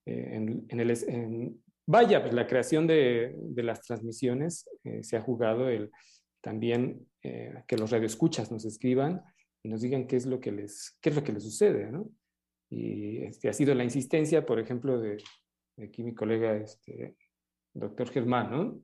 eh, 0.07 0.67
en, 0.69 0.81
el, 0.81 1.57
vaya, 1.87 2.23
pues 2.23 2.35
la 2.35 2.47
creación 2.47 2.87
de, 2.87 3.37
las 3.57 3.83
transmisiones 3.83 4.69
se 5.03 5.17
ha 5.17 5.21
jugado 5.21 5.69
el 5.69 5.91
también 6.41 7.07
que 7.23 7.77
los 7.77 7.91
radioescuchas 7.91 8.51
nos 8.51 8.65
escriban 8.65 9.23
y 9.63 9.69
nos 9.69 9.83
digan 9.83 10.07
qué 10.07 10.17
es 10.17 10.25
lo 10.25 10.41
que 10.41 10.53
les, 10.53 10.97
qué 11.03 11.11
es 11.11 11.17
lo 11.17 11.23
que 11.23 11.33
les 11.33 11.45
sucede, 11.45 11.91
¿no? 11.93 12.11
Y 12.71 13.19
este, 13.19 13.49
ha 13.49 13.53
sido 13.53 13.75
la 13.75 13.85
insistencia, 13.85 14.47
por 14.47 14.59
ejemplo, 14.59 14.99
de, 14.99 15.23
aquí 15.83 16.03
mi 16.03 16.15
colega, 16.15 16.57
este, 16.57 17.17
doctor 17.75 18.09
Germán, 18.11 18.51
¿no? 18.51 18.83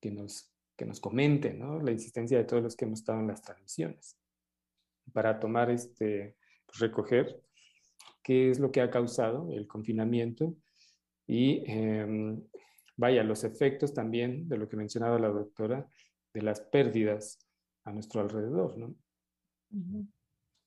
que, 0.00 0.10
nos, 0.10 0.52
que 0.76 0.84
nos 0.84 1.00
comente 1.00 1.54
¿no? 1.54 1.80
la 1.80 1.92
insistencia 1.92 2.38
de 2.38 2.44
todos 2.44 2.62
los 2.62 2.76
que 2.76 2.84
hemos 2.84 3.00
estado 3.00 3.20
en 3.20 3.28
las 3.28 3.42
transmisiones, 3.42 4.16
para 5.12 5.38
tomar, 5.38 5.70
este, 5.70 6.36
pues 6.66 6.78
recoger 6.80 7.40
qué 8.22 8.50
es 8.50 8.58
lo 8.58 8.70
que 8.70 8.80
ha 8.80 8.90
causado 8.90 9.50
el 9.52 9.66
confinamiento 9.66 10.56
y, 11.26 11.62
em, 11.66 12.42
vaya, 12.96 13.22
los 13.22 13.44
efectos 13.44 13.94
también 13.94 14.48
de 14.48 14.58
lo 14.58 14.68
que 14.68 14.76
mencionaba 14.76 15.18
la 15.18 15.28
doctora, 15.28 15.86
de 16.34 16.42
las 16.42 16.60
pérdidas 16.60 17.38
a 17.84 17.92
nuestro 17.92 18.20
alrededor, 18.20 18.78
¿no? 18.78 18.94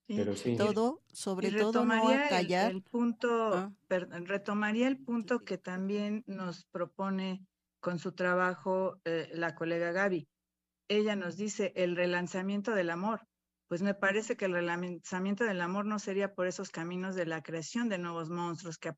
Pero 0.07 0.35
sí. 0.35 0.55
Todo, 0.55 1.01
sobre 1.11 1.51
todo 1.51 1.85
no 1.85 2.03
callar. 2.29 2.71
El, 2.71 2.83
punto, 2.83 3.53
ah. 3.53 3.73
retomaría 3.89 4.87
el 4.87 4.97
punto 4.97 5.39
que 5.39 5.57
también 5.57 6.23
nos 6.27 6.65
propone 6.65 7.45
con 7.79 7.99
su 7.99 8.11
trabajo 8.11 8.99
eh, 9.05 9.29
la 9.33 9.55
colega 9.55 9.91
Gaby. 9.91 10.27
Ella 10.87 11.15
nos 11.15 11.37
dice 11.37 11.73
el 11.75 11.95
relanzamiento 11.95 12.73
del 12.75 12.91
amor. 12.91 13.27
Pues 13.67 13.81
me 13.81 13.95
parece 13.95 14.37
que 14.37 14.45
el 14.45 14.53
relanzamiento 14.53 15.43
del 15.43 15.61
amor 15.61 15.85
no 15.85 15.97
sería 15.97 16.35
por 16.35 16.47
esos 16.47 16.69
caminos 16.69 17.15
de 17.15 17.25
la 17.25 17.41
creación 17.41 17.89
de 17.89 17.97
nuevos 17.97 18.29
monstruos 18.29 18.77
que 18.77 18.91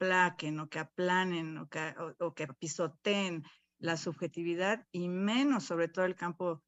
aplaquen 0.00 0.60
o 0.60 0.68
que 0.68 0.78
aplanen 0.78 1.58
o 1.58 1.68
que, 1.68 1.94
o 2.20 2.34
que 2.34 2.48
pisoteen 2.48 3.44
la 3.78 3.96
subjetividad 3.96 4.86
y 4.92 5.08
menos 5.08 5.64
sobre 5.64 5.88
todo 5.88 6.06
el 6.06 6.14
campo 6.14 6.62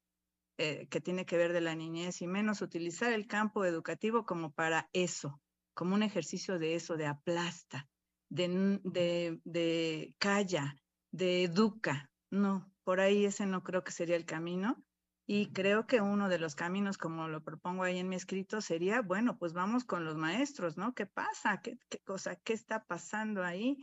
eh, 0.59 0.87
que 0.89 1.01
tiene 1.01 1.25
que 1.25 1.37
ver 1.37 1.53
de 1.53 1.61
la 1.61 1.75
niñez 1.75 2.21
y 2.21 2.27
menos 2.27 2.61
utilizar 2.61 3.11
el 3.13 3.27
campo 3.27 3.65
educativo 3.65 4.25
como 4.25 4.51
para 4.51 4.89
eso, 4.93 5.41
como 5.73 5.95
un 5.95 6.03
ejercicio 6.03 6.59
de 6.59 6.75
eso, 6.75 6.97
de 6.97 7.05
aplasta, 7.05 7.87
de, 8.29 8.79
de, 8.83 9.39
de 9.43 10.15
calla, 10.17 10.75
de 11.11 11.43
educa. 11.43 12.11
No, 12.31 12.71
por 12.83 12.99
ahí 12.99 13.25
ese 13.25 13.45
no 13.45 13.63
creo 13.63 13.83
que 13.83 13.91
sería 13.91 14.15
el 14.15 14.25
camino. 14.25 14.83
Y 15.27 15.51
creo 15.51 15.85
que 15.85 16.01
uno 16.01 16.29
de 16.29 16.39
los 16.39 16.55
caminos, 16.55 16.97
como 16.97 17.27
lo 17.27 17.43
propongo 17.43 17.83
ahí 17.83 17.99
en 17.99 18.09
mi 18.09 18.15
escrito, 18.15 18.61
sería, 18.61 19.01
bueno, 19.01 19.37
pues 19.37 19.53
vamos 19.53 19.83
con 19.83 20.05
los 20.05 20.15
maestros, 20.15 20.77
¿no? 20.77 20.95
¿Qué 20.95 21.05
pasa? 21.05 21.61
¿Qué, 21.61 21.77
qué 21.89 21.99
cosa? 21.99 22.37
¿Qué 22.37 22.53
está 22.53 22.85
pasando 22.85 23.43
ahí? 23.43 23.77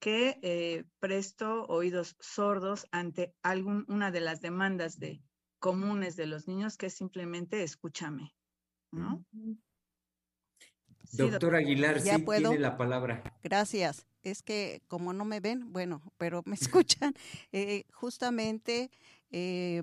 Que 0.00 0.38
eh, 0.42 0.84
presto 0.98 1.66
oídos 1.66 2.16
sordos 2.18 2.88
ante 2.90 3.34
alguna 3.42 4.10
de 4.10 4.20
las 4.20 4.40
demandas 4.40 4.98
de, 4.98 5.22
comunes 5.58 6.16
de 6.16 6.26
los 6.26 6.46
niños 6.46 6.76
que 6.76 6.86
es 6.86 6.94
simplemente 6.94 7.62
escúchame, 7.62 8.34
¿no? 8.92 9.24
Doctor 11.12 11.56
Aguilar, 11.56 12.00
sí 12.00 12.10
tiene 12.24 12.58
la 12.58 12.76
palabra. 12.76 13.22
Gracias. 13.42 14.06
Es 14.22 14.42
que 14.42 14.82
como 14.88 15.12
no 15.12 15.24
me 15.24 15.40
ven, 15.40 15.72
bueno, 15.72 16.02
pero 16.18 16.42
me 16.46 16.56
escuchan, 16.84 17.14
eh, 17.52 17.84
justamente 17.92 18.90
eh, 19.30 19.82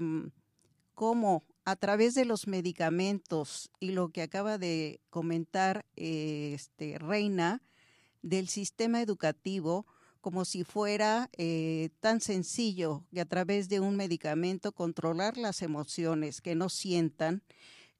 cómo 0.93 1.43
a 1.65 1.75
través 1.75 2.13
de 2.13 2.25
los 2.25 2.47
medicamentos 2.47 3.69
y 3.79 3.91
lo 3.91 4.09
que 4.09 4.21
acaba 4.21 4.57
de 4.57 4.99
comentar 5.09 5.85
eh, 5.95 6.51
este, 6.55 6.97
Reina 6.97 7.61
del 8.21 8.47
sistema 8.47 9.01
educativo, 9.01 9.85
como 10.21 10.45
si 10.45 10.63
fuera 10.63 11.29
eh, 11.37 11.89
tan 11.99 12.21
sencillo 12.21 13.05
que 13.13 13.21
a 13.21 13.25
través 13.25 13.69
de 13.69 13.79
un 13.79 13.95
medicamento 13.95 14.71
controlar 14.71 15.37
las 15.37 15.61
emociones, 15.61 16.41
que 16.41 16.55
no 16.55 16.69
sientan, 16.69 17.43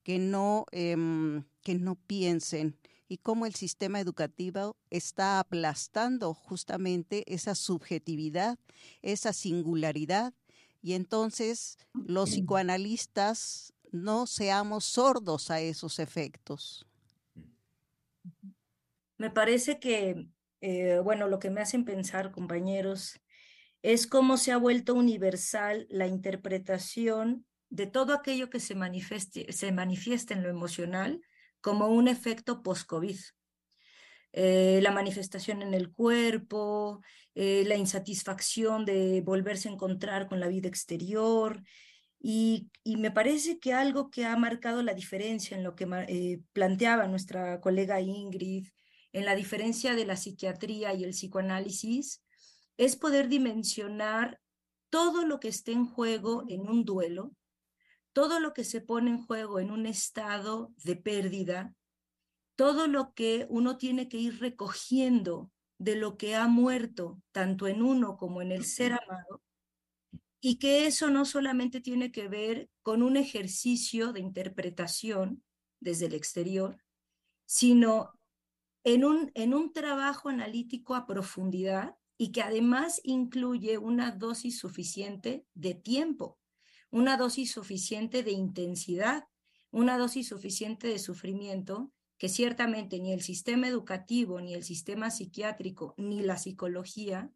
que 0.04 0.20
no, 0.20 0.66
em, 0.72 1.44
que 1.62 1.76
no 1.76 1.96
piensen 1.96 2.78
y 3.08 3.18
cómo 3.18 3.46
el 3.46 3.54
sistema 3.56 4.00
educativo 4.00 4.76
está 4.90 5.40
aplastando 5.40 6.34
justamente 6.34 7.24
esa 7.34 7.56
subjetividad, 7.56 8.58
esa 9.02 9.34
singularidad. 9.34 10.34
Y 10.84 10.94
entonces 10.94 11.80
los 11.94 12.30
psicoanalistas 12.30 13.74
no 13.92 14.28
seamos 14.28 14.86
sordos 14.86 15.50
a 15.50 15.60
esos 15.62 15.98
efectos. 15.98 16.86
Me 19.18 19.32
parece 19.32 19.80
que 19.80 20.28
eh, 20.66 21.02
bueno, 21.04 21.28
lo 21.28 21.40
que 21.40 21.50
me 21.50 21.60
hacen 21.60 21.84
pensar, 21.84 22.32
compañeros, 22.32 23.20
es 23.82 24.08
cómo 24.08 24.38
se 24.38 24.54
ha 24.54 24.58
vuelto 24.58 24.94
universal 24.94 25.88
la 25.90 26.08
interpretación 26.08 27.46
de 27.70 27.86
todo 27.86 28.14
aquello 28.14 28.50
que 28.50 28.62
se 28.62 28.74
manifieste, 28.74 29.52
se 29.52 29.74
manifiesta 29.74 30.34
en 30.34 30.42
lo 30.42 30.48
emocional 30.48 31.20
como 31.60 31.88
un 31.88 32.08
efecto 32.08 32.64
post-COVID. 32.64 33.20
Eh, 34.34 34.80
la 34.82 34.92
manifestación 34.92 35.62
en 35.62 35.74
el 35.74 35.92
cuerpo, 35.92 37.02
eh, 37.36 37.64
la 37.66 37.76
insatisfacción 37.76 38.86
de 38.86 39.22
volverse 39.22 39.70
a 39.70 39.72
encontrar 39.72 40.28
con 40.28 40.40
la 40.40 40.48
vida 40.48 40.68
exterior. 40.68 41.64
Y, 42.20 42.70
y, 42.84 42.98
me 42.98 43.12
parece 43.12 43.60
que 43.60 43.74
algo 43.74 44.10
que 44.10 44.26
ha 44.26 44.36
marcado 44.38 44.82
la 44.82 44.94
diferencia 44.94 45.58
en 45.58 45.64
lo 45.64 45.76
que 45.76 46.42
planteaba 46.54 47.08
nuestra 47.08 47.60
colega 47.62 48.02
Ingrid 48.02 48.68
en 49.14 49.26
la 49.26 49.36
diferencia 49.36 49.96
de 49.96 50.06
la 50.06 50.18
psiquiatría 50.18 50.94
y 50.94 51.04
el 51.04 51.12
psicoanálisis, 51.12 52.24
es 52.78 52.96
poder 52.96 53.30
dimensionar 53.30 54.42
todo 54.90 55.26
lo 55.26 55.40
que 55.40 55.48
esté 55.48 55.72
en 55.72 55.86
juego 55.86 56.44
en 56.50 56.68
un 56.68 56.84
duelo, 56.84 57.32
todo 58.12 58.40
lo 58.40 58.54
que 58.54 58.64
se 58.64 58.82
pone 58.82 59.12
en 59.12 59.24
juego 59.24 59.60
en 59.60 59.72
un 59.72 59.86
estado 59.86 60.74
de 60.84 60.96
pérdida, 60.96 61.74
todo 62.56 62.88
lo 62.88 63.14
que 63.14 63.48
uno 63.50 63.78
tiene 63.78 64.08
que 64.10 64.18
ir 64.18 64.40
recogiendo 64.40 65.52
de 65.78 65.96
lo 65.96 66.18
que 66.18 66.36
ha 66.36 66.48
muerto, 66.48 67.22
tanto 67.32 67.68
en 67.68 67.82
uno 67.82 68.18
como 68.18 68.42
en 68.42 68.52
el 68.52 68.66
ser 68.66 68.94
amado, 68.94 69.42
y 70.40 70.58
que 70.58 70.86
eso 70.86 71.10
no 71.10 71.26
solamente 71.26 71.82
tiene 71.82 72.12
que 72.12 72.28
ver 72.28 72.70
con 72.82 73.02
un 73.02 73.18
ejercicio 73.18 74.12
de 74.12 74.20
interpretación 74.20 75.44
desde 75.80 76.08
el 76.08 76.14
exterior, 76.14 76.84
sino 77.46 78.20
en 78.84 79.06
un, 79.06 79.32
en 79.36 79.54
un 79.54 79.72
trabajo 79.72 80.30
analítico 80.30 80.96
a 80.96 81.06
profundidad 81.06 81.96
y 82.18 82.32
que 82.32 82.42
además 82.42 83.02
incluye 83.04 83.78
una 83.78 84.12
dosis 84.12 84.60
suficiente 84.60 85.46
de 85.54 85.74
tiempo, 85.74 86.38
una 86.92 87.18
dosis 87.18 87.52
suficiente 87.52 88.22
de 88.22 88.32
intensidad, 88.32 89.28
una 89.72 89.98
dosis 89.98 90.28
suficiente 90.28 90.88
de 90.88 91.00
sufrimiento 91.00 91.92
que 92.24 92.30
ciertamente 92.30 93.02
ni 93.02 93.12
el 93.12 93.22
sistema 93.22 93.68
educativo, 93.68 94.40
ni 94.40 94.54
el 94.54 94.64
sistema 94.64 95.12
psiquiátrico, 95.12 95.94
ni 95.98 96.22
la 96.22 96.38
psicología 96.38 97.30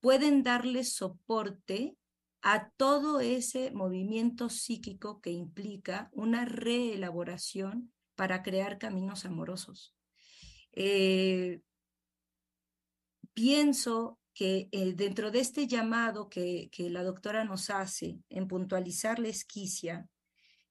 pueden 0.00 0.42
darle 0.42 0.82
soporte 0.82 1.96
a 2.42 2.68
todo 2.70 3.20
ese 3.20 3.70
movimiento 3.70 4.48
psíquico 4.48 5.20
que 5.20 5.30
implica 5.30 6.10
una 6.10 6.46
reelaboración 6.46 7.92
para 8.16 8.42
crear 8.42 8.78
caminos 8.78 9.24
amorosos. 9.24 9.94
Eh, 10.72 11.60
pienso 13.34 14.18
que 14.32 14.68
eh, 14.72 14.94
dentro 14.94 15.30
de 15.30 15.38
este 15.38 15.68
llamado 15.68 16.28
que, 16.28 16.70
que 16.72 16.90
la 16.90 17.04
doctora 17.04 17.44
nos 17.44 17.70
hace 17.70 18.18
en 18.30 18.48
puntualizar 18.48 19.20
la 19.20 19.28
esquicia, 19.28 20.08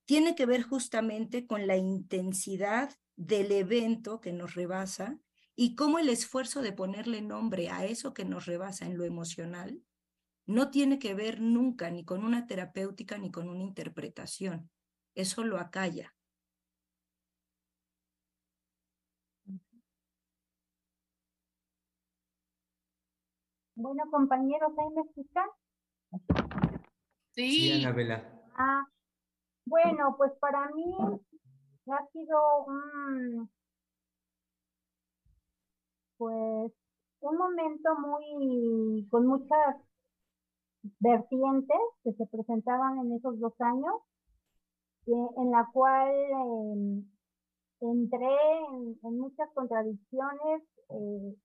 tiene 0.05 0.35
que 0.35 0.45
ver 0.45 0.63
justamente 0.63 1.47
con 1.47 1.67
la 1.67 1.77
intensidad 1.77 2.93
del 3.15 3.51
evento 3.51 4.19
que 4.19 4.33
nos 4.33 4.55
rebasa 4.55 5.19
y 5.55 5.75
cómo 5.75 5.99
el 5.99 6.09
esfuerzo 6.09 6.61
de 6.61 6.73
ponerle 6.73 7.21
nombre 7.21 7.69
a 7.69 7.85
eso 7.85 8.13
que 8.13 8.25
nos 8.25 8.45
rebasa 8.45 8.85
en 8.85 8.97
lo 8.97 9.05
emocional 9.05 9.81
no 10.45 10.71
tiene 10.71 10.99
que 10.99 11.13
ver 11.13 11.39
nunca 11.39 11.89
ni 11.89 12.03
con 12.03 12.25
una 12.25 12.47
terapéutica 12.47 13.17
ni 13.17 13.31
con 13.31 13.47
una 13.49 13.63
interpretación. 13.63 14.69
Eso 15.15 15.43
lo 15.43 15.57
acalla. 15.57 16.13
Bueno, 23.75 24.03
compañeros, 24.11 24.71
¿ahí 24.77 24.89
me 24.93 25.01
escuchan? 25.01 25.47
Sí, 27.31 27.71
Anabela. 27.71 28.29
Ah, 28.55 28.85
bueno, 29.65 30.15
pues 30.17 30.31
para 30.39 30.69
mí 30.69 30.95
ha 31.91 32.07
sido 32.11 32.65
un, 32.65 33.49
pues, 36.17 36.71
un 37.21 37.37
momento 37.37 37.89
muy, 37.99 39.07
con 39.09 39.27
muchas 39.27 39.77
vertientes 40.99 41.77
que 42.03 42.13
se 42.13 42.25
presentaban 42.27 42.99
en 42.99 43.13
esos 43.13 43.39
dos 43.39 43.53
años, 43.59 44.01
en 45.05 45.51
la 45.51 45.67
cual 45.73 46.09
em, 46.11 47.05
entré 47.81 48.37
en, 49.03 49.17
muchas 49.17 49.49
contradicciones 49.53 50.63
eh, 50.89 51.35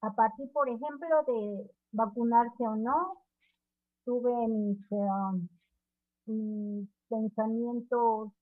a 0.00 0.12
partir, 0.14 0.50
por 0.52 0.68
ejemplo, 0.68 1.22
de 1.26 1.70
vacunarse 1.92 2.62
o 2.66 2.76
no. 2.76 3.22
Tuve 4.04 4.48
mis, 4.48 4.78
mis 6.26 6.88
pensamientos 7.08 8.32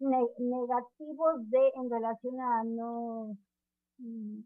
negativos 0.00 1.50
de 1.50 1.68
en 1.74 1.90
relación 1.90 2.40
a 2.40 2.64
no, 2.64 3.36
mm, 3.98 4.40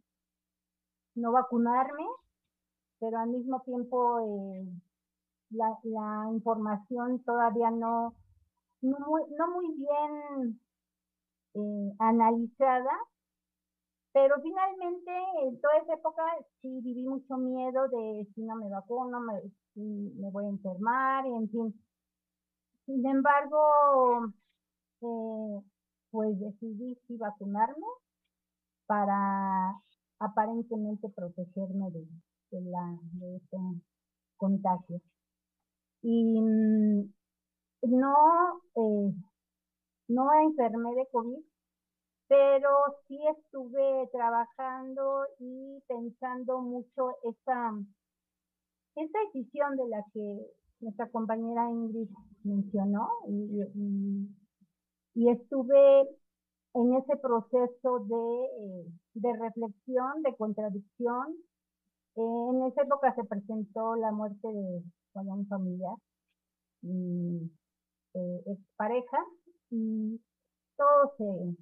no 1.17 1.33
vacunarme, 1.33 2.07
pero 2.99 3.19
al 3.19 3.29
mismo 3.31 3.61
tiempo 3.63 4.21
eh, 4.21 4.67
la, 5.51 5.79
la, 5.85 6.31
información 6.33 7.23
todavía 7.25 7.71
no, 7.71 8.15
no, 8.81 8.99
muy, 9.07 9.23
no 9.37 9.49
muy 9.53 9.75
bien 9.77 10.61
eh, 11.55 11.95
analizada, 11.99 12.93
pero 14.13 14.37
finalmente 14.43 15.11
en 15.43 15.61
toda 15.61 15.77
esa 15.79 15.95
época 15.95 16.23
sí 16.61 16.81
viví 16.83 17.05
mucho 17.07 17.37
miedo 17.37 17.89
de 17.89 18.27
si 18.35 18.43
no 18.43 18.57
me 18.57 18.69
vacuno, 18.69 19.21
me, 19.21 19.41
si 19.75 19.81
me 19.81 20.31
voy 20.31 20.47
a 20.47 20.49
enfermar, 20.49 21.27
en 21.27 21.49
fin. 21.51 21.83
Sin 22.87 23.07
embargo, 23.07 24.33
eh, 25.03 25.63
pues 26.11 26.39
decidí 26.39 26.97
sí 27.07 27.17
vacunarme 27.17 27.87
para 28.87 29.75
aparentemente 30.19 31.09
protegerme 31.11 31.91
de, 31.91 32.07
de, 32.51 32.61
la, 32.71 32.99
de 33.15 33.37
este 33.37 33.57
contagio. 34.37 35.01
Y 36.03 36.41
mm, 36.41 37.13
no, 37.83 38.15
eh, 38.77 39.13
no 40.09 40.33
enfermé 40.43 40.95
de 40.95 41.07
COVID, 41.13 41.45
pero 42.29 42.71
sí 43.07 43.19
estuve 43.37 44.09
trabajando 44.13 45.25
y 45.39 45.81
pensando 45.87 46.61
mucho 46.61 47.11
esa, 47.25 47.73
esa 48.97 49.19
decisión 49.27 49.77
de 49.77 49.89
la 49.89 50.05
que 50.13 50.51
nuestra 50.83 51.09
compañera 51.09 51.71
Ingrid 51.71 52.09
mencionó 52.45 53.09
y, 55.15 55.29
estuve 55.29 56.03
en 56.75 56.95
ese 56.95 57.17
proceso 57.19 58.07
de, 59.15 59.33
reflexión, 59.39 60.23
de 60.23 60.35
contradicción. 60.37 61.37
en 62.17 62.63
esa 62.67 62.83
época 62.83 63.15
se 63.15 63.25
presentó 63.25 63.95
la 63.97 64.11
muerte 64.11 64.49
de 64.49 64.83
un 65.15 65.47
familiar 65.47 65.97
y 66.83 67.51
eh, 68.15 68.43
expareja 68.47 69.19
y 69.71 70.21
todo 70.77 71.15
se 71.17 71.57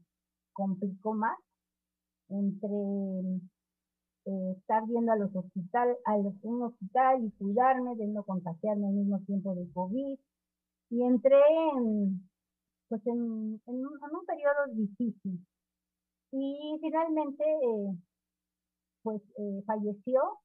complicó 0.52 1.14
más 1.14 1.38
entre 2.28 3.40
eh, 4.30 4.54
estar 4.58 4.86
viendo 4.86 5.12
a 5.12 5.16
los 5.16 5.34
hospitales, 5.34 5.96
a 6.04 6.16
los, 6.18 6.34
un 6.42 6.62
hospital 6.62 7.24
y 7.24 7.30
cuidarme 7.32 7.96
de 7.96 8.06
no 8.06 8.22
contagiarme 8.22 8.86
al 8.86 8.94
mismo 8.94 9.18
tiempo 9.26 9.54
de 9.56 9.68
COVID 9.72 10.18
y 10.90 11.02
entré 11.02 11.36
en, 11.74 12.30
pues 12.88 13.04
en, 13.06 13.60
en, 13.66 13.86
un, 13.86 14.26
periodo 14.26 14.66
difícil. 14.72 15.44
Y 16.32 16.78
finalmente, 16.80 17.44
eh, 17.44 17.96
pues 19.02 19.20
eh, 19.36 19.62
falleció 19.66 20.38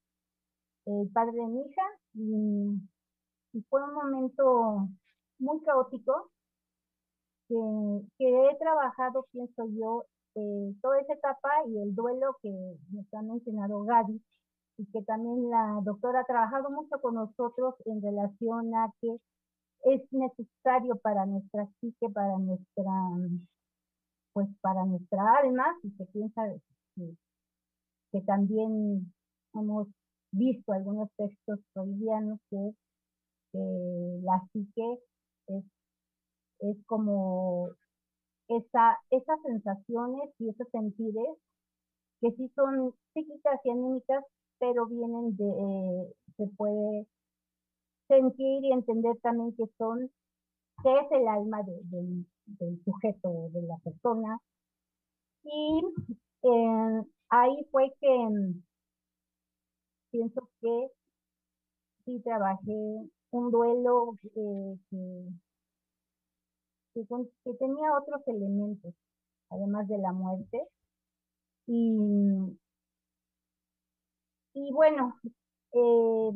el 0.86 1.10
padre 1.12 1.34
de 1.34 1.48
mi 1.48 1.62
hija 1.62 1.84
y, 2.16 3.62
fue 3.70 3.84
un 3.84 3.94
momento 3.94 4.90
muy 5.40 5.62
caótico 5.64 6.32
que, 7.48 7.56
que 8.18 8.50
he 8.50 8.56
trabajado, 8.58 9.26
pienso 9.32 9.66
yo, 9.70 10.06
toda 10.82 11.00
esa 11.00 11.14
etapa 11.14 11.50
y 11.68 11.82
el 11.82 11.96
duelo 11.96 12.38
que 12.42 12.52
nos 12.92 13.14
ha 13.14 13.22
mencionado 13.22 13.84
Gaby 13.84 14.22
y 14.78 14.86
que 14.88 15.02
también 15.04 15.50
la 15.50 15.80
doctora 15.84 16.22
ha 16.22 16.26
trabajado 16.26 16.70
mucho 16.70 17.00
con 17.02 17.16
nosotros 17.16 17.76
en 17.86 18.02
relación 18.02 18.76
a 18.76 18.92
que 19.00 19.18
es 19.86 20.02
necesario 20.12 20.98
para 20.98 21.26
nuestra 21.26 21.68
psique, 21.80 22.10
para 22.10 22.38
nuestra, 22.38 22.92
pues 24.34 24.50
para 24.62 24.86
nuestra 24.86 25.38
alma, 25.38 25.66
si 25.82 25.92
se 25.92 26.06
piensa 26.08 26.42
que, 26.96 27.16
que 28.12 28.22
también 28.22 29.14
hemos 29.54 29.88
visto 30.32 30.74
algunos 30.74 31.10
textos 31.16 31.60
freudianos 31.72 32.40
que 32.50 32.74
la 33.54 34.42
psique 34.52 35.00
es, 35.48 35.64
es 36.60 36.86
como 36.88 37.70
esa, 38.48 38.98
esas 39.10 39.42
sensaciones 39.44 40.30
y 40.40 40.50
esos 40.50 40.68
sentires 40.72 41.38
que 42.22 42.32
sí 42.32 42.52
son 42.56 42.94
psíquicas 43.14 43.60
y 43.64 43.70
anímicas, 43.70 44.24
pero 44.60 44.86
vienen 44.88 45.36
de, 45.36 46.14
se 46.38 46.48
puede 46.56 47.08
sentir 48.08 48.64
y 48.64 48.72
entender 48.72 49.18
también 49.22 49.56
que 49.56 49.66
son, 49.78 50.10
que 50.84 50.94
es 50.94 51.12
el 51.12 51.28
alma 51.28 51.62
del 51.64 52.84
sujeto, 52.84 53.50
de 53.52 53.62
la 53.64 53.78
persona. 53.78 54.40
Y 55.44 55.82
eh, 56.44 57.04
ahí 57.30 57.68
fue 57.72 57.94
que 58.00 58.10
mm, 58.10 58.64
pienso 60.12 60.50
que 60.62 60.88
sí 62.06 62.20
trabajé 62.22 62.74
un 63.32 63.52
duelo 63.52 64.18
eh, 64.36 64.78
que, 67.04 67.54
tenía 67.60 67.98
otros 68.00 68.22
elementos, 68.28 68.94
además 69.50 69.88
de 69.88 69.98
la 69.98 70.14
muerte. 70.14 70.62
Y, 71.68 72.58
y 74.54 74.72
bueno, 74.72 75.20
eh, 75.74 76.32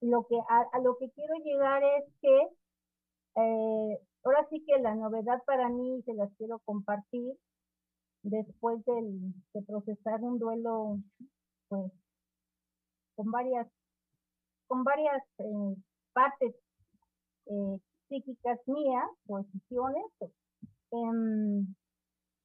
lo 0.00 0.26
que, 0.26 0.38
a, 0.48 0.78
lo 0.80 0.96
que 0.98 1.10
quiero 1.10 1.34
llegar 1.44 1.82
es 1.82 2.04
que 2.20 2.48
eh, 3.36 3.98
ahora 4.22 4.46
sí 4.50 4.64
que 4.66 4.78
la 4.78 4.94
novedad 4.94 5.42
para 5.44 5.68
mí, 5.68 6.02
se 6.02 6.14
las 6.14 6.30
quiero 6.36 6.60
compartir, 6.60 7.36
después 8.22 8.82
de 8.86 9.62
procesar 9.66 10.20
un 10.22 10.38
duelo, 10.38 10.98
pues, 11.68 11.92
con 13.14 13.30
varias, 13.30 13.68
con 14.66 14.84
varias 14.84 15.22
eh, 15.38 15.76
partes 16.12 16.54
eh, 17.46 17.78
psíquicas 18.08 18.60
mías, 18.66 19.08
posiciones. 19.26 20.04
Em, 20.90 21.74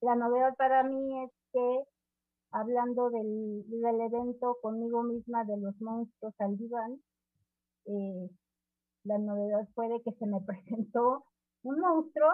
la 0.01 0.15
novedad 0.15 0.55
para 0.57 0.83
mí 0.83 1.23
es 1.23 1.31
que, 1.53 1.83
hablando 2.51 3.09
del, 3.09 3.63
del 3.69 4.01
evento 4.01 4.57
conmigo 4.61 5.03
misma 5.03 5.43
de 5.45 5.57
los 5.57 5.79
monstruos 5.81 6.33
al 6.39 6.57
diván, 6.57 6.99
eh, 7.85 8.29
la 9.03 9.17
novedad 9.17 9.67
fue 9.75 9.87
de 9.89 10.01
que 10.01 10.11
se 10.13 10.25
me 10.25 10.39
presentó 10.45 11.25
un 11.63 11.79
monstruo 11.79 12.31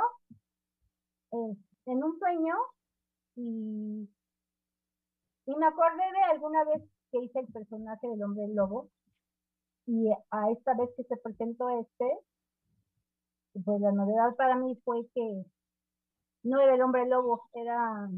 en 1.32 2.04
un 2.04 2.18
sueño 2.18 2.56
y, 3.36 4.10
y 5.46 5.56
me 5.56 5.66
acordé 5.66 6.04
de 6.12 6.24
alguna 6.32 6.64
vez 6.64 6.84
que 7.12 7.20
hice 7.20 7.40
el 7.40 7.48
personaje 7.48 8.08
del 8.08 8.24
hombre 8.24 8.48
lobo 8.54 8.90
y 9.86 10.10
a 10.32 10.52
esta 10.52 10.74
vez 10.76 10.90
que 10.96 11.04
se 11.04 11.18
presentó 11.18 11.70
este, 11.70 12.20
pues 13.64 13.82
la 13.82 13.92
novedad 13.92 14.36
para 14.36 14.56
mí 14.56 14.76
fue 14.84 15.08
que 15.14 15.46
no 16.44 16.60
era 16.62 16.76
el 16.76 16.82
hombre 16.82 17.08
lobo, 17.08 17.44
era 17.54 18.10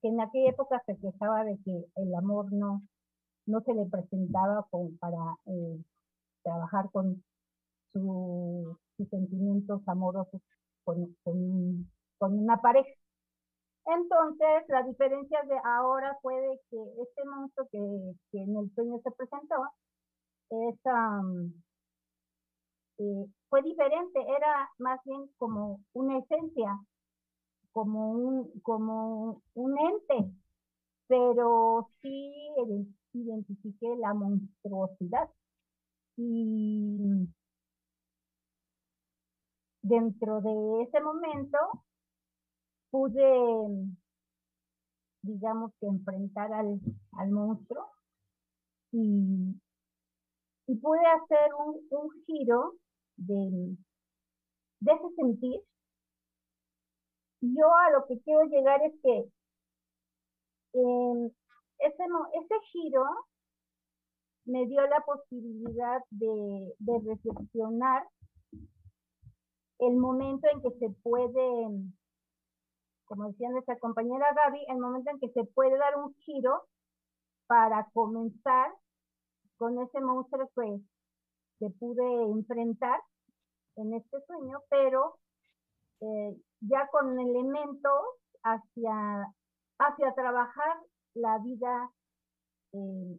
que 0.00 0.08
en 0.08 0.20
aquella 0.20 0.50
época 0.50 0.82
se 0.86 0.96
quejaba 0.98 1.44
de 1.44 1.58
que 1.64 1.84
el 1.96 2.14
amor 2.14 2.52
no, 2.52 2.82
no 3.46 3.60
se 3.62 3.74
le 3.74 3.86
presentaba 3.86 4.66
para 5.00 5.38
eh, 5.46 5.82
trabajar 6.42 6.90
con 6.90 7.22
sus 7.92 9.08
sentimientos 9.10 9.82
amorosos 9.86 10.40
con, 10.84 11.16
con 11.22 12.38
una 12.38 12.60
pareja. 12.60 12.90
Entonces, 13.86 14.64
la 14.68 14.82
diferencia 14.82 15.42
de 15.42 15.56
ahora 15.64 16.16
fue 16.22 16.34
que 16.70 16.76
este 17.02 17.24
monstruo 17.26 17.68
que, 17.70 17.78
en 18.40 18.56
el 18.56 18.74
sueño 18.74 18.98
se 19.02 19.10
presentó 19.10 19.56
es, 20.50 20.78
fue 23.48 23.62
diferente, 23.62 24.20
era 24.20 24.70
más 24.78 25.00
bien 25.04 25.28
como 25.36 25.80
una 25.92 26.18
esencia, 26.18 26.78
como 27.72 28.12
un, 28.12 28.60
como 28.60 29.42
un 29.54 29.78
ente, 29.78 30.30
pero 31.08 31.88
sí 32.00 32.32
identifiqué 33.12 33.96
la 33.96 34.14
monstruosidad. 34.14 35.28
Y 36.16 37.28
dentro 39.82 40.40
de 40.40 40.82
ese 40.82 41.00
momento 41.00 41.58
pude, 42.90 43.90
digamos 45.22 45.72
que 45.80 45.86
enfrentar 45.86 46.52
al, 46.52 46.80
al 47.12 47.30
monstruo 47.30 47.90
y, 48.92 49.60
y, 50.66 50.76
pude 50.76 51.00
hacer 51.06 51.52
un, 51.58 51.80
un 51.90 52.10
giro 52.26 52.74
de, 53.16 53.76
ese 54.80 55.14
sentir. 55.16 55.60
Yo 57.40 57.66
a 57.74 57.90
lo 57.90 58.06
que 58.06 58.20
quiero 58.22 58.44
llegar 58.44 58.80
es 58.82 58.92
que 59.02 59.18
eh, 60.74 61.32
ese, 61.78 62.04
ese 62.04 62.60
giro 62.72 63.04
me 64.46 64.66
dio 64.66 64.86
la 64.86 65.00
posibilidad 65.00 66.00
de, 66.10 66.74
de 66.78 66.98
reflexionar 67.06 68.06
el 69.78 69.96
momento 69.96 70.48
en 70.52 70.62
que 70.62 70.70
se 70.78 70.90
puede 71.02 71.92
como 73.04 73.28
decía 73.28 73.50
nuestra 73.50 73.78
compañera 73.78 74.26
Gaby, 74.34 74.64
el 74.68 74.78
momento 74.78 75.10
en 75.10 75.20
que 75.20 75.28
se 75.30 75.44
puede 75.44 75.76
dar 75.78 75.96
un 75.96 76.14
giro 76.16 76.64
para 77.46 77.88
comenzar 77.92 78.72
con 79.56 79.78
ese 79.80 80.00
monstruo 80.00 80.50
que, 80.54 80.80
pude 81.70 82.04
enfrentar 82.24 83.00
en 83.76 83.94
este 83.94 84.20
sueño, 84.26 84.58
pero 84.68 85.18
eh, 86.00 86.36
ya 86.60 86.88
con 86.88 87.18
elementos 87.18 88.00
hacia, 88.42 89.32
hacia 89.78 90.14
trabajar 90.14 90.76
la 91.14 91.38
vida 91.38 91.90
eh, 92.72 93.18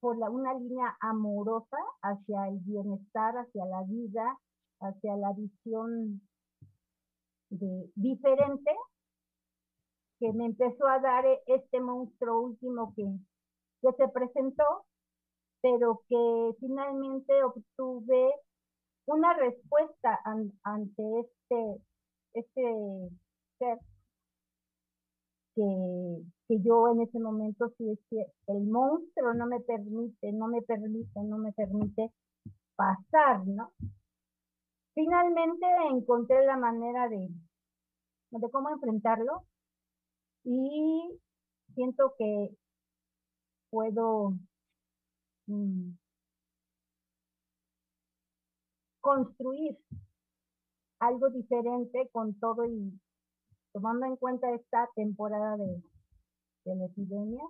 por 0.00 0.18
la, 0.18 0.30
una 0.30 0.54
línea 0.54 0.96
amorosa 1.00 1.78
hacia 2.02 2.48
el 2.48 2.58
bienestar, 2.60 3.34
hacia 3.36 3.64
la 3.66 3.82
vida, 3.84 4.38
hacia 4.80 5.16
la 5.16 5.32
visión 5.32 6.20
de, 7.50 7.90
diferente 7.94 8.70
que 10.18 10.32
me 10.32 10.46
empezó 10.46 10.86
a 10.86 10.98
dar 11.00 11.26
e, 11.26 11.42
este 11.46 11.80
monstruo 11.80 12.40
último 12.40 12.94
que, 12.94 13.04
que 13.82 13.92
se 13.96 14.08
presentó, 14.08 14.84
pero 15.60 16.02
que 16.08 16.56
finalmente 16.60 17.42
obtuve 17.42 18.32
una 19.06 19.34
respuesta 19.34 20.20
ante 20.62 21.02
este, 21.20 21.80
este 22.34 23.10
ser 23.58 23.78
que, 25.54 26.22
que, 26.48 26.60
yo 26.62 26.88
en 26.88 27.00
ese 27.00 27.18
momento 27.18 27.72
sí 27.78 27.98
que 28.10 28.26
el 28.48 28.64
monstruo 28.66 29.32
no 29.34 29.46
me 29.46 29.60
permite, 29.60 30.32
no 30.32 30.48
me 30.48 30.60
permite, 30.62 31.20
no 31.22 31.38
me 31.38 31.52
permite 31.52 32.12
pasar, 32.76 33.46
¿no? 33.46 33.72
Finalmente 34.94 35.66
encontré 35.90 36.44
la 36.44 36.56
manera 36.56 37.08
de, 37.08 37.28
de 38.30 38.50
cómo 38.50 38.70
enfrentarlo 38.70 39.44
y 40.44 41.18
siento 41.74 42.14
que 42.18 42.50
puedo 43.70 44.34
construir 49.00 49.78
algo 50.98 51.30
diferente 51.30 52.08
con 52.12 52.34
todo 52.40 52.64
y 52.64 52.98
tomando 53.72 54.06
en 54.06 54.16
cuenta 54.16 54.52
esta 54.52 54.88
temporada 54.96 55.56
de, 55.56 55.82
de 56.64 56.84
epidemia. 56.86 57.44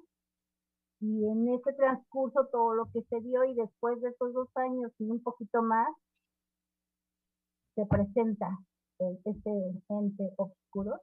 Y 1.00 1.26
en 1.26 1.48
ese 1.48 1.72
transcurso 1.74 2.48
todo 2.50 2.74
lo 2.74 2.86
que 2.90 3.02
se 3.02 3.20
dio 3.20 3.44
y 3.44 3.54
después 3.54 4.00
de 4.00 4.08
esos 4.08 4.32
dos 4.32 4.48
años 4.56 4.92
y 4.98 5.10
un 5.10 5.22
poquito 5.22 5.62
más 5.62 5.88
se 7.74 7.84
presenta 7.86 8.48
este 8.98 9.50
ente 9.88 10.32
oscuro, 10.36 11.00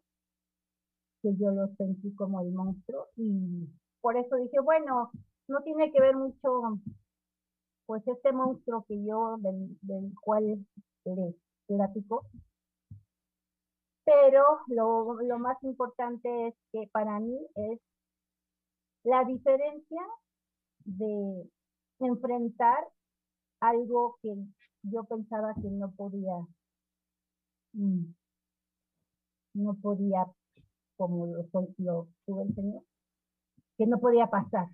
que 1.21 1.35
yo 1.37 1.51
lo 1.51 1.67
sentí 1.75 2.13
como 2.15 2.41
el 2.41 2.51
monstruo. 2.51 3.07
Y 3.15 3.69
por 4.01 4.17
eso 4.17 4.35
dije, 4.37 4.59
bueno, 4.59 5.11
no 5.47 5.61
tiene 5.63 5.91
que 5.91 6.01
ver 6.01 6.15
mucho, 6.15 6.79
pues 7.85 8.07
este 8.07 8.31
monstruo 8.31 8.85
que 8.87 9.03
yo, 9.03 9.37
del, 9.39 10.13
cual 10.21 10.65
les 11.05 11.35
platico, 11.67 12.25
pero 14.05 14.43
lo, 14.67 15.21
lo 15.21 15.39
más 15.39 15.61
importante 15.63 16.47
es 16.47 16.55
que 16.71 16.89
para 16.91 17.19
mí 17.19 17.37
es 17.55 17.79
la 19.03 19.23
diferencia 19.25 20.01
de 20.85 21.49
enfrentar 21.99 22.87
algo 23.59 24.17
que 24.21 24.35
yo 24.83 25.03
pensaba 25.05 25.53
que 25.55 25.69
no 25.69 25.91
podía 25.91 26.45
Mm. 27.73 28.13
no 29.55 29.75
podía, 29.81 30.25
como 30.95 31.25
lo, 31.27 31.49
lo 31.77 32.07
tuve 32.25 32.43
el 32.43 32.55
Señor, 32.55 32.83
que 33.77 33.87
no 33.87 33.99
podía 33.99 34.27
pasar. 34.27 34.69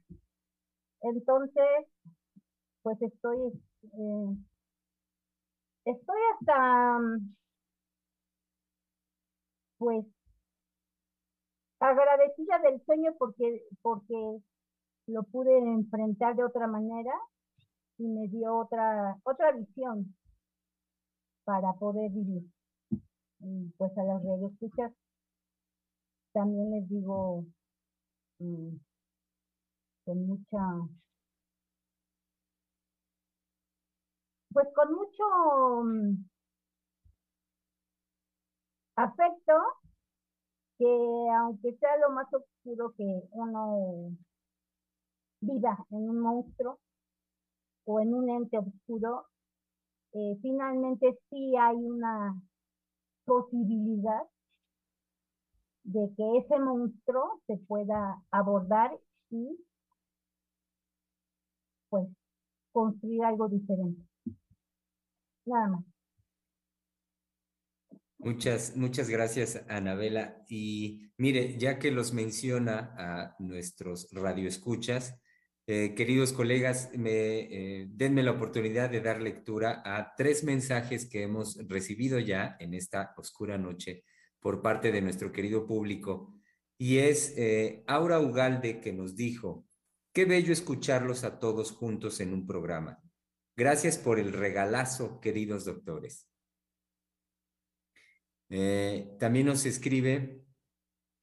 Entonces, 1.02 1.88
pues 2.82 3.02
estoy, 3.02 3.38
eh, 3.84 4.36
estoy 5.86 6.18
hasta, 6.34 7.00
pues, 9.78 10.06
agradecida 11.80 12.60
del 12.60 12.82
sueño 12.86 13.14
porque, 13.18 13.64
porque 13.82 14.40
lo 15.08 15.24
pude 15.24 15.58
enfrentar 15.58 16.36
de 16.36 16.44
otra 16.44 16.68
manera 16.68 17.14
y 17.98 18.08
me 18.08 18.28
dio 18.28 18.58
otra, 18.58 19.18
otra 19.24 19.52
visión 19.52 20.16
para 21.46 21.74
poder 21.74 22.12
vivir. 22.12 22.44
Pues 23.78 23.98
a 23.98 24.04
las 24.04 24.22
redes 24.24 24.52
escuchas 24.52 24.92
también 26.34 26.72
les 26.72 26.90
digo 26.90 27.46
mm, 28.40 28.76
con 30.10 30.26
mucha 30.26 30.58
pues 34.52 34.68
con 34.74 34.92
mucho 34.96 35.24
mm, 35.84 36.26
afecto 38.96 39.54
que 40.80 41.28
aunque 41.40 41.76
sea 41.78 41.98
lo 41.98 42.10
más 42.10 42.26
oscuro 42.34 42.92
que 42.98 43.22
uno 43.34 44.18
viva 45.42 45.78
en 45.92 46.10
un 46.10 46.20
monstruo 46.20 46.80
o 47.86 48.00
en 48.00 48.14
un 48.14 48.30
ente 48.30 48.58
oscuro, 48.58 49.28
eh, 50.14 50.38
finalmente 50.42 51.20
sí 51.30 51.56
hay 51.56 51.76
una 51.76 52.42
posibilidad 53.26 54.24
de 55.84 56.12
que 56.16 56.38
ese 56.40 56.60
monstruo 56.60 57.42
se 57.46 57.58
pueda 57.58 58.24
abordar 58.32 59.00
y 59.30 59.56
pues 61.90 62.08
construir 62.72 63.24
algo 63.24 63.48
diferente. 63.50 64.02
Nada 65.46 65.68
más. 65.68 65.86
Muchas, 68.22 68.76
muchas 68.76 69.10
gracias, 69.10 69.64
Anabela. 69.70 70.44
Y 70.50 71.10
mire, 71.18 71.58
ya 71.58 71.80
que 71.80 71.90
los 71.90 72.14
menciona 72.14 72.94
a 72.98 73.36
nuestros 73.40 74.10
radioescuchas, 74.12 75.18
eh, 75.68 75.94
queridos 75.96 76.34
colegas, 76.34 76.90
me, 76.98 77.12
eh, 77.12 77.88
denme 77.92 78.24
la 78.24 78.32
oportunidad 78.32 78.90
de 78.90 79.00
dar 79.00 79.22
lectura 79.22 79.82
a 79.86 80.16
tres 80.18 80.44
mensajes 80.44 81.08
que 81.08 81.24
hemos 81.24 81.58
recibido 81.70 82.20
ya 82.20 82.58
en 82.60 82.74
esta 82.74 83.14
oscura 83.16 83.58
noche 83.58 84.04
por 84.42 84.62
parte 84.62 84.92
de 84.92 85.02
nuestro 85.02 85.32
querido 85.32 85.66
público. 85.66 86.34
Y 86.78 86.98
es 86.98 87.34
eh, 87.38 87.84
Aura 87.88 88.20
Ugalde 88.20 88.82
que 88.82 88.92
nos 88.92 89.16
dijo, 89.16 89.69
qué 90.14 90.26
bello 90.26 90.54
escucharlos 90.54 91.24
a 91.24 91.40
todos 91.40 91.72
juntos 91.72 92.20
en 92.20 92.34
un 92.34 92.46
programa. 92.46 93.02
Gracias 93.56 93.98
por 93.98 94.20
el 94.20 94.34
regalazo, 94.34 95.20
queridos 95.20 95.66
doctores. 95.66 96.30
Eh, 98.50 99.16
también 99.20 99.46
nos 99.46 99.66
escribe 99.66 100.44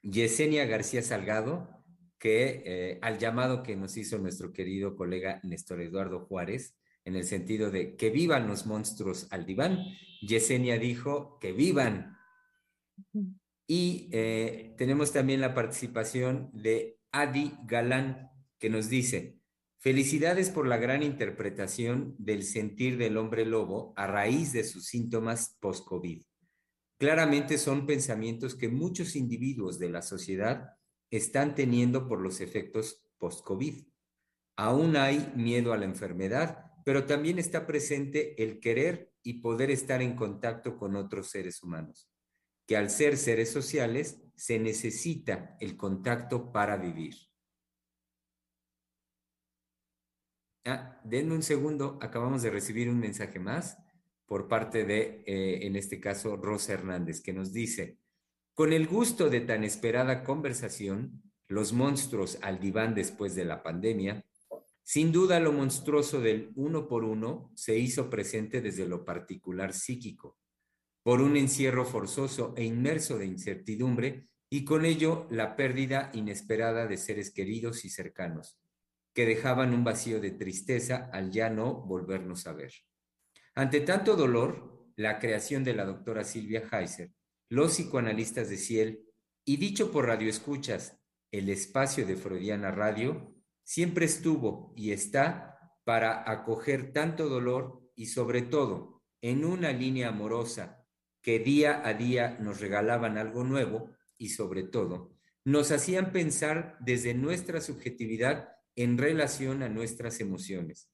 Yesenia 0.02 0.66
García 0.66 1.02
Salgado, 1.02 1.82
que 2.18 2.62
eh, 2.64 2.98
al 3.02 3.18
llamado 3.18 3.62
que 3.62 3.76
nos 3.76 3.96
hizo 3.96 4.18
nuestro 4.18 4.52
querido 4.52 4.96
colega 4.96 5.40
Néstor 5.42 5.80
Eduardo 5.80 6.26
Juárez, 6.26 6.76
en 7.04 7.16
el 7.16 7.24
sentido 7.24 7.70
de 7.70 7.96
que 7.96 8.10
vivan 8.10 8.48
los 8.48 8.66
monstruos 8.66 9.28
al 9.30 9.46
diván, 9.46 9.78
Yesenia 10.20 10.78
dijo 10.78 11.38
que 11.38 11.52
vivan. 11.52 12.16
Y 13.66 14.08
eh, 14.12 14.74
tenemos 14.78 15.12
también 15.12 15.40
la 15.40 15.54
participación 15.54 16.50
de 16.52 16.98
Adi 17.12 17.52
Galán, 17.64 18.30
que 18.58 18.70
nos 18.70 18.88
dice, 18.88 19.38
felicidades 19.78 20.50
por 20.50 20.66
la 20.66 20.76
gran 20.76 21.02
interpretación 21.02 22.14
del 22.18 22.42
sentir 22.42 22.98
del 22.98 23.16
hombre 23.16 23.44
lobo 23.44 23.92
a 23.96 24.06
raíz 24.06 24.52
de 24.52 24.64
sus 24.64 24.86
síntomas 24.86 25.56
post-COVID. 25.60 26.22
Claramente 26.98 27.58
son 27.58 27.86
pensamientos 27.86 28.54
que 28.54 28.68
muchos 28.68 29.16
individuos 29.16 29.78
de 29.78 29.90
la 29.90 30.02
sociedad 30.02 30.76
están 31.10 31.54
teniendo 31.54 32.08
por 32.08 32.20
los 32.20 32.40
efectos 32.40 33.04
post-COVID. 33.18 33.86
Aún 34.56 34.96
hay 34.96 35.32
miedo 35.36 35.72
a 35.72 35.76
la 35.76 35.84
enfermedad, 35.84 36.72
pero 36.84 37.04
también 37.04 37.38
está 37.38 37.66
presente 37.66 38.42
el 38.42 38.60
querer 38.60 39.12
y 39.22 39.40
poder 39.40 39.70
estar 39.70 40.00
en 40.00 40.16
contacto 40.16 40.78
con 40.78 40.96
otros 40.96 41.28
seres 41.28 41.62
humanos, 41.62 42.08
que 42.66 42.76
al 42.76 42.88
ser 42.88 43.18
seres 43.18 43.50
sociales 43.50 44.22
se 44.34 44.58
necesita 44.58 45.56
el 45.60 45.76
contacto 45.76 46.52
para 46.52 46.76
vivir. 46.76 47.14
Ah, 50.68 51.00
denme 51.04 51.32
un 51.32 51.44
segundo, 51.44 51.96
acabamos 52.02 52.42
de 52.42 52.50
recibir 52.50 52.90
un 52.90 52.98
mensaje 52.98 53.38
más 53.38 53.78
por 54.26 54.48
parte 54.48 54.84
de, 54.84 55.22
eh, 55.24 55.64
en 55.64 55.76
este 55.76 56.00
caso, 56.00 56.36
Rosa 56.36 56.72
Hernández, 56.72 57.20
que 57.20 57.32
nos 57.32 57.52
dice, 57.52 57.98
con 58.52 58.72
el 58.72 58.88
gusto 58.88 59.30
de 59.30 59.42
tan 59.42 59.62
esperada 59.62 60.24
conversación, 60.24 61.22
los 61.46 61.72
monstruos 61.72 62.38
al 62.42 62.58
diván 62.58 62.96
después 62.96 63.36
de 63.36 63.44
la 63.44 63.62
pandemia, 63.62 64.24
sin 64.82 65.12
duda 65.12 65.38
lo 65.38 65.52
monstruoso 65.52 66.20
del 66.20 66.50
uno 66.56 66.88
por 66.88 67.04
uno 67.04 67.52
se 67.54 67.78
hizo 67.78 68.10
presente 68.10 68.60
desde 68.60 68.88
lo 68.88 69.04
particular 69.04 69.72
psíquico, 69.72 70.36
por 71.04 71.20
un 71.20 71.36
encierro 71.36 71.84
forzoso 71.84 72.54
e 72.56 72.64
inmerso 72.64 73.18
de 73.18 73.26
incertidumbre 73.26 74.30
y 74.50 74.64
con 74.64 74.84
ello 74.84 75.28
la 75.30 75.54
pérdida 75.54 76.10
inesperada 76.12 76.88
de 76.88 76.96
seres 76.96 77.30
queridos 77.30 77.84
y 77.84 77.90
cercanos, 77.90 78.58
que 79.16 79.24
dejaban 79.24 79.72
un 79.72 79.82
vacío 79.82 80.20
de 80.20 80.30
tristeza 80.30 81.08
al 81.10 81.30
ya 81.30 81.48
no 81.48 81.72
volvernos 81.72 82.46
a 82.46 82.52
ver. 82.52 82.74
Ante 83.54 83.80
tanto 83.80 84.14
dolor, 84.14 84.92
la 84.94 85.18
creación 85.18 85.64
de 85.64 85.72
la 85.72 85.86
doctora 85.86 86.22
Silvia 86.22 86.68
Heiser, 86.70 87.12
los 87.48 87.72
psicoanalistas 87.72 88.50
de 88.50 88.58
Ciel 88.58 89.06
y 89.42 89.56
dicho 89.56 89.90
por 89.90 90.04
Radio 90.04 90.28
Escuchas, 90.28 91.00
el 91.30 91.48
espacio 91.48 92.04
de 92.06 92.16
Freudiana 92.16 92.70
Radio, 92.70 93.34
siempre 93.64 94.04
estuvo 94.04 94.74
y 94.76 94.92
está 94.92 95.72
para 95.84 96.30
acoger 96.30 96.92
tanto 96.92 97.30
dolor 97.30 97.90
y 97.94 98.06
sobre 98.06 98.42
todo 98.42 99.02
en 99.22 99.46
una 99.46 99.72
línea 99.72 100.08
amorosa 100.08 100.84
que 101.22 101.38
día 101.38 101.80
a 101.88 101.94
día 101.94 102.36
nos 102.38 102.60
regalaban 102.60 103.16
algo 103.16 103.44
nuevo 103.44 103.96
y 104.18 104.28
sobre 104.28 104.62
todo 104.62 105.16
nos 105.42 105.70
hacían 105.70 106.12
pensar 106.12 106.76
desde 106.80 107.14
nuestra 107.14 107.62
subjetividad 107.62 108.55
en 108.76 108.98
relación 108.98 109.62
a 109.62 109.68
nuestras 109.68 110.20
emociones 110.20 110.88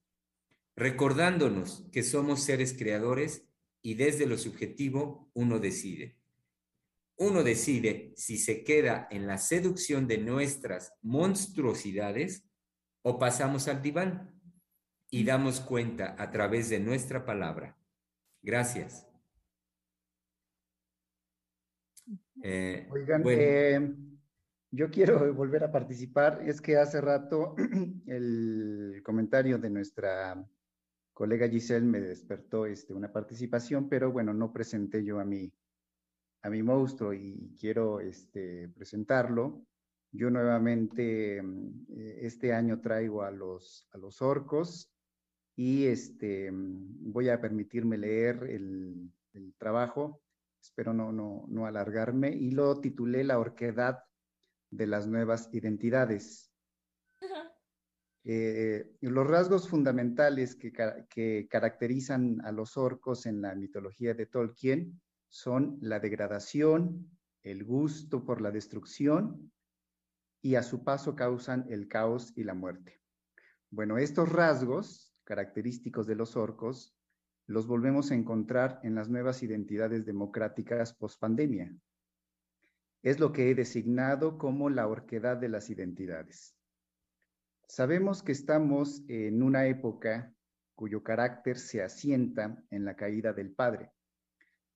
recordándonos 0.76 1.86
que 1.92 2.02
somos 2.02 2.42
seres 2.42 2.74
creadores 2.76 3.46
y 3.82 3.94
desde 3.94 4.26
lo 4.26 4.38
subjetivo 4.38 5.30
uno 5.34 5.58
decide. 5.58 6.16
Uno 7.16 7.42
decide 7.42 8.12
si 8.16 8.38
se 8.38 8.64
queda 8.64 9.06
en 9.10 9.26
la 9.26 9.38
seducción 9.38 10.08
de 10.08 10.18
nuestras 10.18 10.94
monstruosidades 11.02 12.44
o 13.02 13.18
pasamos 13.18 13.68
al 13.68 13.82
diván 13.82 14.40
y 15.10 15.24
damos 15.24 15.60
cuenta 15.60 16.16
a 16.18 16.30
través 16.30 16.70
de 16.70 16.80
nuestra 16.80 17.24
palabra. 17.24 17.78
Gracias. 18.40 19.06
Eh, 22.42 22.88
Oigan, 22.90 23.22
eh, 23.26 23.94
yo 24.72 24.90
quiero 24.90 25.32
volver 25.34 25.62
a 25.62 25.70
participar. 25.70 26.42
Es 26.44 26.60
que 26.60 26.76
hace 26.76 27.00
rato 27.00 27.54
el 28.06 29.00
comentario 29.04 29.58
de 29.58 29.70
nuestra 29.70 30.44
colega 31.12 31.48
Giselle 31.48 31.86
me 31.86 32.00
despertó 32.00 32.66
este, 32.66 32.94
una 32.94 33.12
participación, 33.12 33.88
pero 33.88 34.10
bueno, 34.10 34.32
no 34.34 34.52
presenté 34.52 35.04
yo 35.04 35.20
a 35.20 35.24
mi, 35.24 35.52
a 36.42 36.50
mi 36.50 36.62
monstruo 36.62 37.12
y 37.12 37.54
quiero 37.60 38.00
este, 38.00 38.68
presentarlo. 38.70 39.64
Yo 40.10 40.30
nuevamente 40.30 41.40
mm, 41.42 41.86
eh, 41.90 42.18
este 42.22 42.52
año 42.52 42.80
traigo 42.80 43.22
a 43.22 43.30
los, 43.30 43.86
a 43.92 43.98
los 43.98 44.20
orcos 44.22 44.90
y 45.54 45.86
este, 45.86 46.50
mm, 46.50 47.12
voy 47.12 47.28
a 47.28 47.40
permitirme 47.40 47.98
leer 47.98 48.44
el, 48.44 49.10
trabajo, 49.58 50.20
espero 50.60 50.92
no, 50.92 51.10
no, 51.12 51.46
no 51.48 51.66
alargarme, 51.66 52.30
y 52.30 52.50
lo 52.50 52.80
titulé 52.80 53.24
La 53.24 53.38
orquedad 53.38 54.04
de 54.72 54.86
las 54.86 55.06
nuevas 55.06 55.48
identidades. 55.52 56.50
Eh, 58.24 58.96
los 59.00 59.26
rasgos 59.26 59.68
fundamentales 59.68 60.54
que, 60.54 60.72
que, 61.08 61.46
caracterizan 61.50 62.40
a 62.44 62.52
los 62.52 62.76
orcos 62.76 63.26
en 63.26 63.42
la 63.42 63.54
mitología 63.54 64.14
de 64.14 64.26
Tolkien 64.26 65.00
son 65.28 65.78
la 65.80 65.98
degradación, 65.98 67.10
el 67.42 67.64
gusto 67.64 68.24
por 68.24 68.40
la 68.40 68.50
destrucción 68.50 69.52
y 70.40 70.54
a 70.54 70.62
su 70.62 70.84
paso 70.84 71.16
causan 71.16 71.66
el 71.68 71.88
caos 71.88 72.32
y 72.36 72.44
la 72.44 72.54
muerte. 72.54 73.00
Bueno, 73.70 73.98
estos 73.98 74.30
rasgos 74.30 75.14
característicos 75.24 76.06
de 76.06 76.14
los 76.14 76.36
orcos 76.36 76.96
los 77.46 77.66
volvemos 77.66 78.10
a 78.10 78.14
encontrar 78.14 78.80
en 78.84 78.94
las 78.94 79.08
nuevas 79.08 79.42
identidades 79.42 80.06
democráticas 80.06 80.94
post-pandemia. 80.94 81.76
Es 83.02 83.18
lo 83.18 83.32
que 83.32 83.50
he 83.50 83.54
designado 83.54 84.38
como 84.38 84.70
la 84.70 84.86
orquedad 84.86 85.36
de 85.36 85.48
las 85.48 85.70
identidades. 85.70 86.56
Sabemos 87.66 88.22
que 88.22 88.32
estamos 88.32 89.02
en 89.08 89.42
una 89.42 89.66
época 89.66 90.32
cuyo 90.74 91.02
carácter 91.02 91.58
se 91.58 91.82
asienta 91.82 92.62
en 92.70 92.84
la 92.84 92.94
caída 92.94 93.32
del 93.32 93.52
Padre. 93.52 93.92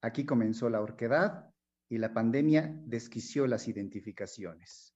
Aquí 0.01 0.25
comenzó 0.25 0.69
la 0.71 0.81
orquedad 0.81 1.51
y 1.89 1.99
la 1.99 2.13
pandemia 2.13 2.75
desquició 2.85 3.47
las 3.47 3.69
identificaciones. 3.69 4.95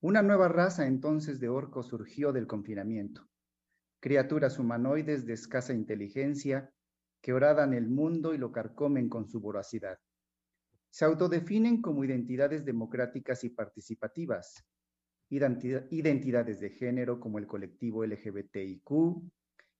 Una 0.00 0.22
nueva 0.22 0.48
raza 0.48 0.86
entonces 0.86 1.40
de 1.40 1.48
orcos 1.48 1.88
surgió 1.88 2.32
del 2.32 2.46
confinamiento. 2.46 3.26
Criaturas 4.00 4.58
humanoides 4.58 5.26
de 5.26 5.32
escasa 5.32 5.72
inteligencia 5.72 6.72
que 7.20 7.32
oradan 7.32 7.74
el 7.74 7.88
mundo 7.88 8.34
y 8.34 8.38
lo 8.38 8.52
carcomen 8.52 9.08
con 9.08 9.28
su 9.28 9.40
voracidad. 9.40 9.98
Se 10.96 11.04
autodefinen 11.04 11.82
como 11.82 12.04
identidades 12.04 12.64
democráticas 12.64 13.44
y 13.44 13.50
participativas, 13.50 14.64
identidades 15.28 16.58
de 16.58 16.70
género 16.70 17.20
como 17.20 17.38
el 17.38 17.46
colectivo 17.46 18.02
LGBTIQ, 18.02 19.22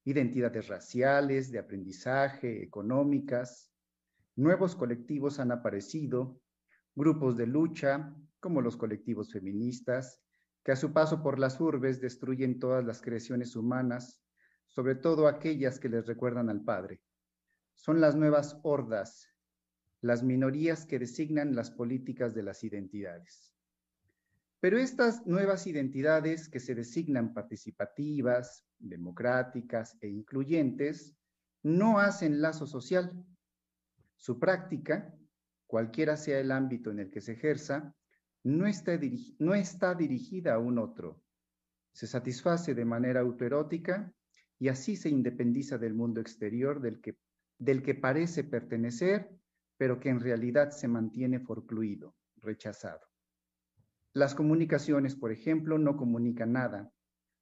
identidades 0.04 0.68
raciales, 0.68 1.50
de 1.50 1.58
aprendizaje, 1.58 2.62
económicas. 2.62 3.72
Nuevos 4.34 4.76
colectivos 4.76 5.40
han 5.40 5.52
aparecido, 5.52 6.38
grupos 6.94 7.38
de 7.38 7.46
lucha 7.46 8.14
como 8.38 8.60
los 8.60 8.76
colectivos 8.76 9.32
feministas, 9.32 10.20
que 10.62 10.72
a 10.72 10.76
su 10.76 10.92
paso 10.92 11.22
por 11.22 11.38
las 11.38 11.58
urbes 11.62 11.98
destruyen 11.98 12.58
todas 12.58 12.84
las 12.84 13.00
creaciones 13.00 13.56
humanas, 13.56 14.22
sobre 14.66 14.96
todo 14.96 15.28
aquellas 15.28 15.80
que 15.80 15.88
les 15.88 16.06
recuerdan 16.06 16.50
al 16.50 16.62
Padre. 16.62 17.00
Son 17.74 18.02
las 18.02 18.14
nuevas 18.16 18.60
hordas, 18.64 19.30
las 20.06 20.22
minorías 20.22 20.86
que 20.86 20.98
designan 20.98 21.54
las 21.54 21.70
políticas 21.70 22.34
de 22.34 22.42
las 22.42 22.64
identidades. 22.64 23.52
Pero 24.60 24.78
estas 24.78 25.26
nuevas 25.26 25.66
identidades 25.66 26.48
que 26.48 26.60
se 26.60 26.74
designan 26.74 27.34
participativas, 27.34 28.64
democráticas 28.78 29.96
e 30.00 30.08
incluyentes, 30.08 31.14
no 31.62 31.98
hacen 31.98 32.40
lazo 32.40 32.66
social. 32.66 33.12
Su 34.16 34.38
práctica, 34.38 35.14
cualquiera 35.66 36.16
sea 36.16 36.40
el 36.40 36.50
ámbito 36.50 36.90
en 36.90 37.00
el 37.00 37.10
que 37.10 37.20
se 37.20 37.32
ejerza, 37.32 37.94
no 38.44 38.66
está, 38.66 39.94
dirigida 39.94 40.54
a 40.54 40.58
un 40.58 40.78
otro. 40.78 41.22
Se 41.92 42.06
satisface 42.06 42.74
de 42.74 42.84
manera 42.84 43.20
autoerótica 43.20 44.14
y 44.58 44.68
así 44.68 44.96
se 44.96 45.08
independiza 45.10 45.78
del 45.78 45.94
mundo 45.94 46.20
exterior 46.20 46.80
del 46.80 47.82
que 47.82 47.94
parece 47.94 48.44
pertenecer, 48.44 49.36
pero 49.76 50.00
que 50.00 50.08
en 50.08 50.20
realidad 50.20 50.70
se 50.70 50.88
mantiene 50.88 51.40
forcluido, 51.40 52.14
rechazado. 52.36 53.06
Las 54.12 54.34
comunicaciones, 54.34 55.14
por 55.14 55.30
ejemplo, 55.30 55.78
no 55.78 55.96
comunican 55.96 56.52
nada. 56.52 56.92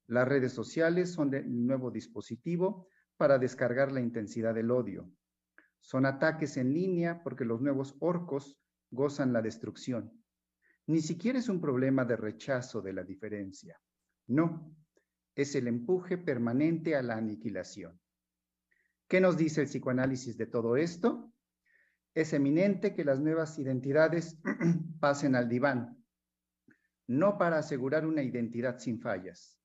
Las 0.07 0.27
redes 0.27 0.53
sociales 0.53 1.13
son 1.13 1.33
el 1.35 1.67
nuevo 1.67 1.91
dispositivo 1.91 2.89
para 3.17 3.39
descargar 3.39 3.93
la 3.93 4.01
intensidad 4.01 4.55
del 4.55 4.71
odio. 4.71 5.09
Son 5.81 6.07
ataques 6.07 6.57
en 6.57 6.75
línea 6.75 7.23
porque 7.23 7.45
los 7.45 7.61
nuevos 7.61 7.95
orcos 8.01 8.59
gozan 8.91 9.33
la 9.33 9.43
destrucción. 9.43 10.13
Ni 10.87 11.01
siquiera 11.01 11.39
es 11.39 11.49
un 11.49 11.61
problema 11.61 12.05
de 12.05 12.17
rechazo 12.17 12.83
de 12.83 12.93
la 12.93 13.05
diferencia. 13.05 13.81
No, 14.27 14.75
es 15.35 15.55
el 15.55 15.69
empuje 15.69 16.19
permanente 16.19 16.97
a 16.97 17.03
la 17.03 17.17
aniquilación. 17.17 18.01
¿Qué 19.09 19.21
nos 19.21 19.37
dice 19.37 19.63
el 19.63 19.69
psicoanálisis 19.69 20.37
de 20.37 20.47
todo 20.47 20.77
esto? 20.77 21.34
Es 22.15 22.33
eminente 22.33 22.95
que 22.95 23.05
las 23.05 23.19
nuevas 23.19 23.59
identidades 23.59 24.39
pasen 25.01 25.35
al 25.35 25.49
diván, 25.49 26.05
no 27.09 27.39
para 27.39 27.59
asegurar 27.59 28.07
una 28.07 28.23
identidad 28.23 28.79
sin 28.79 29.01
fallas. 29.01 29.59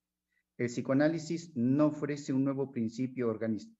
El 0.58 0.68
psicoanálisis 0.68 1.56
no 1.56 1.88
ofrece 1.88 2.34
un 2.34 2.44
nuevo 2.44 2.72
principio 2.72 3.34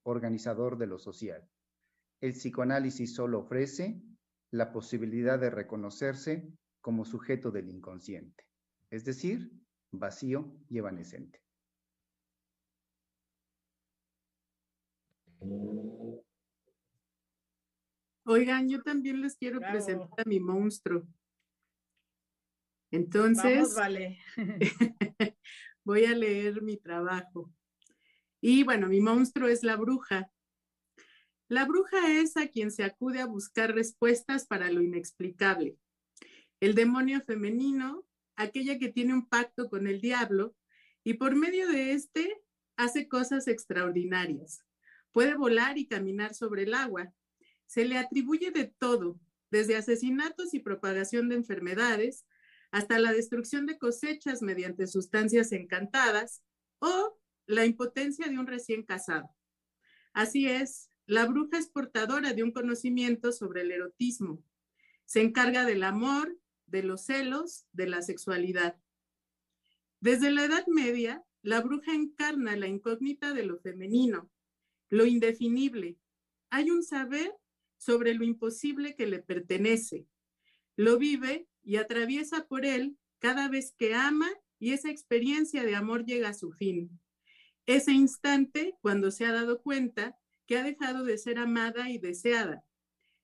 organizador 0.04 0.78
de 0.78 0.88
lo 0.88 0.98
social. 0.98 1.50
El 2.22 2.34
psicoanálisis 2.34 3.16
solo 3.16 3.40
ofrece 3.40 4.02
la 4.52 4.72
posibilidad 4.72 5.40
de 5.40 5.50
reconocerse 5.50 6.54
como 6.80 7.06
sujeto 7.06 7.52
del 7.52 7.70
inconsciente, 7.70 8.46
es 8.90 9.04
decir, 9.04 9.52
vacío 9.92 10.56
y 10.70 10.78
evanescente. 10.78 11.42
Oigan, 18.32 18.70
yo 18.70 18.84
también 18.84 19.22
les 19.22 19.36
quiero 19.36 19.60
presentar 19.60 20.08
a 20.24 20.30
mi 20.30 20.40
monstruo. 20.40 21.04
Entonces, 22.92 23.74
vale. 23.74 24.20
voy 25.84 26.06
a 26.06 26.14
leer 26.14 26.62
mi 26.62 26.78
trabajo. 26.78 27.52
Y 28.40 28.64
bueno, 28.64 28.88
mi 28.88 29.02
monstruo 29.02 29.48
es 29.48 29.64
la 29.64 29.78
bruja. 29.78 30.32
La 31.48 31.66
bruja 31.66 32.20
es 32.22 32.38
a 32.38 32.48
quien 32.50 32.70
se 32.70 32.84
acude 32.84 33.20
a 33.20 33.26
buscar 33.26 33.74
respuestas 33.74 34.46
para 34.46 34.70
lo 34.70 34.84
inexplicable. 34.84 35.80
El 36.60 36.76
demonio 36.76 37.22
femenino, 37.22 38.06
aquella 38.36 38.78
que 38.78 38.90
tiene 38.90 39.16
un 39.16 39.28
pacto 39.28 39.72
con 39.72 39.88
el 39.88 40.02
diablo 40.02 40.56
y 41.04 41.16
por 41.16 41.36
medio 41.36 41.68
de 41.68 41.94
este 41.94 42.40
hace 42.78 43.08
cosas 43.08 43.48
extraordinarias. 43.48 44.64
Puede 45.14 45.34
volar 45.34 45.80
y 45.80 45.88
caminar 45.88 46.36
sobre 46.36 46.62
el 46.62 46.76
agua. 46.76 47.12
Se 47.70 47.86
le 47.86 48.00
atribuye 48.00 48.50
de 48.50 48.66
todo, 48.66 49.20
desde 49.52 49.76
asesinatos 49.76 50.56
y 50.56 50.60
propagación 50.60 51.30
de 51.30 51.36
enfermedades 51.36 52.26
hasta 52.72 52.98
la 52.98 53.14
destrucción 53.14 53.68
de 53.68 53.78
cosechas 53.78 54.42
mediante 54.42 54.88
sustancias 54.88 55.52
encantadas 55.52 56.42
o 56.80 57.20
la 57.46 57.68
impotencia 57.68 58.28
de 58.28 58.40
un 58.40 58.48
recién 58.48 58.82
casado. 58.82 59.30
Así 60.14 60.48
es, 60.48 60.90
la 61.06 61.28
bruja 61.28 61.60
es 61.60 61.68
portadora 61.68 62.34
de 62.34 62.42
un 62.42 62.52
conocimiento 62.52 63.32
sobre 63.32 63.62
el 63.62 63.72
erotismo. 63.72 64.44
Se 65.06 65.22
encarga 65.22 65.64
del 65.64 65.84
amor, 65.84 66.36
de 66.66 66.82
los 66.82 67.06
celos, 67.06 67.68
de 67.72 67.86
la 67.86 68.02
sexualidad. 68.02 68.78
Desde 70.00 70.32
la 70.32 70.46
Edad 70.46 70.66
Media, 70.66 71.24
la 71.44 71.62
bruja 71.62 71.94
encarna 71.94 72.56
la 72.56 72.66
incógnita 72.66 73.32
de 73.36 73.46
lo 73.46 73.60
femenino, 73.60 74.28
lo 74.90 75.06
indefinible. 75.06 76.00
Hay 76.50 76.72
un 76.72 76.82
saber 76.82 77.32
sobre 77.80 78.14
lo 78.14 78.24
imposible 78.24 78.96
que 78.96 79.08
le 79.08 79.20
pertenece. 79.20 80.06
Lo 80.76 81.00
vive 81.00 81.48
y 81.64 81.78
atraviesa 81.78 82.46
por 82.46 82.66
él 82.66 82.98
cada 83.20 83.48
vez 83.48 83.74
que 83.78 83.96
ama 83.96 84.30
y 84.60 84.74
esa 84.74 84.92
experiencia 84.92 85.64
de 85.64 85.76
amor 85.76 86.06
llega 86.06 86.30
a 86.30 86.34
su 86.34 86.52
fin. 86.52 87.00
Ese 87.66 87.94
instante 87.94 88.76
cuando 88.82 89.12
se 89.12 89.26
ha 89.26 89.32
dado 89.32 89.62
cuenta 89.62 90.18
que 90.46 90.58
ha 90.58 90.64
dejado 90.64 91.04
de 91.04 91.18
ser 91.18 91.40
amada 91.40 91.90
y 91.90 91.98
deseada. 91.98 92.64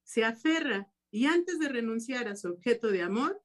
Se 0.03 0.23
aferra 0.23 0.89
y 1.11 1.25
antes 1.25 1.59
de 1.59 1.69
renunciar 1.69 2.27
a 2.27 2.35
su 2.35 2.49
objeto 2.49 2.87
de 2.89 3.01
amor, 3.01 3.41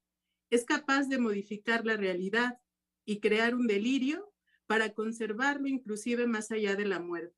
es 0.48 0.64
capaz 0.64 1.08
de 1.08 1.18
modificar 1.18 1.84
la 1.84 1.96
realidad 1.96 2.58
y 3.04 3.20
crear 3.20 3.54
un 3.54 3.66
delirio 3.66 4.32
para 4.66 4.94
conservarlo 4.94 5.66
inclusive 5.66 6.26
más 6.26 6.50
allá 6.52 6.76
de 6.76 6.84
la 6.84 7.00
muerte. 7.00 7.36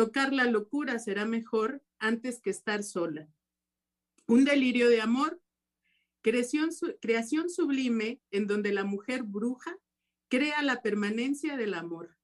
Tocar 0.00 0.32
la 0.32 0.46
locura 0.46 0.98
será 0.98 1.26
mejor 1.26 1.82
antes 1.98 2.40
que 2.40 2.48
estar 2.48 2.82
sola. 2.82 3.28
Un 4.26 4.46
delirio 4.46 4.88
de 4.88 5.02
amor 5.02 5.42
Creación, 6.22 6.70
creación 7.02 7.50
sublime 7.50 8.22
en 8.30 8.46
donde 8.46 8.72
la 8.72 8.84
mujer 8.84 9.24
bruja 9.24 9.76
crea 10.28 10.62
la 10.62 10.80
permanencia 10.80 11.58
del 11.58 11.74
amor, 11.74 12.16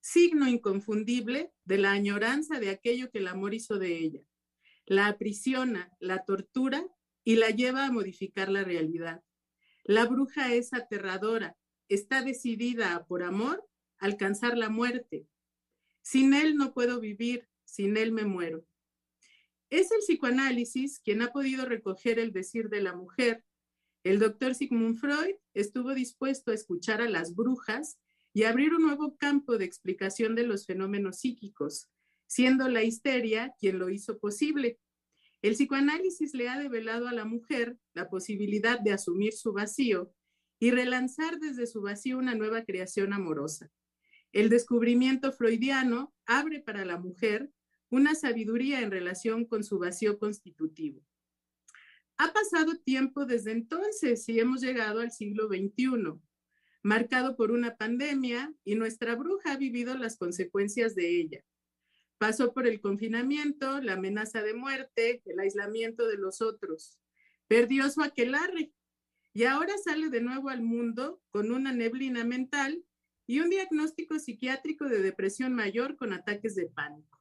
signo 0.00 0.46
inconfundible 0.46 1.50
de 1.64 1.78
la 1.78 1.90
añoranza 1.90 2.60
de 2.60 2.70
aquello 2.70 3.10
que 3.10 3.18
el 3.18 3.26
amor 3.26 3.52
hizo 3.52 3.80
de 3.80 3.98
ella. 3.98 4.24
La 4.86 5.08
aprisiona, 5.08 5.90
la 5.98 6.24
tortura 6.24 6.86
y 7.24 7.34
la 7.34 7.50
lleva 7.50 7.84
a 7.84 7.90
modificar 7.90 8.48
la 8.48 8.62
realidad. 8.62 9.24
La 9.82 10.06
bruja 10.06 10.54
es 10.54 10.72
aterradora, 10.72 11.56
está 11.88 12.22
decidida 12.22 13.04
por 13.08 13.24
amor, 13.24 13.68
alcanzar 13.98 14.56
la 14.56 14.68
muerte. 14.68 15.26
Sin 16.04 16.34
él 16.34 16.56
no 16.56 16.74
puedo 16.74 17.00
vivir, 17.00 17.48
sin 17.64 17.96
él 17.96 18.12
me 18.12 18.26
muero. 18.26 18.66
Es 19.70 19.90
el 19.90 20.00
psicoanálisis 20.00 21.00
quien 21.00 21.22
ha 21.22 21.32
podido 21.32 21.64
recoger 21.64 22.18
el 22.18 22.30
decir 22.30 22.68
de 22.68 22.82
la 22.82 22.94
mujer. 22.94 23.42
El 24.04 24.18
doctor 24.18 24.54
Sigmund 24.54 24.96
Freud 24.96 25.36
estuvo 25.54 25.94
dispuesto 25.94 26.50
a 26.50 26.54
escuchar 26.54 27.00
a 27.00 27.08
las 27.08 27.34
brujas 27.34 27.98
y 28.34 28.42
abrir 28.42 28.74
un 28.74 28.82
nuevo 28.82 29.16
campo 29.16 29.56
de 29.56 29.64
explicación 29.64 30.34
de 30.34 30.46
los 30.46 30.66
fenómenos 30.66 31.20
psíquicos, 31.20 31.88
siendo 32.26 32.68
la 32.68 32.82
histeria 32.82 33.54
quien 33.58 33.78
lo 33.78 33.88
hizo 33.88 34.18
posible. 34.18 34.78
El 35.40 35.54
psicoanálisis 35.54 36.34
le 36.34 36.50
ha 36.50 36.58
develado 36.58 37.08
a 37.08 37.14
la 37.14 37.24
mujer 37.24 37.78
la 37.94 38.10
posibilidad 38.10 38.78
de 38.78 38.92
asumir 38.92 39.32
su 39.32 39.54
vacío 39.54 40.12
y 40.58 40.70
relanzar 40.70 41.38
desde 41.38 41.66
su 41.66 41.80
vacío 41.80 42.18
una 42.18 42.34
nueva 42.34 42.62
creación 42.62 43.14
amorosa. 43.14 43.70
El 44.34 44.48
descubrimiento 44.48 45.30
freudiano 45.30 46.12
abre 46.26 46.58
para 46.58 46.84
la 46.84 46.98
mujer 46.98 47.52
una 47.88 48.16
sabiduría 48.16 48.80
en 48.80 48.90
relación 48.90 49.44
con 49.44 49.62
su 49.62 49.78
vacío 49.78 50.18
constitutivo. 50.18 51.06
Ha 52.16 52.32
pasado 52.32 52.74
tiempo 52.74 53.26
desde 53.26 53.52
entonces 53.52 54.28
y 54.28 54.40
hemos 54.40 54.60
llegado 54.60 54.98
al 54.98 55.12
siglo 55.12 55.46
XXI, 55.46 56.20
marcado 56.82 57.36
por 57.36 57.52
una 57.52 57.76
pandemia 57.76 58.52
y 58.64 58.74
nuestra 58.74 59.14
bruja 59.14 59.52
ha 59.52 59.56
vivido 59.56 59.96
las 59.96 60.16
consecuencias 60.16 60.96
de 60.96 61.20
ella. 61.20 61.44
Pasó 62.18 62.52
por 62.52 62.66
el 62.66 62.80
confinamiento, 62.80 63.80
la 63.82 63.92
amenaza 63.92 64.42
de 64.42 64.54
muerte, 64.54 65.22
el 65.26 65.38
aislamiento 65.38 66.08
de 66.08 66.16
los 66.16 66.42
otros. 66.42 66.98
Perdió 67.46 67.88
su 67.88 68.02
aquelarre 68.02 68.72
y 69.32 69.44
ahora 69.44 69.74
sale 69.78 70.08
de 70.08 70.20
nuevo 70.20 70.48
al 70.48 70.62
mundo 70.62 71.22
con 71.30 71.52
una 71.52 71.72
neblina 71.72 72.24
mental 72.24 72.84
y 73.26 73.40
un 73.40 73.50
diagnóstico 73.50 74.18
psiquiátrico 74.18 74.86
de 74.88 75.00
depresión 75.00 75.54
mayor 75.54 75.96
con 75.96 76.12
ataques 76.12 76.54
de 76.54 76.66
pánico. 76.66 77.20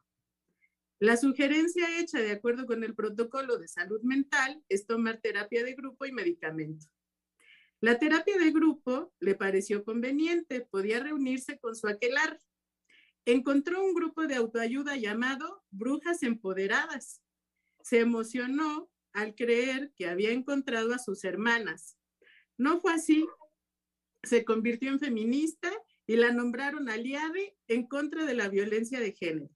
La 0.99 1.17
sugerencia 1.17 1.99
hecha 1.99 2.19
de 2.19 2.31
acuerdo 2.31 2.65
con 2.65 2.83
el 2.83 2.95
protocolo 2.95 3.57
de 3.57 3.67
salud 3.67 4.01
mental 4.03 4.63
es 4.69 4.87
tomar 4.87 5.19
terapia 5.19 5.63
de 5.63 5.73
grupo 5.73 6.05
y 6.05 6.11
medicamento. 6.11 6.87
La 7.81 7.99
terapia 7.99 8.37
de 8.37 8.51
grupo 8.51 9.13
le 9.19 9.35
pareció 9.35 9.83
conveniente, 9.83 10.61
podía 10.61 11.01
reunirse 11.01 11.59
con 11.59 11.75
su 11.75 11.87
aquelar. 11.87 12.39
Encontró 13.25 13.83
un 13.83 13.93
grupo 13.93 14.25
de 14.27 14.35
autoayuda 14.35 14.95
llamado 14.95 15.63
Brujas 15.71 16.23
Empoderadas. 16.23 17.21
Se 17.81 17.99
emocionó 17.99 18.89
al 19.11 19.35
creer 19.35 19.91
que 19.97 20.07
había 20.07 20.31
encontrado 20.31 20.93
a 20.93 20.99
sus 20.99 21.25
hermanas. 21.25 21.97
No 22.57 22.79
fue 22.79 22.93
así. 22.93 23.27
se 24.23 24.45
convirtió 24.45 24.89
en 24.89 25.01
feminista 25.01 25.69
y 26.05 26.17
la 26.17 26.31
nombraron 26.31 26.89
aliada 26.89 27.39
en 27.67 27.87
contra 27.87 28.25
de 28.25 28.33
la 28.33 28.49
violencia 28.49 28.99
de 28.99 29.13
género. 29.13 29.49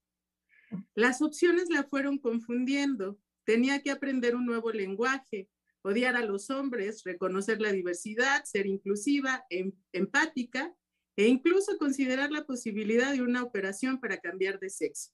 Las 0.94 1.22
opciones 1.22 1.68
la 1.70 1.84
fueron 1.84 2.18
confundiendo. 2.18 3.18
Tenía 3.44 3.82
que 3.82 3.90
aprender 3.90 4.34
un 4.34 4.46
nuevo 4.46 4.70
lenguaje, 4.70 5.48
odiar 5.82 6.16
a 6.16 6.24
los 6.24 6.50
hombres, 6.50 7.02
reconocer 7.04 7.60
la 7.60 7.72
diversidad, 7.72 8.44
ser 8.44 8.66
inclusiva, 8.66 9.44
em, 9.50 9.72
empática 9.92 10.74
e 11.16 11.26
incluso 11.26 11.78
considerar 11.78 12.30
la 12.30 12.44
posibilidad 12.44 13.12
de 13.12 13.22
una 13.22 13.42
operación 13.42 14.00
para 14.00 14.18
cambiar 14.18 14.58
de 14.60 14.70
sexo. 14.70 15.12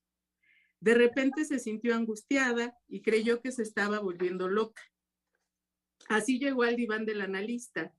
De 0.81 0.95
repente 0.95 1.45
se 1.45 1.59
sintió 1.59 1.95
angustiada 1.95 2.77
y 2.89 3.03
creyó 3.03 3.41
que 3.41 3.53
se 3.53 3.63
estaba 3.63 4.01
volviendo 4.01 4.49
loca. 4.49 4.83
Así 6.09 6.39
llegó 6.39 6.65
al 6.65 6.77
diván 6.77 7.07
del 7.07 7.23
analista, 7.23 7.95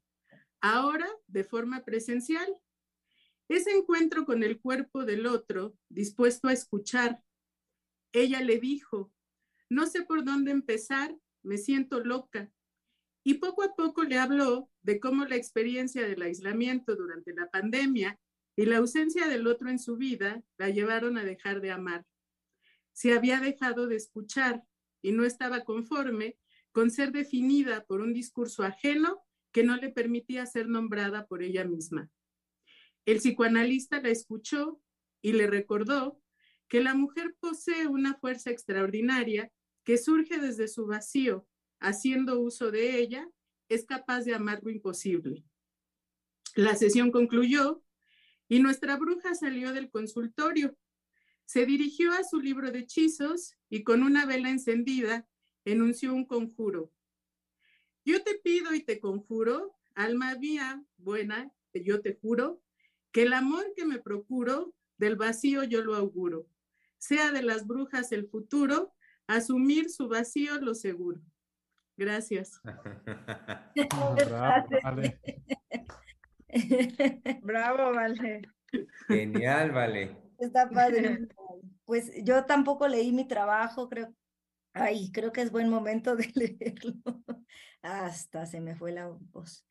ahora 0.62 1.08
de 1.28 1.44
forma 1.44 1.84
presencial. 1.84 2.48
Ese 3.48 3.72
encuentro 3.72 4.26
con 4.26 4.44
el 4.44 4.60
cuerpo 4.60 5.06
del 5.06 5.28
otro, 5.28 5.78
dispuesto 5.90 6.48
a 6.48 6.54
escuchar. 6.54 7.22
Ella 8.12 8.42
le 8.42 8.60
dijo, 8.60 9.14
no 9.70 9.86
sé 9.86 10.04
por 10.04 10.24
dónde 10.24 10.52
empezar, 10.52 11.16
me 11.44 11.58
siento 11.58 12.00
loca. 12.04 12.52
Y 13.24 13.36
poco 13.36 13.64
a 13.64 13.76
poco 13.76 14.04
le 14.04 14.18
habló 14.18 14.70
de 14.82 15.00
cómo 15.00 15.26
la 15.26 15.36
experiencia 15.36 16.08
del 16.08 16.22
aislamiento 16.22 16.96
durante 16.96 17.34
la 17.34 17.50
pandemia 17.50 18.20
y 18.56 18.66
la 18.66 18.78
ausencia 18.78 19.28
del 19.28 19.48
otro 19.48 19.70
en 19.70 19.80
su 19.80 19.98
vida 19.98 20.44
la 20.58 20.70
llevaron 20.70 21.18
a 21.18 21.24
dejar 21.24 21.62
de 21.62 21.72
amar. 21.72 22.06
Se 22.94 23.14
había 23.14 23.40
dejado 23.40 23.88
de 23.88 23.96
escuchar 23.96 24.64
y 25.02 25.12
no 25.12 25.26
estaba 25.26 25.66
conforme 25.66 26.38
con 26.72 26.90
ser 26.90 27.12
definida 27.12 27.86
por 27.86 28.02
un 28.02 28.14
discurso 28.14 28.64
ajeno 28.64 29.24
que 29.52 29.64
no 29.64 29.76
le 29.78 29.90
permitía 29.90 30.46
ser 30.46 30.68
nombrada 30.68 31.28
por 31.28 31.44
ella 31.44 31.64
misma. 31.64 32.10
El 33.06 33.18
psicoanalista 33.18 34.02
la 34.02 34.10
escuchó 34.10 34.82
y 35.22 35.34
le 35.34 35.48
recordó 35.48 36.22
que 36.68 36.82
la 36.82 36.96
mujer 36.96 37.36
posee 37.40 37.88
una 37.88 38.16
fuerza 38.16 38.50
extraordinaria 38.50 39.52
que 39.84 39.98
surge 39.98 40.40
desde 40.40 40.68
su 40.68 40.88
vacío, 40.88 41.48
haciendo 41.80 42.40
uso 42.40 42.72
de 42.72 42.98
ella, 43.00 43.30
es 43.70 43.86
capaz 43.86 44.22
de 44.22 44.34
amar 44.34 44.62
lo 44.64 44.72
imposible. 44.72 45.44
La 46.56 46.76
sesión 46.76 47.12
concluyó 47.12 47.84
y 48.48 48.60
nuestra 48.60 48.98
bruja 48.98 49.36
salió 49.36 49.74
del 49.74 49.90
consultorio. 49.90 50.76
Se 51.46 51.66
dirigió 51.66 52.12
a 52.14 52.24
su 52.24 52.40
libro 52.40 52.72
de 52.72 52.80
hechizos 52.80 53.56
y 53.70 53.84
con 53.84 54.02
una 54.02 54.26
vela 54.26 54.50
encendida 54.50 55.28
enunció 55.66 56.14
un 56.14 56.26
conjuro. 56.26 56.92
Yo 58.04 58.24
te 58.24 58.36
pido 58.36 58.74
y 58.74 58.82
te 58.82 59.00
conjuro, 59.00 59.76
alma 59.96 60.36
mía 60.36 60.84
buena, 60.98 61.52
que 61.72 61.84
yo 61.84 62.02
te 62.02 62.14
juro, 62.14 62.64
que 63.16 63.24
el 63.24 63.32
amor 63.32 63.72
que 63.78 63.86
me 63.86 63.98
procuro, 63.98 64.74
del 64.98 65.16
vacío 65.16 65.64
yo 65.64 65.82
lo 65.82 65.96
auguro. 65.96 66.50
Sea 66.98 67.32
de 67.32 67.44
las 67.44 67.66
brujas 67.66 68.12
el 68.12 68.28
futuro, 68.28 68.94
asumir 69.26 69.90
su 69.90 70.10
vacío 70.10 70.60
lo 70.60 70.76
seguro. 70.76 71.22
Gracias. 71.96 72.60
Bravo, 74.26 74.68
vale. 74.84 75.22
Bravo, 77.42 77.94
Vale. 77.94 78.42
Genial, 79.08 79.72
vale. 79.72 80.18
Está 80.38 80.70
padre. 80.70 81.30
Pues 81.86 82.12
yo 82.22 82.44
tampoco 82.44 82.86
leí 82.86 83.14
mi 83.14 83.26
trabajo, 83.26 83.88
creo. 83.88 84.14
Ay, 84.74 85.10
creo 85.14 85.32
que 85.32 85.42
es 85.42 85.54
buen 85.54 85.70
momento 85.70 86.18
de 86.18 86.30
leerlo. 86.36 86.96
Hasta 87.82 88.46
se 88.46 88.60
me 88.60 88.76
fue 88.76 88.92
la 88.92 89.08
voz. 89.08 89.66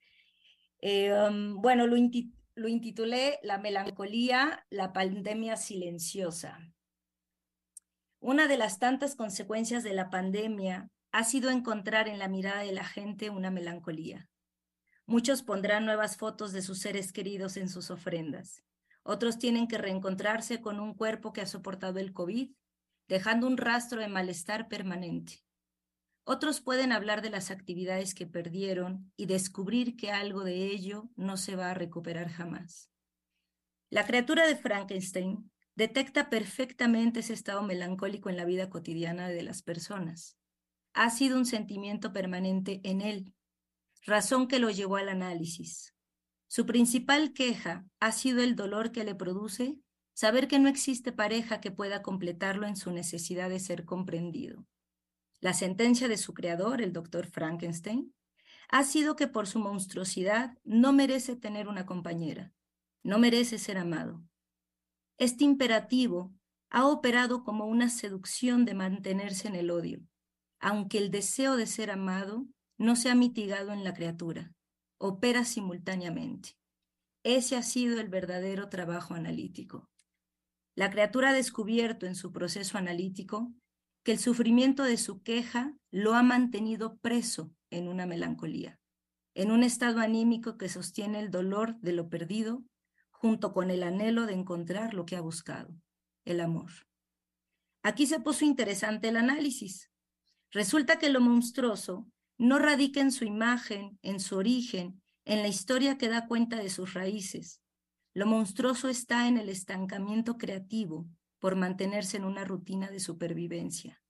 Eh, 0.80 1.12
um, 1.12 1.60
bueno, 1.60 1.86
lo, 1.86 1.98
lo 2.54 2.68
intitulé 2.68 3.38
La 3.42 3.58
melancolía, 3.58 4.64
la 4.70 4.92
pandemia 4.92 5.56
silenciosa. 5.56 6.60
Una 8.20 8.46
de 8.46 8.56
las 8.56 8.78
tantas 8.78 9.16
consecuencias 9.16 9.82
de 9.82 9.92
la 9.92 10.08
pandemia 10.08 10.88
ha 11.12 11.24
sido 11.24 11.50
encontrar 11.50 12.08
en 12.08 12.18
la 12.18 12.28
mirada 12.28 12.62
de 12.62 12.72
la 12.72 12.84
gente 12.84 13.30
una 13.30 13.50
melancolía. 13.50 14.28
Muchos 15.06 15.42
pondrán 15.42 15.84
nuevas 15.84 16.16
fotos 16.16 16.52
de 16.52 16.62
sus 16.62 16.78
seres 16.78 17.12
queridos 17.12 17.56
en 17.56 17.68
sus 17.68 17.90
ofrendas. 17.90 18.62
Otros 19.02 19.38
tienen 19.38 19.68
que 19.68 19.76
reencontrarse 19.76 20.62
con 20.62 20.80
un 20.80 20.94
cuerpo 20.94 21.32
que 21.32 21.42
ha 21.42 21.46
soportado 21.46 21.98
el 21.98 22.14
COVID, 22.14 22.50
dejando 23.06 23.46
un 23.46 23.58
rastro 23.58 24.00
de 24.00 24.08
malestar 24.08 24.68
permanente. 24.68 25.43
Otros 26.24 26.62
pueden 26.62 26.90
hablar 26.92 27.20
de 27.20 27.28
las 27.28 27.50
actividades 27.50 28.14
que 28.14 28.26
perdieron 28.26 29.12
y 29.14 29.26
descubrir 29.26 29.94
que 29.94 30.10
algo 30.10 30.42
de 30.42 30.66
ello 30.66 31.10
no 31.16 31.36
se 31.36 31.54
va 31.54 31.70
a 31.70 31.74
recuperar 31.74 32.30
jamás. 32.30 32.90
La 33.90 34.06
criatura 34.06 34.46
de 34.46 34.56
Frankenstein 34.56 35.50
detecta 35.74 36.30
perfectamente 36.30 37.20
ese 37.20 37.34
estado 37.34 37.62
melancólico 37.62 38.30
en 38.30 38.38
la 38.38 38.46
vida 38.46 38.70
cotidiana 38.70 39.28
de 39.28 39.42
las 39.42 39.62
personas. 39.62 40.38
Ha 40.94 41.10
sido 41.10 41.36
un 41.36 41.44
sentimiento 41.44 42.12
permanente 42.12 42.80
en 42.84 43.02
él, 43.02 43.34
razón 44.06 44.48
que 44.48 44.58
lo 44.58 44.70
llevó 44.70 44.96
al 44.96 45.10
análisis. 45.10 45.94
Su 46.46 46.64
principal 46.64 47.34
queja 47.34 47.84
ha 48.00 48.12
sido 48.12 48.42
el 48.42 48.56
dolor 48.56 48.92
que 48.92 49.04
le 49.04 49.14
produce 49.14 49.76
saber 50.14 50.48
que 50.48 50.58
no 50.58 50.68
existe 50.68 51.12
pareja 51.12 51.60
que 51.60 51.70
pueda 51.70 52.00
completarlo 52.00 52.66
en 52.66 52.76
su 52.76 52.92
necesidad 52.92 53.50
de 53.50 53.60
ser 53.60 53.84
comprendido. 53.84 54.64
La 55.44 55.52
sentencia 55.52 56.08
de 56.08 56.16
su 56.16 56.32
creador, 56.32 56.80
el 56.80 56.94
doctor 56.94 57.26
Frankenstein, 57.26 58.14
ha 58.70 58.82
sido 58.82 59.14
que 59.14 59.28
por 59.28 59.46
su 59.46 59.58
monstruosidad 59.58 60.56
no 60.64 60.94
merece 60.94 61.36
tener 61.36 61.68
una 61.68 61.84
compañera, 61.84 62.54
no 63.02 63.18
merece 63.18 63.58
ser 63.58 63.76
amado. 63.76 64.24
Este 65.18 65.44
imperativo 65.44 66.32
ha 66.70 66.86
operado 66.86 67.44
como 67.44 67.66
una 67.66 67.90
seducción 67.90 68.64
de 68.64 68.72
mantenerse 68.72 69.46
en 69.48 69.56
el 69.56 69.70
odio, 69.70 70.00
aunque 70.60 70.96
el 70.96 71.10
deseo 71.10 71.58
de 71.58 71.66
ser 71.66 71.90
amado 71.90 72.46
no 72.78 72.96
se 72.96 73.10
ha 73.10 73.14
mitigado 73.14 73.70
en 73.74 73.84
la 73.84 73.92
criatura, 73.92 74.54
opera 74.96 75.44
simultáneamente. 75.44 76.56
Ese 77.22 77.56
ha 77.56 77.62
sido 77.62 78.00
el 78.00 78.08
verdadero 78.08 78.70
trabajo 78.70 79.12
analítico. 79.12 79.90
La 80.74 80.90
criatura 80.90 81.28
ha 81.28 81.34
descubierto 81.34 82.06
en 82.06 82.14
su 82.14 82.32
proceso 82.32 82.78
analítico 82.78 83.52
que 84.04 84.12
el 84.12 84.18
sufrimiento 84.18 84.84
de 84.84 84.98
su 84.98 85.22
queja 85.22 85.74
lo 85.90 86.14
ha 86.14 86.22
mantenido 86.22 86.98
preso 86.98 87.52
en 87.70 87.88
una 87.88 88.06
melancolía, 88.06 88.78
en 89.34 89.50
un 89.50 89.64
estado 89.64 90.00
anímico 90.00 90.58
que 90.58 90.68
sostiene 90.68 91.18
el 91.18 91.30
dolor 91.30 91.76
de 91.80 91.92
lo 91.92 92.08
perdido 92.08 92.62
junto 93.10 93.54
con 93.54 93.70
el 93.70 93.82
anhelo 93.82 94.26
de 94.26 94.34
encontrar 94.34 94.92
lo 94.92 95.06
que 95.06 95.16
ha 95.16 95.22
buscado, 95.22 95.74
el 96.26 96.40
amor. 96.40 96.70
Aquí 97.82 98.06
se 98.06 98.20
puso 98.20 98.44
interesante 98.44 99.08
el 99.08 99.16
análisis. 99.16 99.90
Resulta 100.52 100.98
que 100.98 101.08
lo 101.08 101.20
monstruoso 101.20 102.06
no 102.38 102.58
radica 102.58 103.00
en 103.00 103.10
su 103.10 103.24
imagen, 103.24 103.98
en 104.02 104.20
su 104.20 104.36
origen, 104.36 105.02
en 105.24 105.40
la 105.40 105.48
historia 105.48 105.96
que 105.96 106.08
da 106.08 106.26
cuenta 106.26 106.56
de 106.56 106.68
sus 106.68 106.92
raíces. 106.92 107.62
Lo 108.12 108.26
monstruoso 108.26 108.88
está 108.88 109.28
en 109.28 109.38
el 109.38 109.48
estancamiento 109.48 110.36
creativo, 110.36 111.06
por 111.44 111.56
mantenerse 111.56 112.16
en 112.16 112.24
una 112.24 112.46
rutina 112.46 112.90
de 112.90 113.00
supervivencia. 113.00 114.00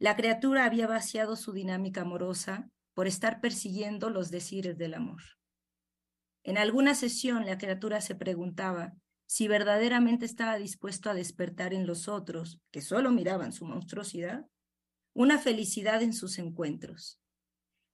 La 0.00 0.16
criatura 0.16 0.64
había 0.64 0.88
vaciado 0.88 1.36
su 1.36 1.52
dinámica 1.52 2.00
amorosa 2.00 2.68
por 2.94 3.06
estar 3.06 3.40
persiguiendo 3.40 4.10
los 4.10 4.32
desires 4.32 4.76
del 4.76 4.94
amor. 4.94 5.22
En 6.42 6.58
alguna 6.58 6.96
sesión 6.96 7.46
la 7.46 7.58
criatura 7.58 8.00
se 8.00 8.16
preguntaba 8.16 8.92
si 9.24 9.46
verdaderamente 9.46 10.26
estaba 10.26 10.56
dispuesto 10.56 11.10
a 11.10 11.14
despertar 11.14 11.74
en 11.74 11.86
los 11.86 12.08
otros, 12.08 12.58
que 12.72 12.82
solo 12.82 13.12
miraban 13.12 13.52
su 13.52 13.64
monstruosidad, 13.64 14.44
una 15.14 15.38
felicidad 15.38 16.02
en 16.02 16.12
sus 16.12 16.40
encuentros. 16.40 17.20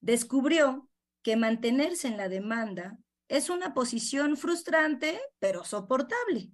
Descubrió 0.00 0.88
que 1.20 1.36
mantenerse 1.36 2.08
en 2.08 2.16
la 2.16 2.30
demanda 2.30 2.96
es 3.28 3.50
una 3.50 3.74
posición 3.74 4.38
frustrante, 4.38 5.20
pero 5.38 5.64
soportable. 5.64 6.50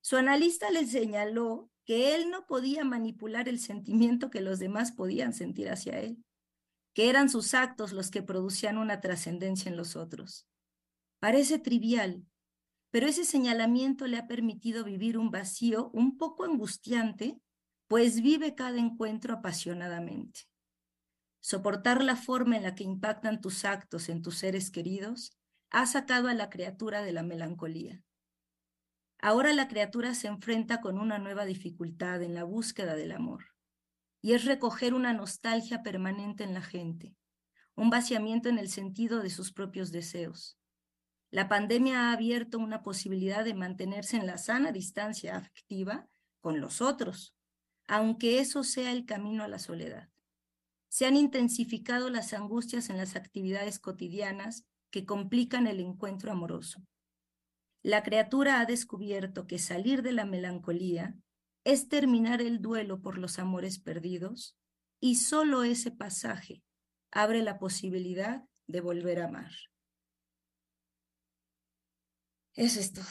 Su 0.00 0.16
analista 0.16 0.70
le 0.70 0.86
señaló 0.86 1.70
que 1.84 2.14
él 2.14 2.30
no 2.30 2.46
podía 2.46 2.84
manipular 2.84 3.48
el 3.48 3.58
sentimiento 3.58 4.30
que 4.30 4.40
los 4.40 4.58
demás 4.58 4.92
podían 4.92 5.32
sentir 5.32 5.70
hacia 5.70 5.98
él, 6.00 6.24
que 6.94 7.08
eran 7.08 7.28
sus 7.28 7.54
actos 7.54 7.92
los 7.92 8.10
que 8.10 8.22
producían 8.22 8.78
una 8.78 9.00
trascendencia 9.00 9.70
en 9.70 9.76
los 9.76 9.96
otros. 9.96 10.46
Parece 11.20 11.58
trivial, 11.58 12.24
pero 12.90 13.06
ese 13.06 13.24
señalamiento 13.24 14.06
le 14.06 14.16
ha 14.16 14.26
permitido 14.26 14.84
vivir 14.84 15.18
un 15.18 15.30
vacío 15.30 15.90
un 15.92 16.16
poco 16.16 16.44
angustiante, 16.44 17.40
pues 17.88 18.22
vive 18.22 18.54
cada 18.54 18.78
encuentro 18.78 19.34
apasionadamente. 19.34 20.42
Soportar 21.40 22.02
la 22.02 22.16
forma 22.16 22.56
en 22.56 22.64
la 22.64 22.74
que 22.74 22.84
impactan 22.84 23.40
tus 23.40 23.64
actos 23.64 24.08
en 24.08 24.22
tus 24.22 24.38
seres 24.38 24.70
queridos 24.70 25.32
ha 25.70 25.86
sacado 25.86 26.28
a 26.28 26.34
la 26.34 26.50
criatura 26.50 27.02
de 27.02 27.12
la 27.12 27.22
melancolía. 27.22 28.02
Ahora 29.22 29.52
la 29.52 29.68
criatura 29.68 30.14
se 30.14 30.28
enfrenta 30.28 30.80
con 30.80 30.98
una 30.98 31.18
nueva 31.18 31.44
dificultad 31.44 32.22
en 32.22 32.34
la 32.34 32.44
búsqueda 32.44 32.96
del 32.96 33.12
amor, 33.12 33.44
y 34.22 34.32
es 34.32 34.46
recoger 34.46 34.94
una 34.94 35.12
nostalgia 35.12 35.82
permanente 35.82 36.42
en 36.42 36.54
la 36.54 36.62
gente, 36.62 37.14
un 37.74 37.90
vaciamiento 37.90 38.48
en 38.48 38.58
el 38.58 38.70
sentido 38.70 39.20
de 39.20 39.28
sus 39.28 39.52
propios 39.52 39.92
deseos. 39.92 40.58
La 41.30 41.48
pandemia 41.48 42.08
ha 42.08 42.12
abierto 42.12 42.58
una 42.58 42.82
posibilidad 42.82 43.44
de 43.44 43.54
mantenerse 43.54 44.16
en 44.16 44.26
la 44.26 44.38
sana 44.38 44.72
distancia 44.72 45.36
afectiva 45.36 46.08
con 46.40 46.60
los 46.60 46.80
otros, 46.80 47.34
aunque 47.86 48.40
eso 48.40 48.64
sea 48.64 48.90
el 48.90 49.04
camino 49.04 49.44
a 49.44 49.48
la 49.48 49.58
soledad. 49.58 50.08
Se 50.88 51.06
han 51.06 51.16
intensificado 51.16 52.08
las 52.08 52.32
angustias 52.32 52.88
en 52.88 52.96
las 52.96 53.16
actividades 53.16 53.78
cotidianas 53.78 54.64
que 54.90 55.04
complican 55.04 55.66
el 55.66 55.78
encuentro 55.78 56.32
amoroso. 56.32 56.82
La 57.82 58.02
criatura 58.02 58.60
ha 58.60 58.66
descubierto 58.66 59.46
que 59.46 59.58
salir 59.58 60.02
de 60.02 60.12
la 60.12 60.26
melancolía 60.26 61.14
es 61.64 61.88
terminar 61.88 62.42
el 62.42 62.60
duelo 62.60 63.00
por 63.00 63.18
los 63.18 63.38
amores 63.38 63.78
perdidos 63.78 64.56
y 65.00 65.16
solo 65.16 65.62
ese 65.62 65.90
pasaje 65.90 66.62
abre 67.10 67.42
la 67.42 67.58
posibilidad 67.58 68.44
de 68.66 68.80
volver 68.80 69.20
a 69.20 69.26
amar. 69.26 69.50
Eso 72.54 72.80
es 72.80 72.92
todo. 72.92 73.04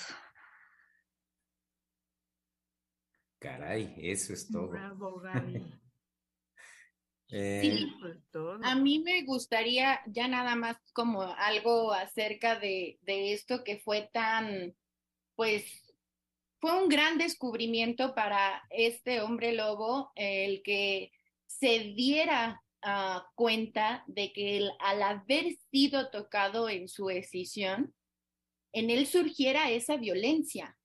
Caray, 3.39 3.95
eso 3.97 4.33
es 4.33 4.49
todo. 4.49 4.69
Bravo, 4.69 5.19
Gaby. 5.19 5.79
Eh, 7.31 7.61
Sí, 7.61 7.95
Pues 7.99 8.17
todo. 8.31 8.59
a 8.63 8.75
mí 8.75 8.99
me 8.99 9.23
gustaría 9.23 10.01
ya 10.07 10.27
nada 10.27 10.55
más 10.55 10.77
como 10.93 11.21
algo 11.23 11.93
acerca 11.93 12.59
de, 12.59 12.97
de 13.01 13.33
esto 13.33 13.63
que 13.63 13.77
fue 13.79 14.09
tan, 14.11 14.75
pues, 15.35 15.93
fue 16.59 16.81
un 16.81 16.89
gran 16.89 17.17
descubrimiento 17.17 18.15
para 18.15 18.63
este 18.69 19.21
hombre 19.21 19.53
lobo, 19.53 20.11
el 20.15 20.61
que 20.63 21.11
se 21.45 21.93
diera 21.95 22.61
ah, 22.81 23.25
cuenta 23.35 24.03
de 24.07 24.33
que 24.33 24.57
él, 24.57 24.71
al 24.79 25.01
haber 25.03 25.55
sido 25.71 26.09
tocado 26.09 26.67
en 26.67 26.87
su 26.87 27.05
decisión, 27.07 27.93
en 28.73 28.89
él 28.89 29.05
surgiera 29.05 29.69
esa 29.69 29.97
violencia. 29.97 30.78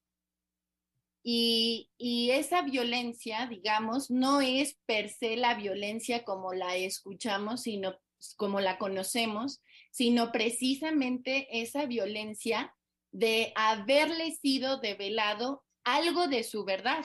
Y, 1.27 1.89
esa 2.31 2.61
violencia, 2.61 3.47
digamos, 3.47 4.11
no 4.11 4.43
es 4.43 4.77
per 4.85 5.09
se 5.09 5.37
la 5.37 5.55
violencia 5.55 6.23
como 6.23 6.53
la 6.53 6.77
escuchamos, 6.77 7.63
sino 7.63 7.97
como 8.37 8.61
la 8.61 8.77
conocemos, 8.77 9.63
sino 9.91 10.33
precisamente 10.33 11.49
esa 11.63 11.87
violencia 11.87 12.75
de 13.11 13.53
haberle 13.55 14.33
sido 14.33 14.79
develado 14.81 15.65
algo 15.83 16.29
de 16.29 16.45
su 16.45 16.65
verdad. 16.65 17.05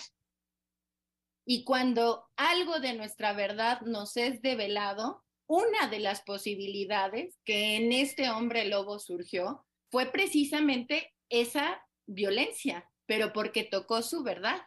Y 1.45 1.63
cuando 1.63 2.27
algo 2.35 2.79
de 2.79 2.93
nuestra 2.93 3.33
verdad 3.33 3.81
nos 3.81 4.17
es 4.17 4.41
develado, 4.41 5.23
una 5.47 5.87
de 5.87 5.99
las 5.99 6.21
posibilidades 6.21 7.39
que 7.45 7.77
en 7.77 7.93
este 7.93 8.29
hombre 8.29 8.65
lobo 8.65 8.99
surgió 8.99 9.65
fue 9.89 10.11
precisamente 10.11 11.13
esa 11.29 11.81
violencia, 12.05 12.88
pero 13.10 13.34
porque 13.34 13.64
tocó 13.64 14.03
su 14.03 14.22
verdad. 14.22 14.61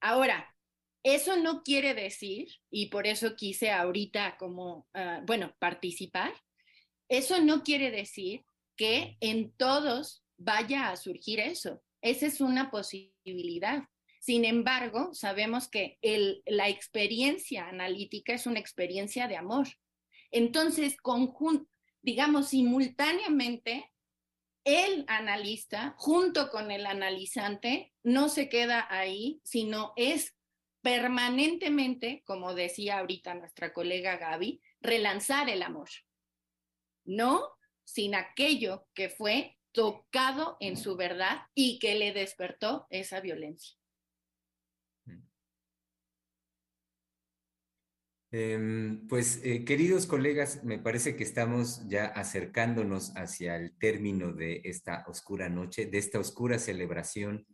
Ahora, 0.00 0.56
eso 1.02 1.36
no 1.36 1.64
quiere 1.64 1.92
decir, 1.92 2.46
y 2.70 2.90
por 2.90 3.08
eso 3.08 3.34
quise 3.34 3.72
ahorita 3.72 4.36
como, 4.38 4.86
uh, 4.94 5.26
bueno, 5.26 5.52
participar, 5.58 6.32
eso 7.08 7.40
no 7.42 7.64
quiere 7.64 7.90
decir 7.90 8.46
que 8.76 9.16
en 9.18 9.50
todos 9.56 10.24
vaya 10.36 10.90
a 10.90 10.96
surgir 10.96 11.40
eso. 11.40 11.82
Esa 12.02 12.26
es 12.26 12.40
una 12.40 12.70
posibilidad. 12.70 13.82
Sin 14.20 14.44
embargo, 14.44 15.12
sabemos 15.12 15.66
que 15.68 15.98
la 16.46 16.68
experiencia 16.68 17.66
analítica 17.66 18.32
es 18.34 18.46
una 18.46 18.60
experiencia 18.60 19.26
de 19.26 19.36
amor. 19.36 19.66
Entonces, 20.30 20.96
digamos, 22.00 22.48
simultáneamente, 22.48 23.90
el 24.64 25.04
analista, 25.08 25.94
junto 25.98 26.50
con 26.50 26.70
el 26.70 26.86
analizante, 26.86 27.92
no 28.02 28.28
se 28.28 28.48
queda 28.48 28.86
ahí, 28.90 29.40
sino 29.44 29.92
es 29.96 30.34
permanentemente, 30.82 32.22
como 32.26 32.54
decía 32.54 32.98
ahorita 32.98 33.34
nuestra 33.34 33.72
colega 33.72 34.16
Gaby, 34.16 34.60
relanzar 34.80 35.48
el 35.48 35.62
amor. 35.62 35.88
No 37.04 37.48
sin 37.84 38.14
aquello 38.14 38.86
que 38.94 39.08
fue 39.08 39.58
tocado 39.72 40.56
en 40.60 40.76
su 40.76 40.96
verdad 40.96 41.42
y 41.54 41.78
que 41.78 41.94
le 41.94 42.12
despertó 42.12 42.86
esa 42.90 43.20
violencia. 43.20 43.76
Eh, 48.36 48.98
pues, 49.08 49.40
eh, 49.44 49.64
queridos 49.64 50.08
colegas, 50.08 50.64
me 50.64 50.80
parece 50.80 51.14
que 51.14 51.22
estamos 51.22 51.86
ya 51.86 52.06
acercándonos 52.06 53.12
hacia 53.14 53.54
el 53.54 53.78
término 53.78 54.32
de 54.32 54.60
esta 54.64 55.04
oscura 55.06 55.48
noche, 55.48 55.86
de 55.86 55.98
esta 55.98 56.18
oscura 56.18 56.58
celebración. 56.58 57.46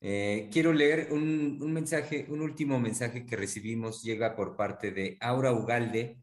Eh, 0.00 0.48
quiero 0.52 0.72
leer 0.72 1.08
un, 1.10 1.58
un, 1.60 1.72
mensaje, 1.72 2.26
un 2.28 2.42
último 2.42 2.78
mensaje 2.78 3.26
que 3.26 3.34
recibimos, 3.34 4.04
llega 4.04 4.36
por 4.36 4.54
parte 4.54 4.92
de 4.92 5.18
Aura 5.20 5.52
Ugalde, 5.52 6.22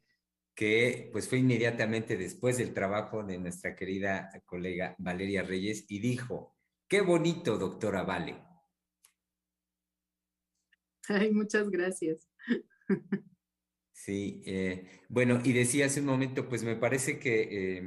que 0.56 1.10
pues 1.12 1.28
fue 1.28 1.40
inmediatamente 1.40 2.16
después 2.16 2.58
del 2.58 2.74
trabajo 2.74 3.26
de 3.26 3.38
nuestra 3.40 3.76
querida 3.76 4.32
colega 4.46 4.96
Valeria 5.00 5.44
Reyes 5.44 5.84
y 5.90 6.00
dijo, 6.00 6.56
qué 6.88 7.02
bonito, 7.02 7.58
doctora 7.58 8.04
Vale. 8.04 8.42
Ay, 11.10 11.34
muchas 11.34 11.70
gracias. 11.70 12.30
Sí, 13.98 14.44
eh, 14.46 14.86
bueno, 15.10 15.42
y 15.44 15.54
decía 15.54 15.88
hace 15.88 16.02
un 16.02 16.06
momento, 16.06 16.48
pues 16.48 16.64
me 16.64 16.76
parece 16.76 17.18
que, 17.18 17.78
eh, 17.80 17.82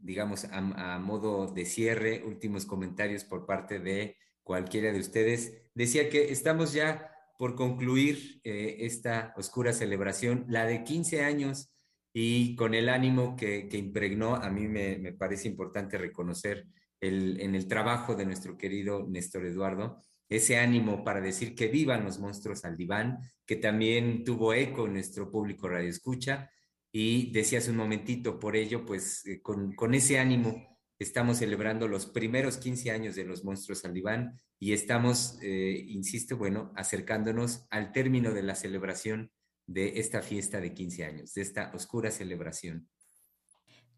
digamos, 0.00 0.46
a, 0.46 0.98
modo 0.98 1.52
de 1.52 1.66
cierre, 1.66 2.24
últimos 2.24 2.64
comentarios 2.64 3.24
por 3.24 3.44
parte 3.44 3.78
de 3.78 4.16
cualquiera 4.42 4.92
de 4.92 4.98
ustedes, 4.98 5.52
decía 5.74 6.08
que 6.08 6.32
estamos 6.32 6.72
ya 6.72 7.12
por 7.38 7.54
concluir 7.54 8.40
eh, 8.44 8.78
esta 8.80 9.34
oscura 9.36 9.74
celebración, 9.74 10.46
la 10.48 10.64
de 10.64 10.84
15 10.84 11.22
años, 11.22 11.70
y 12.14 12.56
con 12.56 12.72
el 12.72 12.88
ánimo 12.88 13.36
que, 13.36 13.68
impregnó, 13.72 14.36
a 14.36 14.48
mí 14.50 14.66
me, 14.68 14.96
me 14.98 15.12
parece 15.12 15.48
importante 15.48 15.98
reconocer 15.98 16.66
el, 16.98 17.40
en 17.42 17.54
el 17.54 17.68
trabajo 17.68 18.14
de 18.14 18.24
nuestro 18.24 18.56
querido 18.56 19.06
Néstor 19.06 19.44
Eduardo, 19.44 20.02
ese 20.28 20.58
ánimo 20.58 21.04
para 21.04 21.20
decir 21.20 21.54
que 21.54 21.68
vivan 21.68 22.04
los 22.04 22.18
monstruos 22.18 22.64
al 22.64 22.76
diván, 22.76 23.18
que 23.44 23.56
también 23.56 24.24
tuvo 24.24 24.54
eco 24.54 24.86
en 24.86 24.94
nuestro 24.94 25.30
público 25.30 25.68
radio 25.68 25.88
escucha 25.88 26.50
y 26.92 27.30
decías 27.32 27.68
un 27.68 27.76
momentito, 27.76 28.38
por 28.38 28.56
ello, 28.56 28.84
pues 28.84 29.24
eh, 29.26 29.40
con, 29.42 29.74
con, 29.74 29.94
ese 29.94 30.18
ánimo 30.18 30.78
estamos 30.98 31.38
celebrando 31.38 31.88
los 31.88 32.06
primeros 32.06 32.56
15 32.56 32.90
años 32.90 33.14
de 33.14 33.24
los 33.24 33.44
monstruos 33.44 33.84
al 33.84 33.92
diván 33.92 34.40
y 34.58 34.72
estamos, 34.72 35.38
eh, 35.42 35.84
insisto, 35.88 36.36
bueno, 36.36 36.72
acercándonos 36.74 37.66
al 37.70 37.92
término 37.92 38.32
de 38.32 38.42
la 38.42 38.54
celebración 38.54 39.30
de 39.66 40.00
esta 40.00 40.22
fiesta 40.22 40.60
de 40.60 40.72
15 40.72 41.04
años, 41.04 41.34
de 41.34 41.42
esta 41.42 41.70
oscura 41.74 42.10
celebración. 42.10 42.88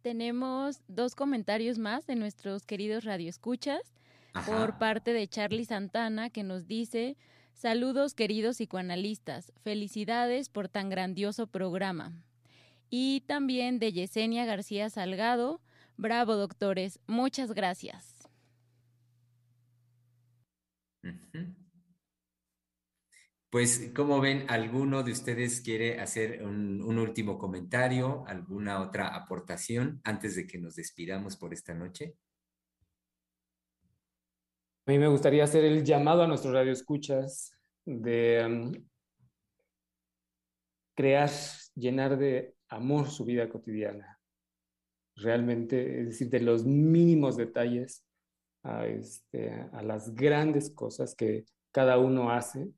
Tenemos 0.02 0.80
dos 0.88 1.14
comentarios 1.14 1.78
más 1.78 2.06
de 2.06 2.16
nuestros 2.16 2.64
queridos 2.64 3.05
radioescuchas. 3.05 3.98
Ajá. 4.34 4.50
por 4.50 4.78
parte 4.78 5.12
de 5.12 5.26
Charlie 5.26 5.64
Santana 5.64 6.30
que 6.30 6.42
nos 6.42 6.66
dice, 6.66 7.16
saludos 7.55 8.14
queridos 8.14 8.56
psicoanalistas, 8.56 9.52
felicidades 9.62 10.48
por 10.48 10.68
tan 10.68 10.90
grandioso 10.90 11.46
programa. 11.46 12.22
Y 12.90 13.22
también 13.26 13.78
de 13.78 13.92
Yesenia 13.92 14.46
García 14.46 14.88
Salgado, 14.90 15.60
bravo 15.96 16.36
doctores, 16.36 17.00
muchas 17.06 17.52
gracias. 17.52 18.18
Pues, 23.50 23.92
como 23.94 24.20
ven, 24.20 24.44
¿alguno 24.48 25.02
de 25.02 25.12
ustedes 25.12 25.62
quiere 25.62 26.00
hacer 26.00 26.42
un, 26.44 26.82
un, 26.82 26.98
último 26.98 27.38
comentario, 27.38 28.24
alguna 28.26 28.80
otra 28.80 29.09
aportación 29.14 30.02
antes 30.05 30.36
de 30.36 30.46
que 30.46 30.59
nos 30.59 30.76
despidamos 30.76 31.36
por 31.36 31.55
esta 31.55 31.72
noche? 31.72 32.14
A 34.89 34.90
mí 34.90 34.98
me 34.98 35.09
gustaría 35.09 35.44
hacer 35.44 35.66
el 35.66 35.85
llamado 35.85 36.23
a 36.23 36.27
nuestros 36.27 36.55
radioescuchas 36.55 37.52
de 37.85 38.43
um, 38.47 38.73
crear, 40.97 41.28
llenar 41.74 42.16
de 42.16 42.56
amor 42.70 43.10
su 43.10 43.27
vida 43.27 43.51
cotidiana. 43.51 44.19
Realmente, 45.15 46.01
es 46.01 46.06
decir, 46.06 46.31
de 46.31 46.40
los 46.40 46.65
mínimos 46.65 47.36
detalles 47.36 48.02
a, 48.62 48.86
este, 48.86 49.69
las 49.82 50.15
grandes 50.15 50.70
cosas 50.70 51.15
que 51.15 51.44
cada 51.70 51.98
uno 51.98 52.31
hace, 52.31 52.70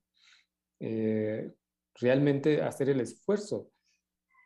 eh, 0.80 1.52
realmente 1.94 2.60
hacer 2.60 2.88
el 2.88 3.02
esfuerzo 3.02 3.70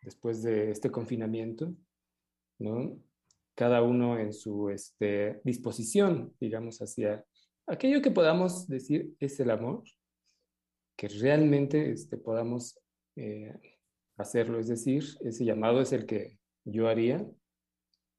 después 0.03 0.43
de 0.43 0.70
este 0.70 0.91
confinamiento, 0.91 1.74
¿no? 2.59 3.01
Cada 3.55 3.81
uno 3.81 4.19
en 4.19 4.35
su 4.35 4.69
este, 4.69 5.41
disposición, 5.45 6.36
digamos, 6.39 6.82
hacia 6.82 7.24
aquello 7.66 8.03
que 8.03 8.11
podamos 8.11 8.69
decir 8.69 9.15
es 9.20 9.39
el 9.41 9.51
amor, 9.51 9.85
que 10.97 11.09
realmente 11.09 11.91
este, 11.91 12.16
podamos 12.16 12.78
eh, 13.16 13.78
hacerlo, 14.16 14.59
es 14.59 14.69
decir, 14.69 15.05
ese 15.20 15.45
llamado 15.45 15.81
es 15.81 15.93
el 15.93 16.07
que 16.07 16.39
yo 16.65 16.89
haría 16.89 17.27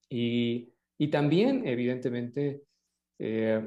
y 0.10 0.76
Y 0.98 1.10
también, 1.10 1.68
evidentemente, 1.68 2.64
eh, 3.20 3.62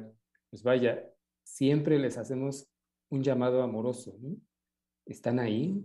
pues 0.51 0.63
vaya, 0.63 1.05
siempre 1.45 1.99
les 1.99 2.17
hacemos 2.17 2.71
un 3.11 3.23
llamado 3.23 3.63
amoroso. 3.63 4.19
Están 5.05 5.39
ahí. 5.39 5.85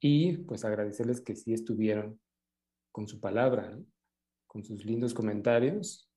Y 0.00 0.38
pues 0.38 0.64
agradecerles 0.64 1.20
que 1.20 1.36
sí 1.36 1.52
estuvieron 1.52 2.18
con 2.92 3.06
su 3.06 3.20
palabra, 3.20 3.78
con 4.46 4.64
sus 4.64 4.84
lindos 4.84 5.12
comentarios. 5.12 6.10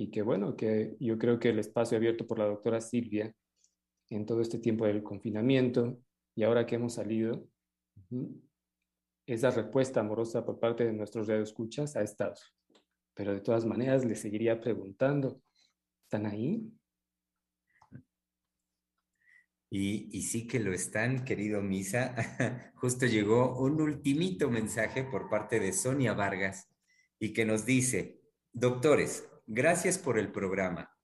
Y 0.00 0.10
que 0.10 0.22
bueno, 0.22 0.54
que 0.54 0.96
yo 1.00 1.18
creo 1.18 1.40
que 1.40 1.48
el 1.48 1.58
espacio 1.58 1.98
abierto 1.98 2.24
por 2.24 2.38
la 2.38 2.46
doctora 2.46 2.80
Silvia 2.80 3.34
en 4.10 4.24
todo 4.24 4.40
este 4.40 4.58
tiempo 4.58 4.86
del 4.86 5.02
confinamiento 5.02 6.00
y 6.36 6.44
ahora 6.44 6.64
que 6.64 6.76
hemos 6.76 6.94
salido, 6.94 7.48
esa 9.26 9.50
respuesta 9.50 9.98
amorosa 9.98 10.44
por 10.46 10.60
parte 10.60 10.84
de 10.84 10.92
nuestros 10.92 11.26
radioescuchas 11.26 11.96
ha 11.96 12.02
estado. 12.02 12.36
Pero 13.12 13.34
de 13.34 13.40
todas 13.40 13.66
maneras 13.66 14.04
les 14.04 14.20
seguiría 14.20 14.60
preguntando, 14.60 15.42
¿están 16.04 16.26
ahí? 16.26 16.72
Y, 19.68 20.16
y, 20.16 20.22
sí 20.22 20.46
que 20.46 20.60
lo 20.60 20.72
están, 20.72 21.24
querido 21.24 21.60
Misa. 21.60 22.14
Justo 22.76 23.04
llegó 23.04 23.58
un 23.58 23.80
ultimito 23.82 24.48
mensaje 24.48 25.02
por 25.02 25.28
parte 25.28 25.58
de 25.58 25.72
Sonia 25.72 26.14
Vargas 26.14 26.70
y 27.18 27.32
que 27.34 27.44
nos 27.44 27.66
dice, 27.66 28.22
doctores, 28.52 29.28
gracias 29.48 29.98
por 29.98 30.18
el 30.18 30.30
programa. 30.30 30.94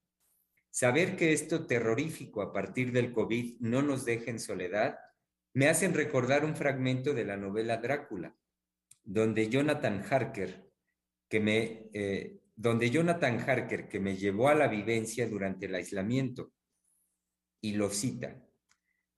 Saber 0.70 1.16
que 1.16 1.32
esto 1.32 1.66
terrorífico 1.66 2.42
a 2.42 2.52
partir 2.52 2.92
del 2.92 3.12
COVID 3.12 3.60
no 3.60 3.82
nos 3.82 4.04
deja 4.04 4.30
en 4.30 4.38
soledad 4.38 4.98
me 5.54 5.68
hacen 5.68 5.94
recordar 5.94 6.44
un 6.44 6.56
fragmento 6.56 7.14
de 7.14 7.24
la 7.24 7.36
novela 7.36 7.76
Drácula, 7.76 8.36
donde 9.04 9.48
Jonathan 9.48 10.04
Harker, 10.08 10.68
que 11.28 11.40
me, 11.40 11.90
eh, 11.94 12.40
donde 12.56 12.90
Jonathan 12.90 13.38
Harker, 13.38 13.88
que 13.88 14.00
me 14.00 14.16
llevó 14.16 14.48
a 14.48 14.54
la 14.54 14.66
vivencia 14.66 15.28
durante 15.28 15.66
el 15.66 15.76
aislamiento, 15.76 16.52
y 17.60 17.74
lo 17.74 17.88
cita, 17.88 18.44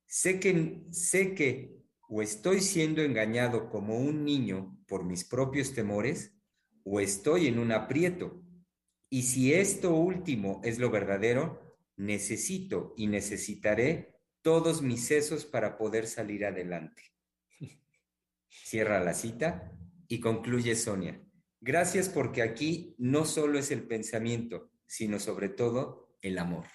sé 0.04 0.38
que, 0.38 0.82
sé 0.90 1.34
que 1.34 1.74
o 2.08 2.22
estoy 2.22 2.60
siendo 2.60 3.02
engañado 3.02 3.68
como 3.68 3.98
un 3.98 4.24
niño 4.24 4.78
por 4.86 5.04
mis 5.04 5.24
propios 5.24 5.72
temores, 5.72 6.36
o 6.84 7.00
estoy 7.00 7.48
en 7.48 7.58
un 7.58 7.72
aprieto. 7.72 8.45
Y 9.08 9.22
si 9.22 9.54
esto 9.54 9.94
último 9.94 10.60
es 10.64 10.78
lo 10.78 10.90
verdadero, 10.90 11.78
necesito 11.96 12.94
y 12.96 13.06
necesitaré 13.06 14.20
todos 14.42 14.82
mis 14.82 15.06
sesos 15.06 15.44
para 15.44 15.76
poder 15.76 16.06
salir 16.06 16.44
adelante. 16.44 17.02
Cierra 18.48 19.02
la 19.02 19.14
cita 19.14 19.72
y 20.08 20.20
concluye 20.20 20.74
Sonia. 20.74 21.20
Gracias 21.60 22.08
porque 22.08 22.42
aquí 22.42 22.94
no 22.98 23.24
solo 23.24 23.58
es 23.58 23.70
el 23.70 23.86
pensamiento, 23.86 24.70
sino 24.86 25.18
sobre 25.18 25.48
todo 25.48 26.16
el 26.20 26.38
amor. 26.38 26.66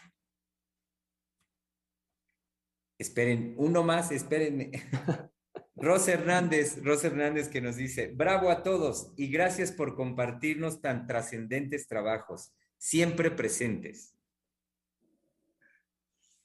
Esperen, 2.97 3.55
uno 3.57 3.83
más, 3.83 4.11
espérenme. 4.11 4.71
Rosa 5.75 6.13
Hernández, 6.13 6.83
Rosa 6.83 7.07
Hernández 7.07 7.47
que 7.47 7.61
nos 7.61 7.75
dice, 7.75 8.11
bravo 8.13 8.49
a 8.49 8.63
todos 8.63 9.13
y 9.15 9.27
gracias 9.27 9.71
por 9.71 9.95
compartirnos 9.95 10.81
tan 10.81 11.07
trascendentes 11.07 11.87
trabajos, 11.87 12.53
siempre 12.77 13.31
presentes. 13.31 14.15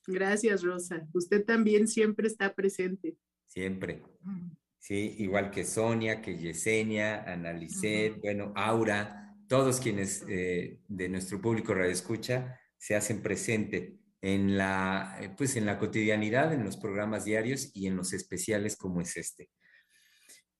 Gracias, 0.06 0.62
Rosa. 0.62 1.06
Usted 1.12 1.44
también 1.44 1.88
siempre 1.88 2.28
está 2.28 2.54
presente. 2.54 3.16
Siempre. 3.46 4.02
Sí, 4.78 5.16
igual 5.18 5.50
que 5.50 5.64
Sonia, 5.64 6.22
que 6.22 6.38
Yesenia, 6.38 7.24
Ana 7.24 7.58
bueno, 8.22 8.52
Aura, 8.54 9.36
todos 9.48 9.80
quienes 9.80 10.24
eh, 10.28 10.78
de 10.86 11.08
nuestro 11.08 11.40
público 11.40 11.74
radio 11.74 11.90
escucha 11.90 12.60
se 12.78 12.94
hacen 12.94 13.20
presente 13.20 13.98
en 14.22 14.56
la, 14.56 15.18
eh, 15.20 15.30
pues 15.36 15.56
en 15.56 15.66
la 15.66 15.78
cotidianidad, 15.78 16.52
en 16.52 16.64
los 16.64 16.76
programas 16.76 17.24
diarios 17.24 17.70
y 17.74 17.86
en 17.86 17.96
los 17.96 18.12
especiales 18.12 18.76
como 18.76 19.00
es 19.00 19.16
este. 19.16 19.50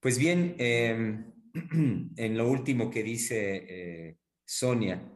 Pues 0.01 0.19
bien, 0.19 0.55
em, 0.59 1.33
en 2.17 2.37
lo 2.37 2.49
último 2.49 2.91
que 2.91 3.03
dice 3.03 3.67
eh, 3.69 4.17
Sonia, 4.45 5.13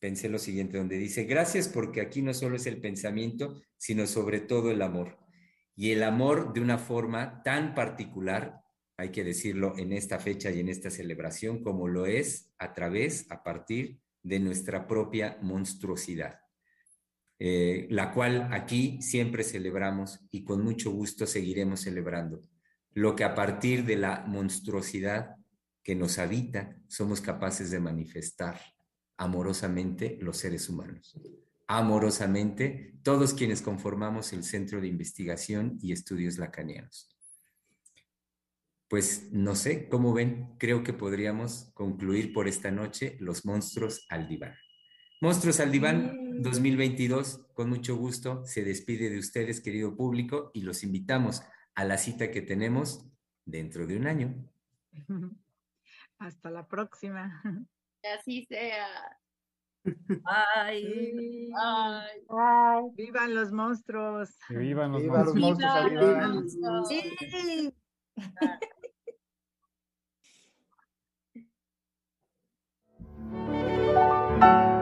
pensé 0.00 0.28
lo 0.28 0.38
siguiente, 0.38 0.78
donde 0.78 0.98
dice, 0.98 1.24
gracias 1.24 1.68
porque 1.68 2.00
aquí 2.00 2.22
no 2.22 2.34
solo 2.34 2.56
es 2.56 2.66
el 2.66 2.80
pensamiento, 2.80 3.62
sino 3.76 4.06
sobre 4.06 4.40
todo 4.40 4.70
el 4.72 4.82
amor. 4.82 5.18
Y 5.76 5.92
el 5.92 6.02
amor 6.02 6.52
de 6.52 6.60
una 6.60 6.78
forma 6.78 7.42
tan 7.44 7.74
particular, 7.74 8.62
hay 8.96 9.10
que 9.10 9.24
decirlo 9.24 9.78
en 9.78 9.92
esta 9.92 10.18
fecha 10.18 10.50
y 10.50 10.60
en 10.60 10.68
esta 10.68 10.90
celebración, 10.90 11.62
como 11.62 11.88
lo 11.88 12.06
es 12.06 12.52
a 12.58 12.74
través, 12.74 13.30
a 13.30 13.42
partir 13.42 14.00
de 14.22 14.40
nuestra 14.40 14.86
propia 14.86 15.38
monstruosidad, 15.40 16.40
eh, 17.38 17.86
la 17.90 18.12
cual 18.12 18.48
aquí 18.52 19.00
siempre 19.02 19.44
celebramos 19.44 20.20
y 20.30 20.44
con 20.44 20.62
mucho 20.62 20.90
gusto 20.90 21.26
seguiremos 21.26 21.80
celebrando. 21.80 22.44
Lo 22.92 23.16
que 23.16 23.24
a 23.24 23.34
partir 23.34 23.84
de 23.84 23.96
la 23.96 24.24
monstruosidad 24.26 25.36
que 25.82 25.94
nos 25.94 26.18
habita 26.18 26.76
somos 26.86 27.20
capaces 27.20 27.70
de 27.70 27.80
manifestar 27.80 28.60
amorosamente 29.16 30.18
los 30.20 30.36
seres 30.36 30.68
humanos. 30.68 31.18
Amorosamente 31.66 32.94
todos 33.02 33.34
quienes 33.34 33.62
conformamos 33.62 34.32
el 34.32 34.44
Centro 34.44 34.80
de 34.80 34.88
Investigación 34.88 35.78
y 35.80 35.92
Estudios 35.92 36.38
Lacanianos. 36.38 37.08
Pues 38.88 39.32
no 39.32 39.54
sé, 39.54 39.88
¿cómo 39.88 40.12
ven? 40.12 40.54
Creo 40.58 40.84
que 40.84 40.92
podríamos 40.92 41.70
concluir 41.72 42.32
por 42.32 42.46
esta 42.46 42.70
noche 42.70 43.16
Los 43.20 43.46
Monstruos 43.46 44.04
al 44.10 44.28
Diván. 44.28 44.54
Monstruos 45.22 45.60
al 45.60 45.70
Diván 45.70 46.42
2022, 46.42 47.46
con 47.54 47.68
mucho 47.68 47.94
gusto, 47.94 48.44
se 48.44 48.64
despide 48.64 49.08
de 49.08 49.20
ustedes, 49.20 49.60
querido 49.60 49.94
público, 49.94 50.50
y 50.52 50.62
los 50.62 50.82
invitamos 50.82 51.44
a 51.76 51.84
la 51.84 51.96
cita 51.96 52.32
que 52.32 52.42
tenemos 52.42 53.06
dentro 53.44 53.86
de 53.86 53.96
un 53.96 54.08
año. 54.08 54.34
Hasta 56.18 56.50
la 56.50 56.66
próxima 56.66 57.40
así 58.18 58.44
sea. 58.46 58.88
Ay, 60.24 61.52
ay, 62.28 62.82
vivan 62.96 63.36
los 63.36 63.52
monstruos. 63.52 64.36
vivan 64.48 64.90
los 64.90 65.04
monstruos. 65.04 65.34
Vivan 65.34 66.34
los 66.34 66.56
monstruos. 66.56 66.88
Sí. 66.88 67.72